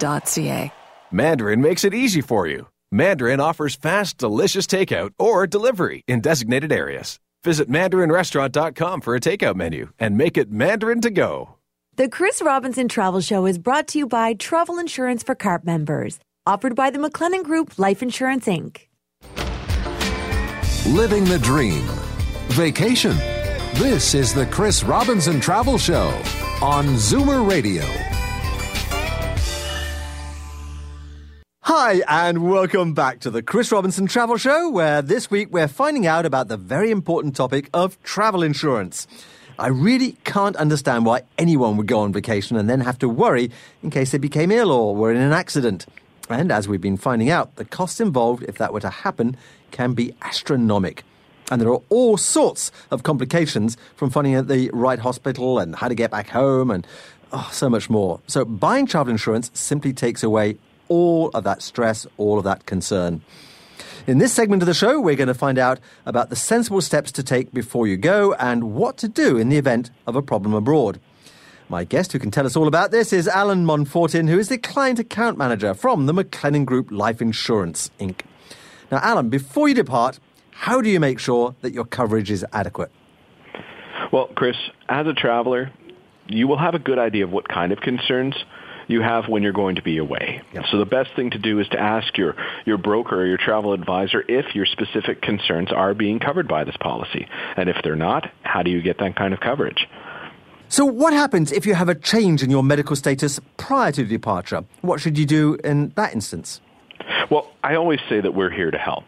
pizzaville.ca. 0.00 0.72
Mandarin 1.12 1.60
makes 1.60 1.84
it 1.84 1.94
easy 1.94 2.20
for 2.20 2.46
you. 2.46 2.68
Mandarin 2.92 3.40
offers 3.40 3.74
fast, 3.74 4.18
delicious 4.18 4.66
takeout 4.66 5.10
or 5.18 5.46
delivery 5.46 6.02
in 6.06 6.20
designated 6.20 6.72
areas. 6.72 7.18
Visit 7.44 7.68
mandarinrestaurant.com 7.70 9.00
for 9.00 9.14
a 9.14 9.20
takeout 9.20 9.56
menu 9.56 9.90
and 9.98 10.16
make 10.16 10.36
it 10.36 10.50
Mandarin 10.50 11.00
to 11.02 11.10
go. 11.10 11.56
The 11.96 12.08
Chris 12.08 12.42
Robinson 12.42 12.88
Travel 12.88 13.20
Show 13.20 13.46
is 13.46 13.58
brought 13.58 13.88
to 13.88 13.98
you 13.98 14.06
by 14.06 14.34
Travel 14.34 14.78
Insurance 14.78 15.22
for 15.22 15.34
CARP 15.34 15.64
members, 15.64 16.18
offered 16.46 16.74
by 16.74 16.90
the 16.90 16.98
McLennan 16.98 17.44
Group 17.44 17.78
Life 17.78 18.02
Insurance 18.02 18.46
Inc. 18.46 18.86
Living 20.86 21.24
the 21.24 21.38
dream. 21.38 21.84
Vacation. 22.48 23.16
This 23.74 24.14
is 24.14 24.34
the 24.34 24.46
Chris 24.46 24.82
Robinson 24.82 25.40
Travel 25.40 25.78
Show 25.78 26.08
on 26.62 26.86
Zoomer 26.96 27.48
Radio. 27.48 27.84
Hi, 31.72 32.02
and 32.08 32.50
welcome 32.50 32.94
back 32.94 33.20
to 33.20 33.30
the 33.30 33.44
Chris 33.44 33.70
Robinson 33.70 34.08
Travel 34.08 34.36
Show, 34.36 34.70
where 34.70 35.02
this 35.02 35.30
week 35.30 35.52
we're 35.52 35.68
finding 35.68 36.04
out 36.04 36.26
about 36.26 36.48
the 36.48 36.56
very 36.56 36.90
important 36.90 37.36
topic 37.36 37.70
of 37.72 37.96
travel 38.02 38.42
insurance. 38.42 39.06
I 39.56 39.68
really 39.68 40.16
can't 40.24 40.56
understand 40.56 41.06
why 41.06 41.22
anyone 41.38 41.76
would 41.76 41.86
go 41.86 42.00
on 42.00 42.12
vacation 42.12 42.56
and 42.56 42.68
then 42.68 42.80
have 42.80 42.98
to 42.98 43.08
worry 43.08 43.52
in 43.84 43.90
case 43.90 44.10
they 44.10 44.18
became 44.18 44.50
ill 44.50 44.72
or 44.72 44.96
were 44.96 45.12
in 45.12 45.20
an 45.20 45.32
accident. 45.32 45.86
And 46.28 46.50
as 46.50 46.66
we've 46.66 46.80
been 46.80 46.96
finding 46.96 47.30
out, 47.30 47.54
the 47.54 47.64
costs 47.64 48.00
involved 48.00 48.42
if 48.48 48.58
that 48.58 48.72
were 48.72 48.80
to 48.80 48.90
happen 48.90 49.36
can 49.70 49.94
be 49.94 50.12
astronomical. 50.22 51.06
And 51.52 51.62
there 51.62 51.70
are 51.70 51.82
all 51.88 52.16
sorts 52.16 52.72
of 52.90 53.04
complications 53.04 53.76
from 53.94 54.10
finding 54.10 54.34
out 54.34 54.48
the 54.48 54.70
right 54.72 54.98
hospital 54.98 55.60
and 55.60 55.76
how 55.76 55.86
to 55.86 55.94
get 55.94 56.10
back 56.10 56.30
home 56.30 56.72
and 56.72 56.84
oh, 57.32 57.48
so 57.52 57.70
much 57.70 57.88
more. 57.88 58.18
So 58.26 58.44
buying 58.44 58.86
travel 58.86 59.12
insurance 59.12 59.52
simply 59.54 59.92
takes 59.92 60.24
away 60.24 60.58
all 60.90 61.30
of 61.30 61.44
that 61.44 61.62
stress, 61.62 62.06
all 62.18 62.36
of 62.36 62.44
that 62.44 62.66
concern. 62.66 63.22
In 64.06 64.18
this 64.18 64.32
segment 64.32 64.60
of 64.62 64.66
the 64.66 64.74
show, 64.74 65.00
we're 65.00 65.16
going 65.16 65.28
to 65.28 65.34
find 65.34 65.58
out 65.58 65.78
about 66.04 66.28
the 66.28 66.36
sensible 66.36 66.80
steps 66.80 67.12
to 67.12 67.22
take 67.22 67.52
before 67.52 67.86
you 67.86 67.96
go 67.96 68.34
and 68.34 68.74
what 68.74 68.98
to 68.98 69.08
do 69.08 69.38
in 69.38 69.48
the 69.48 69.56
event 69.56 69.90
of 70.06 70.16
a 70.16 70.22
problem 70.22 70.52
abroad. 70.52 71.00
My 71.68 71.84
guest 71.84 72.12
who 72.12 72.18
can 72.18 72.32
tell 72.32 72.46
us 72.46 72.56
all 72.56 72.66
about 72.66 72.90
this 72.90 73.12
is 73.12 73.28
Alan 73.28 73.64
Monfortin, 73.64 74.28
who 74.28 74.38
is 74.38 74.48
the 74.48 74.58
client 74.58 74.98
account 74.98 75.38
manager 75.38 75.72
from 75.72 76.06
the 76.06 76.12
McLennan 76.12 76.64
Group 76.64 76.90
Life 76.90 77.22
Insurance, 77.22 77.90
Inc. 78.00 78.22
Now, 78.90 78.98
Alan, 78.98 79.28
before 79.28 79.68
you 79.68 79.74
depart, 79.74 80.18
how 80.50 80.80
do 80.80 80.90
you 80.90 80.98
make 80.98 81.20
sure 81.20 81.54
that 81.60 81.72
your 81.72 81.84
coverage 81.84 82.30
is 82.30 82.44
adequate? 82.52 82.90
Well, 84.12 84.28
Chris, 84.34 84.56
as 84.88 85.06
a 85.06 85.12
traveler, 85.12 85.70
you 86.26 86.48
will 86.48 86.58
have 86.58 86.74
a 86.74 86.80
good 86.80 86.98
idea 86.98 87.22
of 87.22 87.30
what 87.30 87.48
kind 87.48 87.70
of 87.70 87.80
concerns 87.80 88.34
you 88.90 89.00
have 89.00 89.28
when 89.28 89.42
you're 89.42 89.52
going 89.52 89.76
to 89.76 89.82
be 89.82 89.98
away. 89.98 90.42
Yep. 90.52 90.64
So 90.70 90.78
the 90.78 90.84
best 90.84 91.10
thing 91.14 91.30
to 91.30 91.38
do 91.38 91.60
is 91.60 91.68
to 91.68 91.78
ask 91.78 92.18
your, 92.18 92.34
your 92.66 92.76
broker 92.76 93.22
or 93.22 93.26
your 93.26 93.38
travel 93.38 93.72
advisor 93.72 94.22
if 94.28 94.54
your 94.54 94.66
specific 94.66 95.22
concerns 95.22 95.70
are 95.72 95.94
being 95.94 96.18
covered 96.18 96.48
by 96.48 96.64
this 96.64 96.76
policy. 96.76 97.26
And 97.56 97.68
if 97.68 97.76
they're 97.84 97.96
not, 97.96 98.30
how 98.42 98.62
do 98.62 98.70
you 98.70 98.82
get 98.82 98.98
that 98.98 99.16
kind 99.16 99.32
of 99.32 99.40
coverage? 99.40 99.86
So 100.68 100.84
what 100.84 101.12
happens 101.12 101.52
if 101.52 101.66
you 101.66 101.74
have 101.74 101.88
a 101.88 101.94
change 101.94 102.42
in 102.42 102.50
your 102.50 102.62
medical 102.62 102.96
status 102.96 103.40
prior 103.56 103.92
to 103.92 104.04
departure? 104.04 104.64
What 104.82 105.00
should 105.00 105.18
you 105.18 105.26
do 105.26 105.56
in 105.64 105.92
that 105.96 106.12
instance? 106.12 106.60
Well, 107.30 107.50
I 107.62 107.76
always 107.76 108.00
say 108.08 108.20
that 108.20 108.34
we're 108.34 108.50
here 108.50 108.70
to 108.70 108.78
help. 108.78 109.04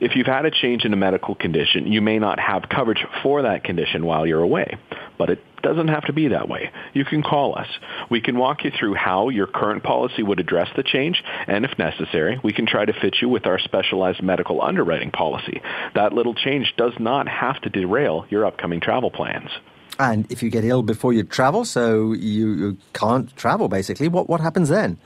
If 0.00 0.16
you've 0.16 0.26
had 0.26 0.44
a 0.44 0.50
change 0.50 0.84
in 0.84 0.92
a 0.92 0.96
medical 0.96 1.34
condition, 1.34 1.86
you 1.86 2.00
may 2.00 2.18
not 2.18 2.38
have 2.38 2.68
coverage 2.68 3.04
for 3.22 3.42
that 3.42 3.64
condition 3.64 4.06
while 4.06 4.26
you're 4.26 4.42
away, 4.42 4.76
but 5.18 5.30
it 5.30 5.38
doesn't 5.64 5.88
have 5.88 6.04
to 6.04 6.12
be 6.12 6.28
that 6.28 6.48
way. 6.48 6.70
You 6.92 7.04
can 7.04 7.22
call 7.22 7.58
us. 7.58 7.66
We 8.10 8.20
can 8.20 8.38
walk 8.38 8.62
you 8.62 8.70
through 8.70 8.94
how 8.94 9.30
your 9.30 9.48
current 9.48 9.82
policy 9.82 10.22
would 10.22 10.38
address 10.38 10.68
the 10.76 10.84
change, 10.84 11.24
and 11.48 11.64
if 11.64 11.76
necessary, 11.78 12.38
we 12.44 12.52
can 12.52 12.66
try 12.66 12.84
to 12.84 12.92
fit 12.92 13.16
you 13.20 13.28
with 13.28 13.46
our 13.46 13.58
specialized 13.58 14.22
medical 14.22 14.62
underwriting 14.62 15.10
policy. 15.10 15.60
That 15.94 16.12
little 16.12 16.34
change 16.34 16.74
does 16.76 16.92
not 17.00 17.26
have 17.26 17.60
to 17.62 17.70
derail 17.70 18.26
your 18.30 18.46
upcoming 18.46 18.80
travel 18.80 19.10
plans. 19.10 19.50
And 19.98 20.30
if 20.30 20.42
you 20.42 20.50
get 20.50 20.64
ill 20.64 20.82
before 20.82 21.12
you 21.12 21.22
travel, 21.22 21.64
so 21.64 22.12
you, 22.12 22.52
you 22.52 22.78
can't 22.92 23.34
travel 23.36 23.68
basically, 23.68 24.08
what, 24.08 24.28
what 24.28 24.40
happens 24.40 24.68
then? 24.68 24.98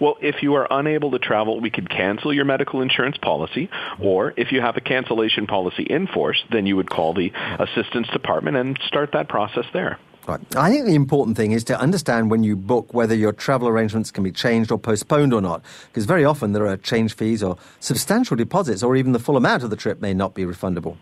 Well, 0.00 0.16
if 0.20 0.42
you 0.42 0.54
are 0.54 0.66
unable 0.70 1.10
to 1.12 1.18
travel, 1.18 1.60
we 1.60 1.70
could 1.70 1.88
cancel 1.88 2.32
your 2.32 2.44
medical 2.44 2.82
insurance 2.82 3.16
policy, 3.18 3.70
or 4.00 4.34
if 4.36 4.52
you 4.52 4.60
have 4.60 4.76
a 4.76 4.80
cancellation 4.80 5.46
policy 5.46 5.84
in 5.84 6.06
force, 6.06 6.42
then 6.50 6.66
you 6.66 6.76
would 6.76 6.90
call 6.90 7.14
the 7.14 7.32
assistance 7.58 8.08
department 8.08 8.56
and 8.56 8.78
start 8.86 9.12
that 9.12 9.28
process 9.28 9.64
there. 9.72 9.98
Right. 10.26 10.40
I 10.56 10.70
think 10.70 10.86
the 10.86 10.94
important 10.94 11.36
thing 11.36 11.52
is 11.52 11.64
to 11.64 11.78
understand 11.78 12.30
when 12.30 12.44
you 12.44 12.56
book 12.56 12.94
whether 12.94 13.14
your 13.14 13.32
travel 13.32 13.68
arrangements 13.68 14.10
can 14.10 14.24
be 14.24 14.32
changed 14.32 14.72
or 14.72 14.78
postponed 14.78 15.34
or 15.34 15.42
not, 15.42 15.62
because 15.88 16.06
very 16.06 16.24
often 16.24 16.52
there 16.52 16.66
are 16.66 16.78
change 16.78 17.14
fees 17.14 17.42
or 17.42 17.58
substantial 17.80 18.34
deposits, 18.34 18.82
or 18.82 18.96
even 18.96 19.12
the 19.12 19.18
full 19.18 19.36
amount 19.36 19.62
of 19.62 19.68
the 19.68 19.76
trip 19.76 20.00
may 20.00 20.14
not 20.14 20.34
be 20.34 20.44
refundable. 20.44 20.96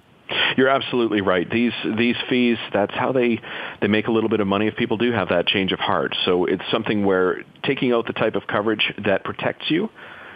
You're 0.56 0.68
absolutely 0.68 1.20
right. 1.20 1.48
These 1.50 1.72
these 1.96 2.16
fees, 2.28 2.58
that's 2.72 2.94
how 2.94 3.12
they 3.12 3.40
they 3.80 3.88
make 3.88 4.06
a 4.06 4.10
little 4.10 4.30
bit 4.30 4.40
of 4.40 4.46
money 4.46 4.66
if 4.66 4.76
people 4.76 4.96
do 4.96 5.12
have 5.12 5.28
that 5.28 5.46
change 5.46 5.72
of 5.72 5.78
heart. 5.78 6.14
So 6.24 6.46
it's 6.46 6.64
something 6.70 7.04
where 7.04 7.44
taking 7.64 7.92
out 7.92 8.06
the 8.06 8.12
type 8.12 8.34
of 8.34 8.46
coverage 8.46 8.92
that 9.04 9.24
protects 9.24 9.70
you 9.70 9.88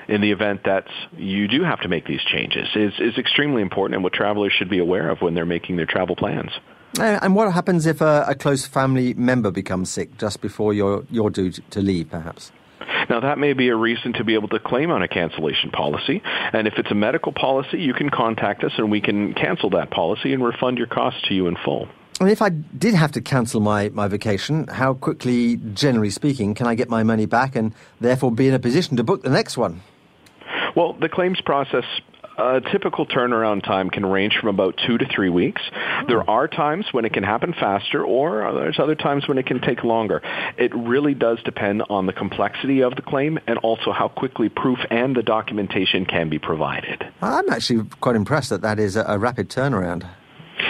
in 0.08 0.20
the 0.20 0.30
event 0.30 0.62
that 0.64 0.86
you 1.16 1.48
do 1.48 1.64
have 1.64 1.80
to 1.80 1.88
make 1.88 2.06
these 2.06 2.22
changes 2.22 2.68
is 2.74 2.92
is 2.98 3.18
extremely 3.18 3.62
important 3.62 3.94
and 3.94 4.04
what 4.04 4.12
travelers 4.12 4.52
should 4.56 4.70
be 4.70 4.78
aware 4.78 5.10
of 5.10 5.20
when 5.20 5.34
they're 5.34 5.46
making 5.46 5.76
their 5.76 5.86
travel 5.86 6.16
plans. 6.16 6.50
And 6.98 7.34
what 7.34 7.52
happens 7.52 7.84
if 7.84 8.00
a, 8.00 8.24
a 8.28 8.34
close 8.34 8.66
family 8.66 9.12
member 9.14 9.50
becomes 9.50 9.90
sick 9.90 10.16
just 10.18 10.40
before 10.40 10.72
you're 10.72 11.04
you're 11.10 11.30
due 11.30 11.50
to 11.50 11.80
leave, 11.80 12.10
perhaps? 12.10 12.52
Now, 13.08 13.20
that 13.20 13.38
may 13.38 13.52
be 13.52 13.68
a 13.68 13.76
reason 13.76 14.12
to 14.14 14.24
be 14.24 14.34
able 14.34 14.48
to 14.48 14.58
claim 14.58 14.90
on 14.90 15.02
a 15.02 15.08
cancellation 15.08 15.70
policy. 15.70 16.22
And 16.52 16.66
if 16.66 16.74
it's 16.76 16.90
a 16.90 16.94
medical 16.94 17.32
policy, 17.32 17.78
you 17.78 17.94
can 17.94 18.10
contact 18.10 18.64
us 18.64 18.72
and 18.78 18.90
we 18.90 19.00
can 19.00 19.34
cancel 19.34 19.70
that 19.70 19.90
policy 19.90 20.32
and 20.32 20.44
refund 20.44 20.78
your 20.78 20.86
costs 20.86 21.22
to 21.28 21.34
you 21.34 21.46
in 21.46 21.56
full. 21.64 21.88
And 22.18 22.30
if 22.30 22.40
I 22.40 22.48
did 22.48 22.94
have 22.94 23.12
to 23.12 23.20
cancel 23.20 23.60
my, 23.60 23.90
my 23.90 24.08
vacation, 24.08 24.68
how 24.68 24.94
quickly, 24.94 25.56
generally 25.56 26.10
speaking, 26.10 26.54
can 26.54 26.66
I 26.66 26.74
get 26.74 26.88
my 26.88 27.02
money 27.02 27.26
back 27.26 27.54
and 27.54 27.74
therefore 28.00 28.32
be 28.32 28.48
in 28.48 28.54
a 28.54 28.58
position 28.58 28.96
to 28.96 29.04
book 29.04 29.22
the 29.22 29.30
next 29.30 29.56
one? 29.56 29.82
Well, 30.74 30.94
the 30.94 31.08
claims 31.08 31.40
process 31.40 31.84
a 32.38 32.60
typical 32.72 33.06
turnaround 33.06 33.64
time 33.64 33.90
can 33.90 34.04
range 34.04 34.36
from 34.38 34.48
about 34.48 34.78
two 34.86 34.98
to 34.98 35.06
three 35.14 35.30
weeks. 35.30 35.62
There 36.08 36.22
hmm. 36.22 36.30
are 36.30 36.48
times 36.48 36.86
when 36.92 37.04
it 37.04 37.12
can 37.12 37.22
happen 37.22 37.52
faster, 37.52 38.04
or 38.04 38.52
there's 38.54 38.78
other 38.78 38.94
times 38.94 39.26
when 39.28 39.38
it 39.38 39.46
can 39.46 39.60
take 39.60 39.84
longer. 39.84 40.22
It 40.58 40.74
really 40.74 41.14
does 41.14 41.42
depend 41.44 41.82
on 41.88 42.06
the 42.06 42.12
complexity 42.12 42.82
of 42.82 42.94
the 42.94 43.02
claim 43.02 43.38
and 43.46 43.58
also 43.58 43.92
how 43.92 44.08
quickly 44.08 44.48
proof 44.48 44.78
and 44.90 45.16
the 45.16 45.22
documentation 45.22 46.04
can 46.04 46.28
be 46.28 46.38
provided. 46.38 47.04
I'm 47.22 47.48
actually 47.50 47.88
quite 48.00 48.16
impressed 48.16 48.50
that 48.50 48.62
that 48.62 48.78
is 48.78 48.96
a 48.96 49.18
rapid 49.18 49.48
turnaround. 49.48 50.06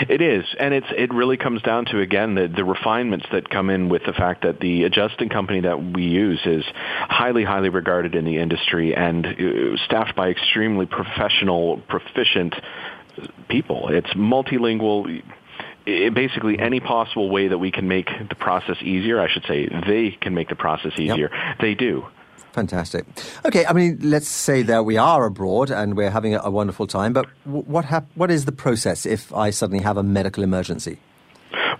It 0.08 0.20
is, 0.20 0.44
and 0.58 0.74
it's 0.74 0.86
it 0.96 1.12
really 1.12 1.36
comes 1.36 1.62
down 1.62 1.86
to 1.86 2.00
again 2.00 2.34
the 2.34 2.48
the 2.48 2.64
refinements 2.64 3.26
that 3.32 3.48
come 3.48 3.70
in 3.70 3.88
with 3.88 4.02
the 4.04 4.12
fact 4.12 4.42
that 4.42 4.60
the 4.60 4.84
adjusting 4.84 5.28
company 5.28 5.60
that 5.60 5.82
we 5.82 6.04
use 6.04 6.40
is 6.44 6.64
highly 6.74 7.44
highly 7.44 7.68
regarded 7.68 8.14
in 8.14 8.24
the 8.24 8.38
industry 8.38 8.94
and 8.94 9.26
uh, 9.26 9.76
staffed 9.84 10.16
by 10.16 10.28
extremely 10.28 10.86
professional, 10.86 11.78
proficient 11.88 12.54
people. 13.48 13.88
It's 13.88 14.10
multilingual. 14.10 15.22
Basically, 15.84 16.58
any 16.58 16.80
possible 16.80 17.30
way 17.30 17.48
that 17.48 17.58
we 17.58 17.70
can 17.70 17.86
make 17.86 18.08
the 18.28 18.34
process 18.34 18.76
easier, 18.82 19.20
I 19.20 19.28
should 19.32 19.44
say, 19.44 19.68
they 19.68 20.10
can 20.20 20.34
make 20.34 20.48
the 20.48 20.56
process 20.56 20.92
easier. 20.98 21.30
Yep. 21.32 21.58
They 21.60 21.74
do. 21.74 22.06
Fantastic. 22.56 23.04
Okay, 23.44 23.66
I 23.66 23.74
mean, 23.74 23.98
let's 24.00 24.28
say 24.28 24.62
that 24.62 24.86
we 24.86 24.96
are 24.96 25.26
abroad 25.26 25.70
and 25.70 25.94
we're 25.94 26.08
having 26.08 26.34
a, 26.34 26.40
a 26.42 26.50
wonderful 26.50 26.86
time, 26.86 27.12
but 27.12 27.26
w- 27.44 27.64
what, 27.64 27.84
hap- 27.84 28.08
what 28.14 28.30
is 28.30 28.46
the 28.46 28.52
process 28.52 29.04
if 29.04 29.30
I 29.34 29.50
suddenly 29.50 29.84
have 29.84 29.98
a 29.98 30.02
medical 30.02 30.42
emergency? 30.42 30.98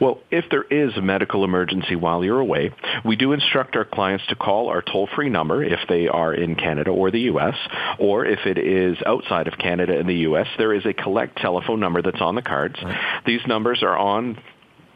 Well, 0.03 0.19
if 0.31 0.45
there 0.51 0.65
is 0.65 0.95
a 0.99 1.01
medical 1.01 1.45
emergency 1.45 1.97
while 1.97 2.23
you're 2.23 2.41
away, 2.41 2.75
we 3.07 3.17
do 3.17 3.33
instruct 3.33 3.75
our 3.75 3.87
clients 3.87 4.27
to 4.27 4.37
call 4.37 4.69
our 4.69 4.83
toll-free 4.83 5.31
number 5.31 5.65
if 5.65 5.81
they 5.89 6.09
are 6.09 6.35
in 6.35 6.57
Canada 6.57 6.91
or 6.91 7.11
the 7.11 7.21
U.S., 7.21 7.55
or 7.99 8.27
if 8.27 8.41
it 8.45 8.59
is 8.59 8.99
outside 9.07 9.49
of 9.49 9.57
Canada 9.57 9.99
and 9.99 10.07
the 10.07 10.29
U.S., 10.29 10.47
there 10.59 10.75
is 10.75 10.85
a 10.85 10.93
collect 10.93 11.39
telephone 11.39 11.81
number 11.81 12.03
that's 12.03 12.21
on 12.21 12.35
the 12.35 12.43
cards. 12.43 12.77
These 13.25 13.41
numbers 13.47 13.83
are 13.83 13.97
on 13.97 14.37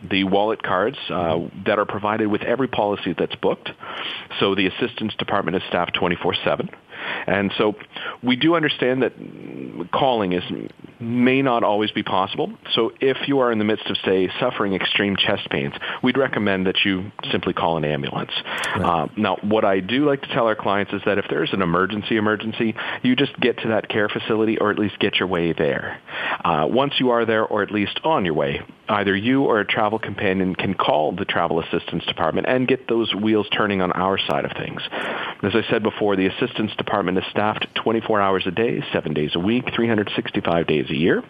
the 0.09 0.25
wallet 0.25 0.63
cards 0.63 0.97
uh, 1.11 1.39
that 1.67 1.79
are 1.79 1.85
provided 1.85 2.29
with 2.29 2.43
every 2.43 2.69
policy 2.69 3.15
that's 3.17 3.35
booked. 3.37 3.71
So 4.39 4.55
the 4.55 4.67
assistance 4.67 5.15
department 5.19 5.57
is 5.57 5.63
staffed 5.69 5.95
24/7. 5.95 6.69
And 7.27 7.53
so 7.57 7.75
we 8.23 8.37
do 8.37 8.55
understand 8.55 9.03
that 9.03 9.13
calling 9.93 10.33
is 10.33 10.43
may 11.01 11.41
not 11.41 11.65
always 11.65 11.91
be 11.91 12.03
possible. 12.03 12.53
So 12.75 12.93
if 13.01 13.17
you 13.27 13.41
are 13.41 13.51
in 13.51 13.59
the 13.59 13.65
midst 13.65 13.87
of, 13.87 13.97
say, 14.05 14.31
suffering 14.39 14.75
extreme 14.75 15.17
chest 15.17 15.49
pains, 15.51 15.75
we'd 16.03 16.19
recommend 16.19 16.67
that 16.67 16.85
you 16.85 17.11
simply 17.33 17.55
call 17.55 17.79
an 17.79 17.85
ambulance. 17.85 18.33
Uh, 18.75 19.09
now, 19.17 19.37
what 19.43 19.65
I 19.65 19.81
do 19.81 20.07
like 20.07 20.21
to 20.23 20.29
tell 20.29 20.47
our 20.47 20.55
clients 20.55 20.93
is 20.93 21.01
that 21.07 21.19
if 21.19 21.25
there's 21.31 21.53
an 21.53 21.63
emergency, 21.63 22.17
emergency, 22.17 22.75
you 23.03 23.17
just 23.17 23.39
get 23.41 23.59
to 23.59 23.69
that 23.69 23.89
care 23.89 24.09
facility 24.09 24.59
or 24.59 24.71
at 24.71 24.79
least 24.79 24.99
get 24.99 25.19
your 25.19 25.29
way 25.29 25.53
there. 25.53 26.01
Uh, 26.45 26.67
once 26.69 26.95
you 26.99 27.11
are 27.11 27.25
there 27.25 27.45
or 27.45 27.63
at 27.63 27.71
least 27.71 27.99
on 28.05 28.25
your 28.25 28.35
way, 28.35 28.61
either 28.89 29.17
you 29.17 29.45
or 29.45 29.61
a 29.61 29.65
travel 29.65 29.99
companion 29.99 30.55
can 30.55 30.75
call 30.75 31.13
the 31.13 31.25
travel 31.25 31.61
assistance 31.61 32.05
department 32.05 32.47
and 32.49 32.69
get 32.69 32.89
those 32.89 33.15
wheels 33.15 33.47
turning 33.57 33.81
on 33.81 33.93
our 33.93 34.19
side 34.19 34.45
of 34.45 34.53
things. 34.53 34.83
As 35.43 35.55
I 35.55 35.63
said 35.71 35.83
before, 35.83 36.17
the 36.17 36.27
assistance 36.27 36.73
department 36.77 36.90
is 36.91 37.25
staffed 37.31 37.67
24 37.75 38.21
hours 38.21 38.47
a 38.47 38.51
day, 38.51 38.83
7 38.93 39.15
days 39.15 39.31
a 39.35 39.39
week, 39.39 39.65
365 39.75 40.67
days 40.67 40.91
a 40.91 40.97
year. 40.97 41.23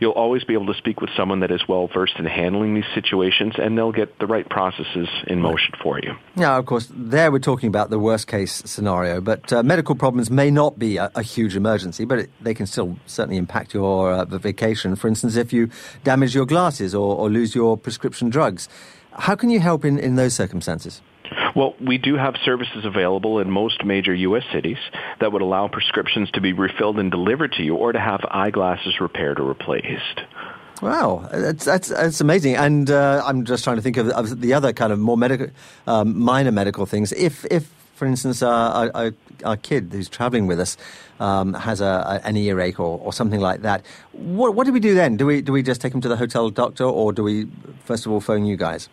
You'll 0.00 0.12
always 0.12 0.44
be 0.44 0.54
able 0.54 0.66
to 0.66 0.74
speak 0.74 1.00
with 1.00 1.10
someone 1.16 1.40
that 1.40 1.50
is 1.50 1.62
well 1.68 1.88
versed 1.88 2.18
in 2.18 2.24
handling 2.26 2.74
these 2.74 2.84
situations 2.94 3.54
and 3.58 3.76
they'll 3.76 3.92
get 3.92 4.18
the 4.18 4.26
right 4.26 4.48
processes 4.48 5.08
in 5.26 5.40
motion 5.40 5.74
for 5.82 5.98
you. 5.98 6.14
Now, 6.36 6.58
of 6.58 6.66
course, 6.66 6.88
there 6.94 7.32
we're 7.32 7.38
talking 7.38 7.68
about 7.68 7.90
the 7.90 7.98
worst 7.98 8.26
case 8.26 8.62
scenario, 8.64 9.20
but 9.20 9.52
uh, 9.52 9.62
medical 9.62 9.94
problems 9.94 10.30
may 10.30 10.50
not 10.50 10.78
be 10.78 10.98
a, 10.98 11.10
a 11.14 11.22
huge 11.22 11.56
emergency, 11.56 12.04
but 12.04 12.20
it, 12.20 12.30
they 12.40 12.54
can 12.54 12.66
still 12.66 12.98
certainly 13.06 13.36
impact 13.36 13.74
your 13.74 14.12
uh, 14.12 14.24
vacation. 14.24 14.94
For 14.94 15.08
instance, 15.08 15.36
if 15.36 15.52
you 15.52 15.70
damage 16.04 16.34
your 16.34 16.46
glasses 16.46 16.94
or, 16.94 17.16
or 17.16 17.30
lose 17.30 17.54
your 17.54 17.76
prescription 17.76 18.30
drugs. 18.30 18.68
How 19.12 19.34
can 19.34 19.50
you 19.50 19.60
help 19.60 19.84
in, 19.84 19.98
in 19.98 20.16
those 20.16 20.34
circumstances? 20.34 21.02
Well, 21.58 21.74
we 21.80 21.98
do 21.98 22.14
have 22.14 22.36
services 22.44 22.84
available 22.84 23.40
in 23.40 23.50
most 23.50 23.84
major 23.84 24.14
U.S. 24.14 24.44
cities 24.52 24.76
that 25.18 25.32
would 25.32 25.42
allow 25.42 25.66
prescriptions 25.66 26.30
to 26.30 26.40
be 26.40 26.52
refilled 26.52 27.00
and 27.00 27.10
delivered 27.10 27.54
to 27.54 27.64
you 27.64 27.74
or 27.74 27.90
to 27.90 27.98
have 27.98 28.20
eyeglasses 28.30 29.00
repaired 29.00 29.40
or 29.40 29.48
replaced. 29.48 30.20
Wow, 30.80 31.28
that's 31.32 31.64
that's, 31.64 31.88
that's 31.88 32.20
amazing. 32.20 32.54
And 32.54 32.88
uh, 32.88 33.24
I'm 33.26 33.44
just 33.44 33.64
trying 33.64 33.74
to 33.74 33.82
think 33.82 33.96
of, 33.96 34.08
of 34.10 34.40
the 34.40 34.54
other 34.54 34.72
kind 34.72 34.92
of 34.92 35.00
more 35.00 35.16
medical, 35.16 35.48
um, 35.88 36.16
minor 36.16 36.52
medical 36.52 36.86
things. 36.86 37.10
If 37.10 37.44
if 37.46 37.74
for 37.96 38.06
instance, 38.06 38.40
our, 38.40 38.92
a, 38.94 39.08
a, 39.08 39.12
a, 39.42 39.56
kid 39.56 39.88
who's 39.90 40.08
traveling 40.08 40.46
with 40.46 40.60
us 40.60 40.76
um, 41.18 41.54
has 41.54 41.80
a, 41.80 42.20
an 42.22 42.36
earache 42.36 42.78
or, 42.78 43.00
or 43.00 43.12
something 43.12 43.40
like 43.40 43.62
that, 43.62 43.84
what, 44.12 44.54
what 44.54 44.64
do 44.64 44.72
we 44.72 44.78
do 44.78 44.94
then? 44.94 45.16
Do 45.16 45.26
we 45.26 45.42
do 45.42 45.50
we 45.50 45.64
just 45.64 45.80
take 45.80 45.92
him 45.92 46.00
to 46.02 46.08
the 46.08 46.16
hotel 46.16 46.50
doctor, 46.50 46.84
or 46.84 47.12
do 47.12 47.24
we 47.24 47.48
first 47.84 48.06
of 48.06 48.12
all 48.12 48.20
phone 48.20 48.44
you 48.44 48.56
guys? 48.56 48.88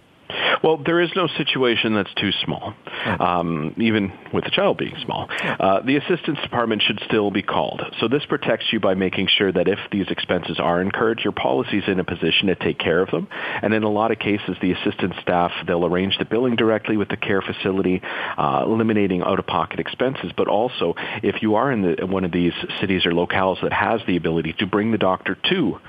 Well, 0.65 0.77
there 0.83 0.99
is 0.99 1.11
no 1.15 1.27
situation 1.27 1.93
that's 1.93 2.11
too 2.15 2.31
small, 2.43 2.73
um, 3.19 3.75
even 3.77 4.11
with 4.33 4.45
the 4.45 4.49
child 4.49 4.79
being 4.79 4.95
small. 5.05 5.29
Uh, 5.29 5.81
the 5.81 5.97
assistance 5.97 6.39
department 6.41 6.81
should 6.81 6.99
still 7.05 7.29
be 7.29 7.43
called. 7.43 7.83
So 7.99 8.07
this 8.07 8.25
protects 8.25 8.73
you 8.73 8.79
by 8.79 8.95
making 8.95 9.27
sure 9.27 9.51
that 9.51 9.67
if 9.67 9.77
these 9.91 10.07
expenses 10.09 10.59
are 10.59 10.81
incurred, 10.81 11.21
your 11.23 11.33
policy 11.33 11.77
is 11.77 11.83
in 11.87 11.99
a 11.99 12.03
position 12.03 12.47
to 12.47 12.55
take 12.55 12.79
care 12.79 12.99
of 12.99 13.11
them. 13.11 13.27
And 13.61 13.75
in 13.75 13.83
a 13.83 13.91
lot 13.91 14.09
of 14.09 14.17
cases, 14.17 14.57
the 14.59 14.71
assistance 14.71 15.13
staff, 15.21 15.51
they'll 15.67 15.85
arrange 15.85 16.17
the 16.17 16.25
billing 16.25 16.55
directly 16.55 16.97
with 16.97 17.09
the 17.09 17.17
care 17.17 17.43
facility, 17.43 18.01
uh, 18.35 18.63
eliminating 18.65 19.21
out-of-pocket 19.21 19.79
expenses. 19.79 20.31
But 20.35 20.47
also, 20.47 20.95
if 21.21 21.43
you 21.43 21.53
are 21.55 21.71
in 21.71 21.83
the, 21.83 22.07
one 22.07 22.25
of 22.25 22.31
these 22.31 22.53
cities 22.81 23.05
or 23.05 23.11
locales 23.11 23.61
that 23.61 23.71
has 23.71 24.01
the 24.07 24.17
ability 24.17 24.55
to 24.57 24.65
bring 24.65 24.91
the 24.91 24.97
doctor 24.97 25.37
to 25.49 25.79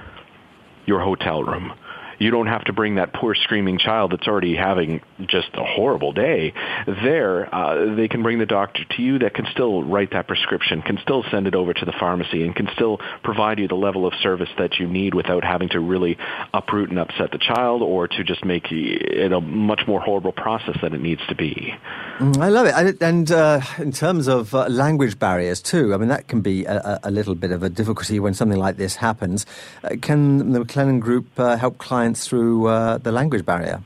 your 0.84 1.00
hotel 1.00 1.42
room, 1.42 1.72
you 2.18 2.30
don't 2.30 2.46
have 2.46 2.64
to 2.64 2.72
bring 2.72 2.96
that 2.96 3.12
poor 3.12 3.34
screaming 3.34 3.78
child 3.78 4.12
that's 4.12 4.26
already 4.26 4.54
having 4.54 5.00
just 5.20 5.48
a 5.54 5.64
horrible 5.64 6.12
day 6.12 6.52
there. 6.86 7.54
Uh, 7.54 7.94
they 7.94 8.08
can 8.08 8.22
bring 8.22 8.38
the 8.38 8.46
doctor 8.46 8.84
to 8.96 9.02
you 9.02 9.18
that 9.20 9.34
can 9.34 9.46
still 9.52 9.82
write 9.82 10.12
that 10.12 10.26
prescription, 10.26 10.82
can 10.82 10.98
still 11.02 11.24
send 11.30 11.46
it 11.46 11.54
over 11.54 11.72
to 11.72 11.84
the 11.84 11.92
pharmacy, 11.98 12.42
and 12.42 12.54
can 12.54 12.68
still 12.74 12.98
provide 13.22 13.58
you 13.58 13.68
the 13.68 13.74
level 13.74 14.06
of 14.06 14.12
service 14.22 14.48
that 14.58 14.78
you 14.78 14.86
need 14.86 15.14
without 15.14 15.44
having 15.44 15.68
to 15.70 15.80
really 15.80 16.16
uproot 16.52 16.90
and 16.90 16.98
upset 16.98 17.30
the 17.30 17.38
child 17.38 17.82
or 17.82 18.08
to 18.08 18.24
just 18.24 18.44
make 18.44 18.66
it 18.70 19.32
a 19.32 19.40
much 19.40 19.82
more 19.86 20.00
horrible 20.00 20.32
process 20.32 20.76
than 20.82 20.94
it 20.94 21.00
needs 21.00 21.20
to 21.28 21.34
be. 21.34 21.74
Mm, 22.18 22.38
I 22.38 22.48
love 22.48 22.66
it. 22.66 23.02
And 23.02 23.30
uh, 23.30 23.60
in 23.78 23.92
terms 23.92 24.26
of 24.26 24.54
uh, 24.54 24.66
language 24.68 25.18
barriers, 25.18 25.60
too, 25.60 25.94
I 25.94 25.96
mean, 25.96 26.08
that 26.08 26.28
can 26.28 26.40
be 26.40 26.64
a, 26.64 27.00
a, 27.04 27.10
little 27.10 27.34
bit 27.34 27.50
of 27.50 27.62
a 27.62 27.68
difficulty 27.68 28.20
when 28.20 28.34
something 28.34 28.58
like 28.58 28.76
this 28.76 28.96
happens. 28.96 29.46
Uh, 29.82 29.96
can 30.00 30.52
the 30.52 30.60
McLennan 30.64 31.00
Group 31.00 31.26
uh, 31.38 31.56
help 31.56 31.78
clients 31.78 32.26
through 32.26 32.66
uh, 32.66 32.98
the 32.98 33.12
language 33.12 33.44
barrier? 33.44 33.82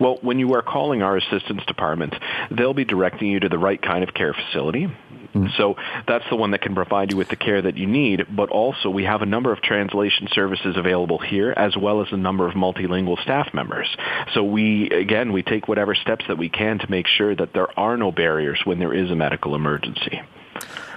Well, 0.00 0.18
when 0.22 0.38
you 0.38 0.54
are 0.54 0.62
calling 0.62 1.02
our 1.02 1.16
assistance 1.16 1.62
department, 1.66 2.14
they'll 2.50 2.74
be 2.74 2.84
directing 2.84 3.28
you 3.28 3.40
to 3.40 3.48
the 3.48 3.58
right 3.58 3.80
kind 3.80 4.02
of 4.02 4.14
care 4.14 4.32
facility. 4.32 4.88
Mm. 5.34 5.56
So 5.56 5.76
that's 6.08 6.24
the 6.28 6.36
one 6.36 6.50
that 6.52 6.62
can 6.62 6.74
provide 6.74 7.10
you 7.10 7.16
with 7.16 7.28
the 7.28 7.36
care 7.36 7.62
that 7.62 7.76
you 7.76 7.86
need, 7.86 8.26
but 8.34 8.48
also 8.48 8.90
we 8.90 9.04
have 9.04 9.22
a 9.22 9.26
number 9.26 9.52
of 9.52 9.60
translation 9.60 10.28
services 10.32 10.76
available 10.76 11.18
here 11.18 11.52
as 11.56 11.76
well 11.76 12.02
as 12.02 12.08
a 12.10 12.16
number 12.16 12.48
of 12.48 12.54
multilingual 12.54 13.22
staff 13.22 13.52
members. 13.54 13.88
So 14.34 14.42
we, 14.42 14.90
again, 14.90 15.32
we 15.32 15.42
take 15.42 15.68
whatever 15.68 15.94
steps 15.94 16.24
that 16.28 16.38
we 16.38 16.48
can 16.48 16.78
to 16.78 16.90
make 16.90 17.06
sure 17.06 17.36
that 17.36 17.52
there 17.52 17.78
are 17.78 17.96
no 17.96 18.10
barriers 18.10 18.60
when 18.64 18.78
there 18.78 18.94
is 18.94 19.10
a 19.10 19.14
medical 19.14 19.54
emergency. 19.54 20.20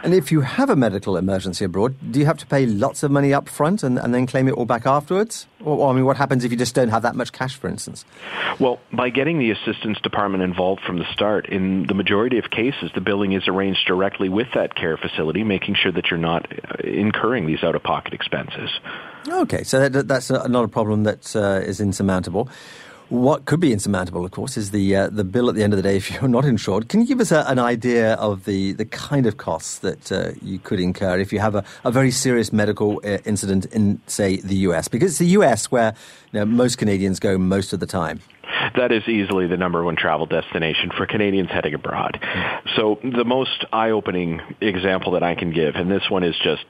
And 0.03 0.13
if 0.13 0.33
you 0.33 0.41
have 0.41 0.69
a 0.69 0.75
medical 0.75 1.15
emergency 1.15 1.63
abroad, 1.63 1.95
do 2.11 2.19
you 2.19 2.25
have 2.25 2.37
to 2.39 2.45
pay 2.45 2.65
lots 2.65 3.03
of 3.03 3.11
money 3.11 3.33
up 3.33 3.47
front 3.47 3.83
and, 3.83 3.97
and 3.97 4.13
then 4.13 4.27
claim 4.27 4.49
it 4.49 4.51
all 4.51 4.65
back 4.65 4.85
afterwards? 4.85 5.47
Or, 5.63 5.77
or, 5.77 5.91
I 5.91 5.93
mean, 5.93 6.03
what 6.03 6.17
happens 6.17 6.43
if 6.43 6.51
you 6.51 6.57
just 6.57 6.75
don't 6.75 6.89
have 6.89 7.03
that 7.03 7.15
much 7.15 7.31
cash, 7.31 7.55
for 7.55 7.69
instance? 7.69 8.03
Well, 8.59 8.81
by 8.91 9.09
getting 9.09 9.39
the 9.39 9.51
assistance 9.51 10.01
department 10.01 10.43
involved 10.43 10.81
from 10.85 10.99
the 10.99 11.05
start, 11.13 11.47
in 11.47 11.87
the 11.87 11.93
majority 11.93 12.37
of 12.37 12.49
cases, 12.51 12.91
the 12.93 12.99
billing 12.99 13.31
is 13.31 13.47
arranged 13.47 13.87
directly 13.87 14.27
with 14.27 14.47
that 14.55 14.75
care 14.75 14.97
facility, 14.97 15.45
making 15.45 15.75
sure 15.75 15.93
that 15.93 16.11
you're 16.11 16.19
not 16.19 16.51
uh, 16.51 16.83
incurring 16.83 17.47
these 17.47 17.63
out-of-pocket 17.63 18.13
expenses. 18.13 18.69
Okay, 19.25 19.63
so 19.63 19.87
that, 19.87 20.05
that's 20.05 20.29
not 20.29 20.65
a 20.65 20.67
problem 20.67 21.03
that 21.03 21.33
uh, 21.33 21.61
is 21.63 21.79
insurmountable. 21.79 22.49
What 23.13 23.45
could 23.45 23.59
be 23.59 23.71
insurmountable, 23.71 24.25
of 24.25 24.31
course, 24.31 24.57
is 24.57 24.71
the 24.71 24.95
uh, 24.95 25.07
the 25.07 25.23
bill 25.23 25.47
at 25.47 25.53
the 25.53 25.61
end 25.61 25.71
of 25.71 25.77
the 25.77 25.83
day 25.83 25.97
if 25.97 26.09
you're 26.19 26.27
not 26.27 26.45
insured. 26.45 26.89
Can 26.89 26.99
you 26.99 27.05
give 27.05 27.19
us 27.19 27.31
a, 27.31 27.45
an 27.47 27.59
idea 27.59 28.15
of 28.15 28.45
the, 28.45 28.71
the 28.71 28.85
kind 28.85 29.27
of 29.27 29.37
costs 29.37 29.77
that 29.79 30.11
uh, 30.11 30.31
you 30.41 30.57
could 30.57 30.79
incur 30.79 31.19
if 31.19 31.31
you 31.31 31.37
have 31.37 31.53
a, 31.53 31.63
a 31.83 31.91
very 31.91 32.09
serious 32.09 32.51
medical 32.51 32.99
uh, 33.05 33.19
incident 33.23 33.65
in, 33.65 34.01
say, 34.07 34.37
the 34.37 34.55
US? 34.67 34.87
Because 34.87 35.11
it's 35.11 35.19
the 35.19 35.37
US 35.37 35.69
where 35.69 35.93
you 36.31 36.39
know, 36.39 36.45
most 36.45 36.79
Canadians 36.79 37.19
go 37.19 37.37
most 37.37 37.71
of 37.71 37.79
the 37.79 37.85
time 37.85 38.19
that 38.75 38.91
is 38.91 39.07
easily 39.07 39.47
the 39.47 39.57
number 39.57 39.83
one 39.83 39.95
travel 39.95 40.25
destination 40.25 40.91
for 40.95 41.05
Canadians 41.05 41.49
heading 41.49 41.73
abroad. 41.73 42.19
So 42.75 42.99
the 43.03 43.25
most 43.25 43.65
eye-opening 43.71 44.41
example 44.61 45.13
that 45.13 45.23
I 45.23 45.35
can 45.35 45.51
give, 45.51 45.75
and 45.75 45.89
this 45.89 46.03
one 46.09 46.23
is 46.23 46.35
just, 46.43 46.65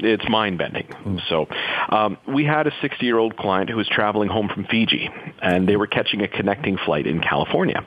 it's 0.00 0.28
mind-bending. 0.28 1.20
So 1.28 1.46
um, 1.90 2.18
we 2.28 2.44
had 2.44 2.66
a 2.66 2.70
60-year-old 2.70 3.36
client 3.36 3.70
who 3.70 3.76
was 3.76 3.88
traveling 3.88 4.28
home 4.28 4.48
from 4.52 4.64
Fiji, 4.64 5.08
and 5.42 5.68
they 5.68 5.76
were 5.76 5.86
catching 5.86 6.22
a 6.22 6.28
connecting 6.28 6.76
flight 6.84 7.06
in 7.06 7.20
California. 7.20 7.86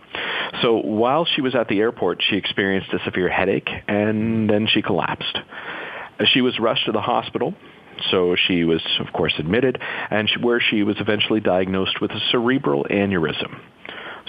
So 0.61 0.77
while 0.77 1.25
she 1.25 1.41
was 1.41 1.55
at 1.55 1.67
the 1.67 1.79
airport, 1.79 2.21
she 2.27 2.37
experienced 2.37 2.93
a 2.93 2.99
severe 3.03 3.29
headache, 3.29 3.69
and 3.87 4.49
then 4.49 4.67
she 4.67 4.81
collapsed. 4.81 5.37
She 6.25 6.41
was 6.41 6.59
rushed 6.59 6.85
to 6.85 6.91
the 6.91 7.01
hospital 7.01 7.53
so 8.11 8.35
she 8.35 8.63
was, 8.63 8.81
of 8.99 9.11
course, 9.13 9.33
admitted, 9.37 9.79
and 10.09 10.29
she, 10.29 10.39
where 10.39 10.59
she 10.59 10.83
was 10.83 10.97
eventually 10.99 11.39
diagnosed 11.39 12.01
with 12.01 12.11
a 12.11 12.19
cerebral 12.31 12.85
aneurysm. 12.85 13.59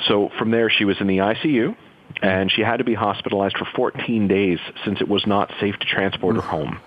So 0.09 0.31
from 0.39 0.51
there, 0.51 0.71
she 0.71 0.85
was 0.85 0.97
in 1.01 1.07
the 1.07 1.19
ICU, 1.19 1.77
and 2.23 2.51
she 2.51 2.63
had 2.63 2.79
to 2.79 2.85
be 2.85 2.95
hospitalized 2.95 3.59
for 3.59 3.67
14 3.77 4.29
days 4.29 4.59
since 4.85 5.01
it 5.01 5.09
was 5.09 5.27
not 5.27 5.53
safe 5.61 5.77
to 5.79 5.87
transport 5.87 6.37
her 6.37 6.43
home. 6.43 6.81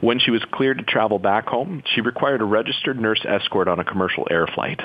When 0.00 0.18
she 0.18 0.30
was 0.30 0.42
cleared 0.52 0.78
to 0.78 0.84
travel 0.84 1.18
back 1.18 1.46
home, 1.46 1.82
she 1.94 2.00
required 2.00 2.40
a 2.40 2.44
registered 2.44 2.98
nurse 3.00 3.24
escort 3.26 3.68
on 3.68 3.80
a 3.80 3.84
commercial 3.84 4.26
air 4.30 4.46
flight. 4.46 4.80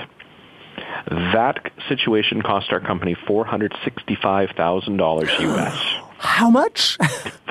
That 1.09 1.71
situation 1.87 2.41
cost 2.41 2.71
our 2.71 2.79
company 2.79 3.15
$465,000 3.27 5.39
US. 5.39 5.95
How 6.17 6.49
much? 6.49 6.97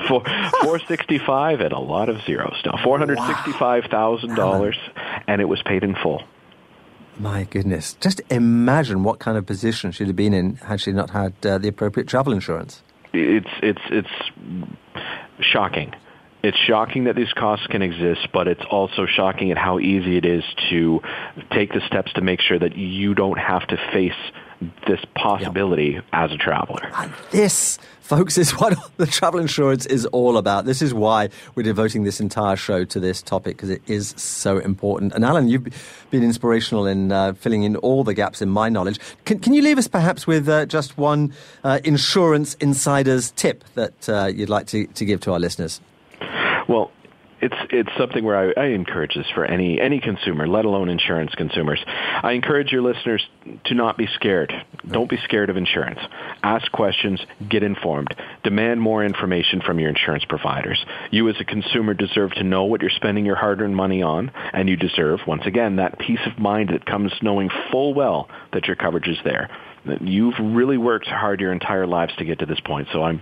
For 0.07 0.23
four 0.61 0.79
sixty 0.87 1.17
five 1.19 1.61
and 1.61 1.71
a 1.71 1.79
lot 1.79 2.09
of 2.09 2.21
zeros 2.25 2.55
now. 2.65 2.79
Four 2.83 2.97
hundred 2.97 3.19
sixty 3.19 3.51
five 3.53 3.85
thousand 3.85 4.35
dollars 4.35 4.77
and 5.27 5.41
it 5.41 5.45
was 5.45 5.61
paid 5.63 5.83
in 5.83 5.95
full. 5.95 6.23
My 7.17 7.45
goodness. 7.45 7.93
Just 8.01 8.21
imagine 8.29 9.03
what 9.03 9.19
kind 9.19 9.37
of 9.37 9.45
position 9.45 9.91
she'd 9.91 10.07
have 10.07 10.15
been 10.15 10.33
in 10.33 10.55
had 10.57 10.81
she 10.81 10.91
not 10.91 11.11
had 11.11 11.33
uh, 11.45 11.57
the 11.57 11.69
appropriate 11.69 12.07
travel 12.07 12.33
insurance. 12.33 12.81
it's 13.13 13.49
it's 13.61 13.81
it's 13.89 14.09
shocking. 15.39 15.93
It's 16.43 16.57
shocking 16.67 17.05
that 17.05 17.15
these 17.15 17.33
costs 17.33 17.65
can 17.67 17.81
exist, 17.81 18.27
but 18.31 18.47
it's 18.47 18.61
also 18.69 19.07
shocking 19.07 19.49
at 19.49 19.57
how 19.57 19.79
easy 19.79 20.17
it 20.17 20.25
is 20.25 20.43
to 20.69 21.01
take 21.51 21.73
the 21.73 21.81
steps 21.87 22.13
to 22.13 22.21
make 22.21 22.39
sure 22.39 22.59
that 22.59 22.77
you 22.77 23.15
don't 23.15 23.39
have 23.39 23.65
to 23.67 23.77
face 23.91 24.13
this 24.87 25.01
possibility 25.15 25.99
as 26.13 26.31
a 26.31 26.37
traveler. 26.37 26.81
This, 27.31 27.77
folks, 28.01 28.37
is 28.37 28.51
what 28.59 28.77
the 28.97 29.05
travel 29.05 29.39
insurance 29.39 29.85
is 29.85 30.05
all 30.07 30.37
about. 30.37 30.65
This 30.65 30.81
is 30.81 30.93
why 30.93 31.29
we're 31.55 31.63
devoting 31.63 32.03
this 32.03 32.19
entire 32.19 32.55
show 32.55 32.85
to 32.85 32.99
this 32.99 33.21
topic 33.21 33.57
because 33.57 33.69
it 33.69 33.81
is 33.87 34.13
so 34.17 34.57
important. 34.57 35.13
And 35.13 35.23
Alan, 35.23 35.47
you've 35.47 35.67
been 36.11 36.23
inspirational 36.23 36.85
in 36.85 37.11
uh, 37.11 37.33
filling 37.33 37.63
in 37.63 37.75
all 37.77 38.03
the 38.03 38.13
gaps 38.13 38.41
in 38.41 38.49
my 38.49 38.69
knowledge. 38.69 38.99
Can, 39.25 39.39
can 39.39 39.53
you 39.53 39.61
leave 39.61 39.77
us 39.77 39.87
perhaps 39.87 40.27
with 40.27 40.47
uh, 40.47 40.65
just 40.65 40.97
one 40.97 41.33
uh, 41.63 41.79
insurance 41.83 42.55
insider's 42.55 43.31
tip 43.31 43.63
that 43.75 44.09
uh, 44.09 44.25
you'd 44.25 44.49
like 44.49 44.67
to, 44.67 44.87
to 44.87 45.05
give 45.05 45.21
to 45.21 45.33
our 45.33 45.39
listeners? 45.39 45.81
Well, 46.67 46.91
it's 47.45 47.55
it's 47.69 47.89
something 47.97 48.23
where 48.23 48.35
I, 48.35 48.59
I 48.59 48.65
encourage 48.69 49.13
this 49.13 49.27
for 49.35 49.45
any 49.45 49.79
any 49.79 49.99
consumer, 49.99 50.47
let 50.47 50.65
alone 50.65 50.89
insurance 50.89 51.33
consumers. 51.35 51.79
I 51.85 52.31
encourage 52.31 52.71
your 52.71 52.81
listeners 52.81 53.25
to 53.65 53.75
not 53.75 53.97
be 53.97 54.07
scared. 54.15 54.51
Don't 54.89 55.09
be 55.09 55.17
scared 55.23 55.49
of 55.49 55.57
insurance. 55.57 55.99
Ask 56.41 56.71
questions, 56.71 57.21
get 57.47 57.61
informed, 57.61 58.15
demand 58.43 58.81
more 58.81 59.05
information 59.05 59.61
from 59.61 59.79
your 59.79 59.89
insurance 59.89 60.25
providers. 60.25 60.83
You 61.11 61.29
as 61.29 61.35
a 61.39 61.45
consumer 61.45 61.93
deserve 61.93 62.31
to 62.31 62.43
know 62.43 62.63
what 62.63 62.81
you're 62.81 62.89
spending 62.89 63.25
your 63.25 63.35
hard-earned 63.35 63.75
money 63.75 64.01
on, 64.01 64.31
and 64.53 64.67
you 64.67 64.75
deserve 64.75 65.19
once 65.27 65.43
again 65.45 65.75
that 65.75 65.99
peace 65.99 66.19
of 66.25 66.39
mind 66.39 66.69
that 66.69 66.85
comes 66.85 67.11
knowing 67.21 67.49
full 67.71 67.93
well 67.93 68.27
that 68.53 68.65
your 68.65 68.75
coverage 68.75 69.07
is 69.07 69.17
there. 69.23 69.49
You've 70.01 70.39
really 70.39 70.77
worked 70.77 71.07
hard 71.07 71.39
your 71.39 71.53
entire 71.53 71.85
lives 71.85 72.13
to 72.17 72.25
get 72.25 72.39
to 72.39 72.47
this 72.47 72.59
point, 72.59 72.87
so 72.91 73.03
I'm 73.03 73.21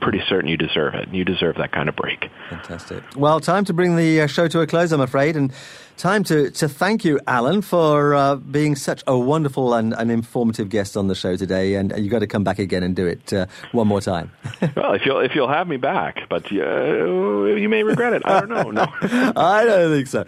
pretty 0.00 0.20
certain 0.28 0.48
you 0.48 0.56
deserve 0.56 0.94
it. 0.94 1.08
You 1.12 1.24
deserve 1.24 1.56
that 1.56 1.72
kind 1.72 1.88
of 1.88 1.96
break. 1.96 2.30
Fantastic. 2.50 3.02
Well, 3.16 3.40
time 3.40 3.64
to 3.66 3.72
bring 3.72 3.96
the 3.96 4.22
uh, 4.22 4.26
show 4.26 4.48
to 4.48 4.60
a 4.60 4.66
close, 4.66 4.92
I'm 4.92 5.00
afraid, 5.00 5.36
and 5.36 5.52
time 5.98 6.24
to, 6.24 6.50
to 6.52 6.68
thank 6.68 7.04
you, 7.04 7.20
Alan, 7.26 7.60
for 7.60 8.14
uh, 8.14 8.36
being 8.36 8.76
such 8.76 9.02
a 9.06 9.18
wonderful 9.18 9.74
and, 9.74 9.92
and 9.92 10.10
informative 10.10 10.68
guest 10.68 10.96
on 10.96 11.08
the 11.08 11.14
show 11.14 11.36
today. 11.36 11.74
And, 11.74 11.92
and 11.92 12.02
you've 12.02 12.10
got 12.10 12.20
to 12.20 12.26
come 12.26 12.44
back 12.44 12.58
again 12.58 12.82
and 12.82 12.96
do 12.96 13.06
it 13.06 13.32
uh, 13.32 13.46
one 13.72 13.86
more 13.88 14.00
time. 14.00 14.30
well, 14.76 14.94
if 14.94 15.04
you'll 15.04 15.20
if 15.20 15.34
you'll 15.34 15.48
have 15.48 15.68
me 15.68 15.76
back, 15.76 16.28
but 16.30 16.50
uh, 16.50 16.54
you 16.54 17.68
may 17.68 17.82
regret 17.82 18.12
it. 18.12 18.22
I 18.24 18.40
don't 18.40 18.48
know. 18.48 18.70
No, 18.70 18.86
I 19.36 19.64
don't 19.64 19.92
think 19.92 20.06
so. 20.06 20.24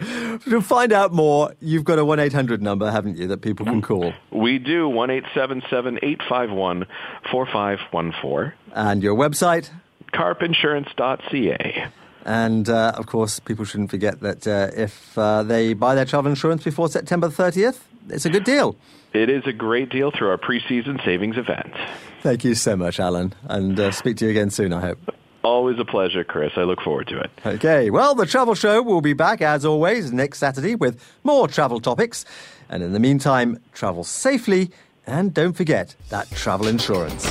To 0.49 0.61
find 0.61 0.91
out 0.91 1.13
more, 1.13 1.55
you've 1.59 1.85
got 1.85 1.97
a 1.97 2.05
one 2.05 2.19
eight 2.19 2.33
hundred 2.33 2.61
number, 2.61 2.91
haven't 2.91 3.17
you, 3.17 3.27
that 3.27 3.41
people 3.41 3.65
can 3.65 3.81
call? 3.81 4.13
We 4.31 4.59
do 4.59 4.87
one 4.87 5.09
eight 5.09 5.25
seven 5.33 5.63
seven 5.69 5.99
eight 6.03 6.21
five 6.27 6.51
one 6.51 6.85
four 7.31 7.45
five 7.45 7.79
one 7.91 8.13
four. 8.21 8.53
And 8.73 9.01
your 9.01 9.15
website? 9.15 9.69
carpinsurance.ca. 10.13 11.87
And 12.25 12.69
uh, 12.69 12.93
of 12.95 13.07
course, 13.07 13.39
people 13.39 13.65
shouldn't 13.65 13.89
forget 13.89 14.19
that 14.21 14.47
uh, 14.47 14.69
if 14.75 15.17
uh, 15.17 15.43
they 15.43 15.73
buy 15.73 15.95
their 15.95 16.05
travel 16.05 16.29
insurance 16.29 16.63
before 16.63 16.89
September 16.89 17.29
30th, 17.29 17.79
it's 18.09 18.25
a 18.25 18.29
good 18.29 18.43
deal. 18.43 18.75
It 19.13 19.29
is 19.29 19.43
a 19.45 19.53
great 19.53 19.89
deal 19.89 20.11
through 20.11 20.29
our 20.29 20.37
preseason 20.37 21.03
savings 21.03 21.37
event. 21.37 21.73
Thank 22.21 22.43
you 22.43 22.55
so 22.55 22.75
much, 22.75 22.99
Alan, 22.99 23.33
and 23.45 23.79
uh, 23.79 23.91
speak 23.91 24.17
to 24.17 24.25
you 24.25 24.31
again 24.31 24.49
soon, 24.49 24.73
I 24.73 24.81
hope. 24.81 25.15
Always 25.43 25.79
a 25.79 25.85
pleasure, 25.85 26.23
Chris. 26.23 26.53
I 26.55 26.61
look 26.61 26.81
forward 26.81 27.07
to 27.07 27.19
it. 27.19 27.31
Okay, 27.45 27.89
well, 27.89 28.13
the 28.13 28.27
travel 28.27 28.53
show 28.53 28.81
will 28.81 29.01
be 29.01 29.13
back 29.13 29.41
as 29.41 29.65
always 29.65 30.13
next 30.13 30.37
Saturday 30.37 30.75
with 30.75 31.03
more 31.23 31.47
travel 31.47 31.79
topics. 31.79 32.25
And 32.69 32.83
in 32.83 32.93
the 32.93 32.99
meantime, 32.99 33.59
travel 33.73 34.03
safely 34.03 34.69
and 35.07 35.33
don't 35.33 35.53
forget 35.53 35.95
that 36.09 36.29
travel 36.31 36.67
insurance. 36.67 37.25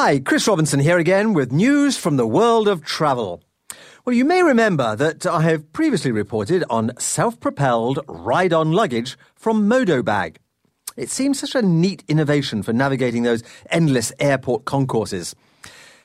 Hi, 0.00 0.20
Chris 0.20 0.46
Robinson 0.46 0.78
here 0.78 0.98
again 0.98 1.32
with 1.32 1.50
news 1.50 1.98
from 1.98 2.18
the 2.18 2.26
world 2.26 2.68
of 2.68 2.84
travel. 2.84 3.42
Well, 4.04 4.14
you 4.14 4.24
may 4.24 4.44
remember 4.44 4.94
that 4.94 5.26
I 5.26 5.42
have 5.42 5.72
previously 5.72 6.12
reported 6.12 6.62
on 6.70 6.92
self 7.00 7.40
propelled 7.40 7.98
ride 8.06 8.52
on 8.52 8.70
luggage 8.70 9.18
from 9.34 9.68
Modobag. 9.68 10.36
It 10.96 11.10
seems 11.10 11.40
such 11.40 11.56
a 11.56 11.62
neat 11.62 12.04
innovation 12.06 12.62
for 12.62 12.72
navigating 12.72 13.24
those 13.24 13.42
endless 13.70 14.12
airport 14.20 14.66
concourses. 14.66 15.34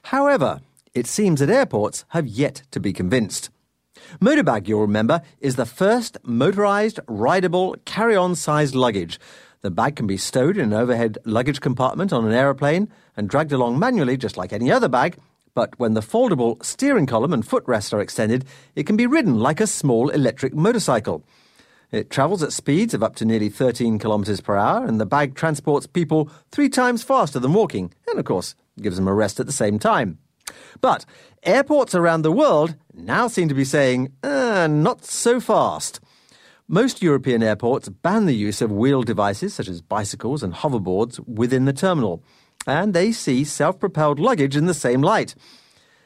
However, 0.05 0.61
it 0.95 1.05
seems 1.05 1.39
that 1.39 1.51
airports 1.51 2.03
have 2.07 2.25
yet 2.25 2.63
to 2.71 2.79
be 2.79 2.93
convinced. 2.93 3.51
Modobag, 4.19 4.67
you'll 4.67 4.81
remember, 4.81 5.21
is 5.39 5.55
the 5.55 5.67
first 5.67 6.17
motorized, 6.23 6.99
rideable, 7.07 7.75
carry 7.85 8.15
on 8.15 8.33
sized 8.33 8.73
luggage. 8.73 9.19
The 9.63 9.71
bag 9.71 9.95
can 9.95 10.07
be 10.07 10.17
stowed 10.17 10.57
in 10.57 10.73
an 10.73 10.73
overhead 10.73 11.17
luggage 11.23 11.61
compartment 11.61 12.11
on 12.11 12.25
an 12.25 12.33
aeroplane 12.33 12.89
and 13.15 13.29
dragged 13.29 13.53
along 13.53 13.79
manually 13.79 14.17
just 14.17 14.35
like 14.35 14.51
any 14.51 14.69
other 14.69 14.89
bag, 14.89 15.17
but 15.55 15.79
when 15.79 15.93
the 15.93 16.01
foldable 16.01 16.61
steering 16.61 17.05
column 17.05 17.31
and 17.31 17.47
footrest 17.47 17.93
are 17.93 18.01
extended, 18.01 18.43
it 18.75 18.85
can 18.85 18.97
be 18.97 19.07
ridden 19.07 19.39
like 19.39 19.61
a 19.61 19.67
small 19.67 20.09
electric 20.09 20.53
motorcycle. 20.53 21.23
It 21.93 22.09
travels 22.09 22.43
at 22.43 22.51
speeds 22.51 22.93
of 22.93 23.03
up 23.03 23.15
to 23.15 23.25
nearly 23.25 23.47
13 23.47 23.99
kilometers 23.99 24.41
per 24.41 24.57
hour, 24.57 24.85
and 24.85 24.99
the 24.99 25.05
bag 25.05 25.33
transports 25.33 25.87
people 25.87 26.29
three 26.51 26.67
times 26.67 27.01
faster 27.01 27.39
than 27.39 27.53
walking, 27.53 27.93
and 28.09 28.19
of 28.19 28.25
course, 28.25 28.55
gives 28.81 28.97
them 28.97 29.07
a 29.07 29.13
rest 29.13 29.39
at 29.39 29.45
the 29.45 29.53
same 29.53 29.79
time. 29.79 30.17
But 30.81 31.05
airports 31.43 31.95
around 31.95 32.23
the 32.23 32.33
world 32.33 32.75
now 32.93 33.29
seem 33.29 33.47
to 33.47 33.55
be 33.55 33.63
saying, 33.63 34.11
uh, 34.23 34.67
not 34.69 35.05
so 35.05 35.39
fast. 35.39 36.01
Most 36.73 37.03
European 37.03 37.43
airports 37.43 37.87
ban 37.87 38.25
the 38.25 38.33
use 38.33 38.59
of 38.59 38.71
wheeled 38.71 39.05
devices 39.05 39.53
such 39.53 39.67
as 39.67 39.79
bicycles 39.79 40.41
and 40.41 40.55
hoverboards 40.55 41.19
within 41.27 41.65
the 41.65 41.71
terminal, 41.71 42.23
and 42.65 42.95
they 42.95 43.11
see 43.11 43.43
self 43.43 43.79
propelled 43.79 44.19
luggage 44.19 44.55
in 44.55 44.65
the 44.65 44.73
same 44.73 45.03
light. 45.03 45.35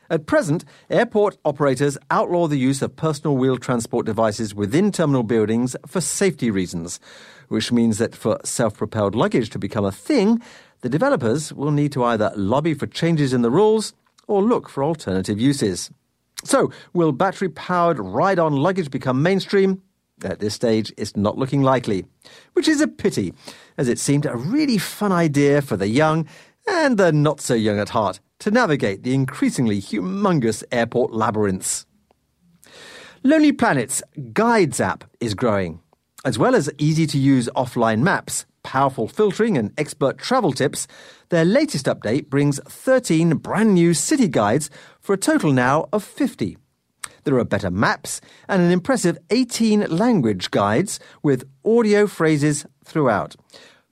At 0.10 0.26
present, 0.26 0.66
airport 0.90 1.38
operators 1.46 1.98
outlaw 2.12 2.48
the 2.48 2.60
use 2.60 2.82
of 2.82 2.98
personal 2.98 3.38
wheel 3.38 3.56
transport 3.56 4.06
devices 4.06 4.54
within 4.54 4.92
terminal 4.92 5.24
buildings 5.24 5.78
for 5.86 6.02
safety 6.02 6.52
reasons, 6.52 7.00
which 7.48 7.72
means 7.72 7.98
that 8.00 8.14
for 8.14 8.38
self 8.44 8.76
propelled 8.76 9.16
luggage 9.16 9.50
to 9.52 9.60
become 9.60 9.86
a 9.86 9.92
thing, 9.94 10.42
the 10.82 10.90
developers 10.90 11.54
will 11.54 11.72
need 11.72 11.94
to 11.94 12.04
either 12.04 12.34
lobby 12.36 12.74
for 12.74 12.88
changes 12.88 13.32
in 13.32 13.42
the 13.42 13.50
rules 13.50 13.94
or 14.28 14.44
look 14.44 14.68
for 14.68 14.84
alternative 14.84 15.40
uses. 15.40 15.92
So, 16.44 16.72
will 16.92 17.14
battery 17.14 17.48
powered 17.48 18.00
ride 18.00 18.38
on 18.38 18.52
luggage 18.52 18.92
become 18.92 19.24
mainstream? 19.24 19.82
At 20.24 20.40
this 20.40 20.56
stage, 20.56 20.92
it's 20.98 21.16
not 21.16 21.38
looking 21.38 21.62
likely, 21.62 22.06
which 22.54 22.68
is 22.68 22.82
a 22.82 22.88
pity, 22.88 23.34
as 23.78 23.88
it 23.88 24.00
seemed 24.00 24.26
a 24.26 24.36
really 24.36 24.80
fun 24.80 25.12
idea 25.12 25.62
for 25.62 25.78
the 25.78 25.88
young 25.88 26.28
and 26.68 26.98
the 26.98 27.12
not 27.12 27.40
so 27.40 27.54
young 27.54 27.80
at 27.80 27.90
heart 27.90 28.20
to 28.40 28.52
navigate 28.52 29.04
the 29.04 29.14
increasingly 29.14 29.80
humongous 29.80 30.64
airport 30.72 31.14
labyrinths. 31.14 31.86
Lonely 33.24 33.52
Planet's 33.52 34.02
Guides 34.34 34.80
app 34.80 35.04
is 35.20 35.34
growing. 35.34 35.82
As 36.26 36.40
well 36.40 36.56
as 36.56 36.70
easy 36.78 37.06
to 37.08 37.18
use 37.18 37.50
offline 37.56 38.02
maps, 38.02 38.46
powerful 38.64 39.08
filtering, 39.08 39.58
and 39.58 39.72
expert 39.78 40.18
travel 40.18 40.52
tips, 40.52 40.88
their 41.30 41.46
latest 41.46 41.86
update 41.86 42.30
brings 42.30 42.60
13 42.68 43.38
brand 43.38 43.74
new 43.74 43.94
city 43.94 44.28
guides 44.28 44.70
for 45.00 45.14
a 45.14 45.18
total 45.18 45.52
now 45.54 45.88
of 45.94 46.04
50. 46.04 46.58
There 47.28 47.38
are 47.38 47.44
better 47.44 47.70
maps 47.70 48.22
and 48.48 48.62
an 48.62 48.72
impressive 48.72 49.18
18 49.32 49.82
language 49.90 50.50
guides 50.50 50.98
with 51.22 51.44
audio 51.66 52.08
phrases 52.08 52.66
throughout. 52.86 53.36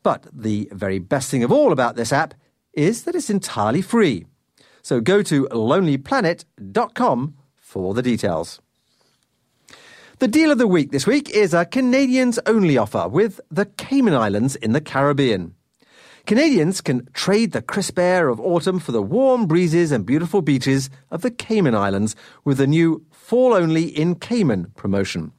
But 0.03 0.25
the 0.31 0.69
very 0.71 0.99
best 0.99 1.29
thing 1.29 1.43
of 1.43 1.51
all 1.51 1.73
about 1.73 1.97
this 1.97 2.13
app 2.13 2.33
is 2.71 3.03
that 3.03 3.13
it's 3.13 3.29
entirely 3.29 3.81
free. 3.81 4.25
So 4.83 5.01
go 5.01 5.21
to 5.23 5.49
lonelyplanet.com 5.49 7.36
for 7.57 7.93
the 7.93 8.01
details. 8.01 8.61
The 10.19 10.29
deal 10.29 10.49
of 10.49 10.57
the 10.57 10.65
week 10.65 10.91
this 10.91 11.05
week 11.05 11.29
is 11.29 11.53
a 11.53 11.65
Canadians 11.65 12.39
only 12.45 12.77
offer 12.77 13.09
with 13.09 13.41
the 13.51 13.65
Cayman 13.65 14.13
Islands 14.13 14.55
in 14.55 14.71
the 14.71 14.79
Caribbean. 14.79 15.55
Canadians 16.26 16.82
can 16.82 17.07
trade 17.13 17.51
the 17.51 17.61
crisp 17.61 17.99
air 17.99 18.30
of 18.30 18.39
autumn 18.39 18.80
for 18.80 18.91
the 18.91 19.01
warm 19.01 19.45
breezes 19.45 19.91
and 19.91 20.07
beautiful 20.07 20.41
beaches 20.41 20.89
of 21.11 21.21
the 21.21 21.30
Cayman 21.30 21.76
Islands 21.76 22.15
with 22.43 22.57
the 22.57 22.65
new 22.65 23.05
Fall 23.11 23.53
Only 23.53 23.84
in 23.84 24.15
Cayman 24.15 24.71
promotion. 24.76 25.34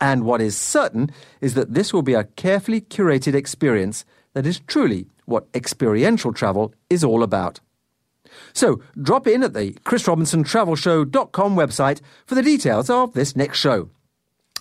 And 0.00 0.24
what 0.24 0.40
is 0.40 0.56
certain 0.56 1.10
is 1.40 1.54
that 1.54 1.74
this 1.74 1.92
will 1.92 2.02
be 2.02 2.14
a 2.14 2.24
carefully 2.24 2.80
curated 2.80 3.34
experience 3.34 4.04
that 4.34 4.46
is 4.46 4.60
truly 4.66 5.06
what 5.26 5.46
experiential 5.54 6.32
travel 6.32 6.74
is 6.90 7.04
all 7.04 7.22
about. 7.22 7.60
So 8.52 8.82
drop 9.00 9.26
in 9.26 9.42
at 9.42 9.54
the 9.54 9.72
chrisrobinsontravelshow.com 9.84 11.56
website 11.56 12.00
for 12.26 12.34
the 12.34 12.42
details 12.42 12.90
of 12.90 13.12
this 13.12 13.36
next 13.36 13.58
show. 13.58 13.90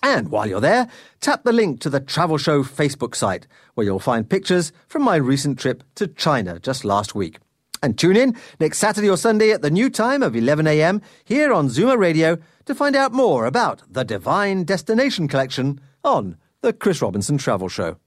And 0.01 0.29
while 0.29 0.47
you're 0.47 0.61
there, 0.61 0.87
tap 1.19 1.43
the 1.43 1.51
link 1.51 1.81
to 1.81 1.89
the 1.89 1.99
Travel 1.99 2.37
Show 2.37 2.63
Facebook 2.63 3.15
site, 3.15 3.47
where 3.73 3.85
you'll 3.85 3.99
find 3.99 4.29
pictures 4.29 4.71
from 4.87 5.03
my 5.03 5.17
recent 5.17 5.59
trip 5.59 5.83
to 5.95 6.07
China 6.07 6.59
just 6.59 6.85
last 6.85 7.15
week. 7.15 7.39
And 7.81 7.97
tune 7.97 8.17
in 8.17 8.35
next 8.59 8.77
Saturday 8.77 9.09
or 9.09 9.17
Sunday 9.17 9.51
at 9.51 9.61
the 9.61 9.69
new 9.69 9.89
time 9.89 10.23
of 10.23 10.33
11am 10.33 11.01
here 11.23 11.53
on 11.53 11.69
Zoomer 11.69 11.97
Radio 11.97 12.37
to 12.65 12.75
find 12.75 12.95
out 12.95 13.13
more 13.13 13.45
about 13.45 13.83
the 13.89 14.03
Divine 14.03 14.63
Destination 14.63 15.27
Collection 15.27 15.79
on 16.03 16.37
the 16.61 16.73
Chris 16.73 17.01
Robinson 17.01 17.37
Travel 17.37 17.69
Show. 17.69 17.97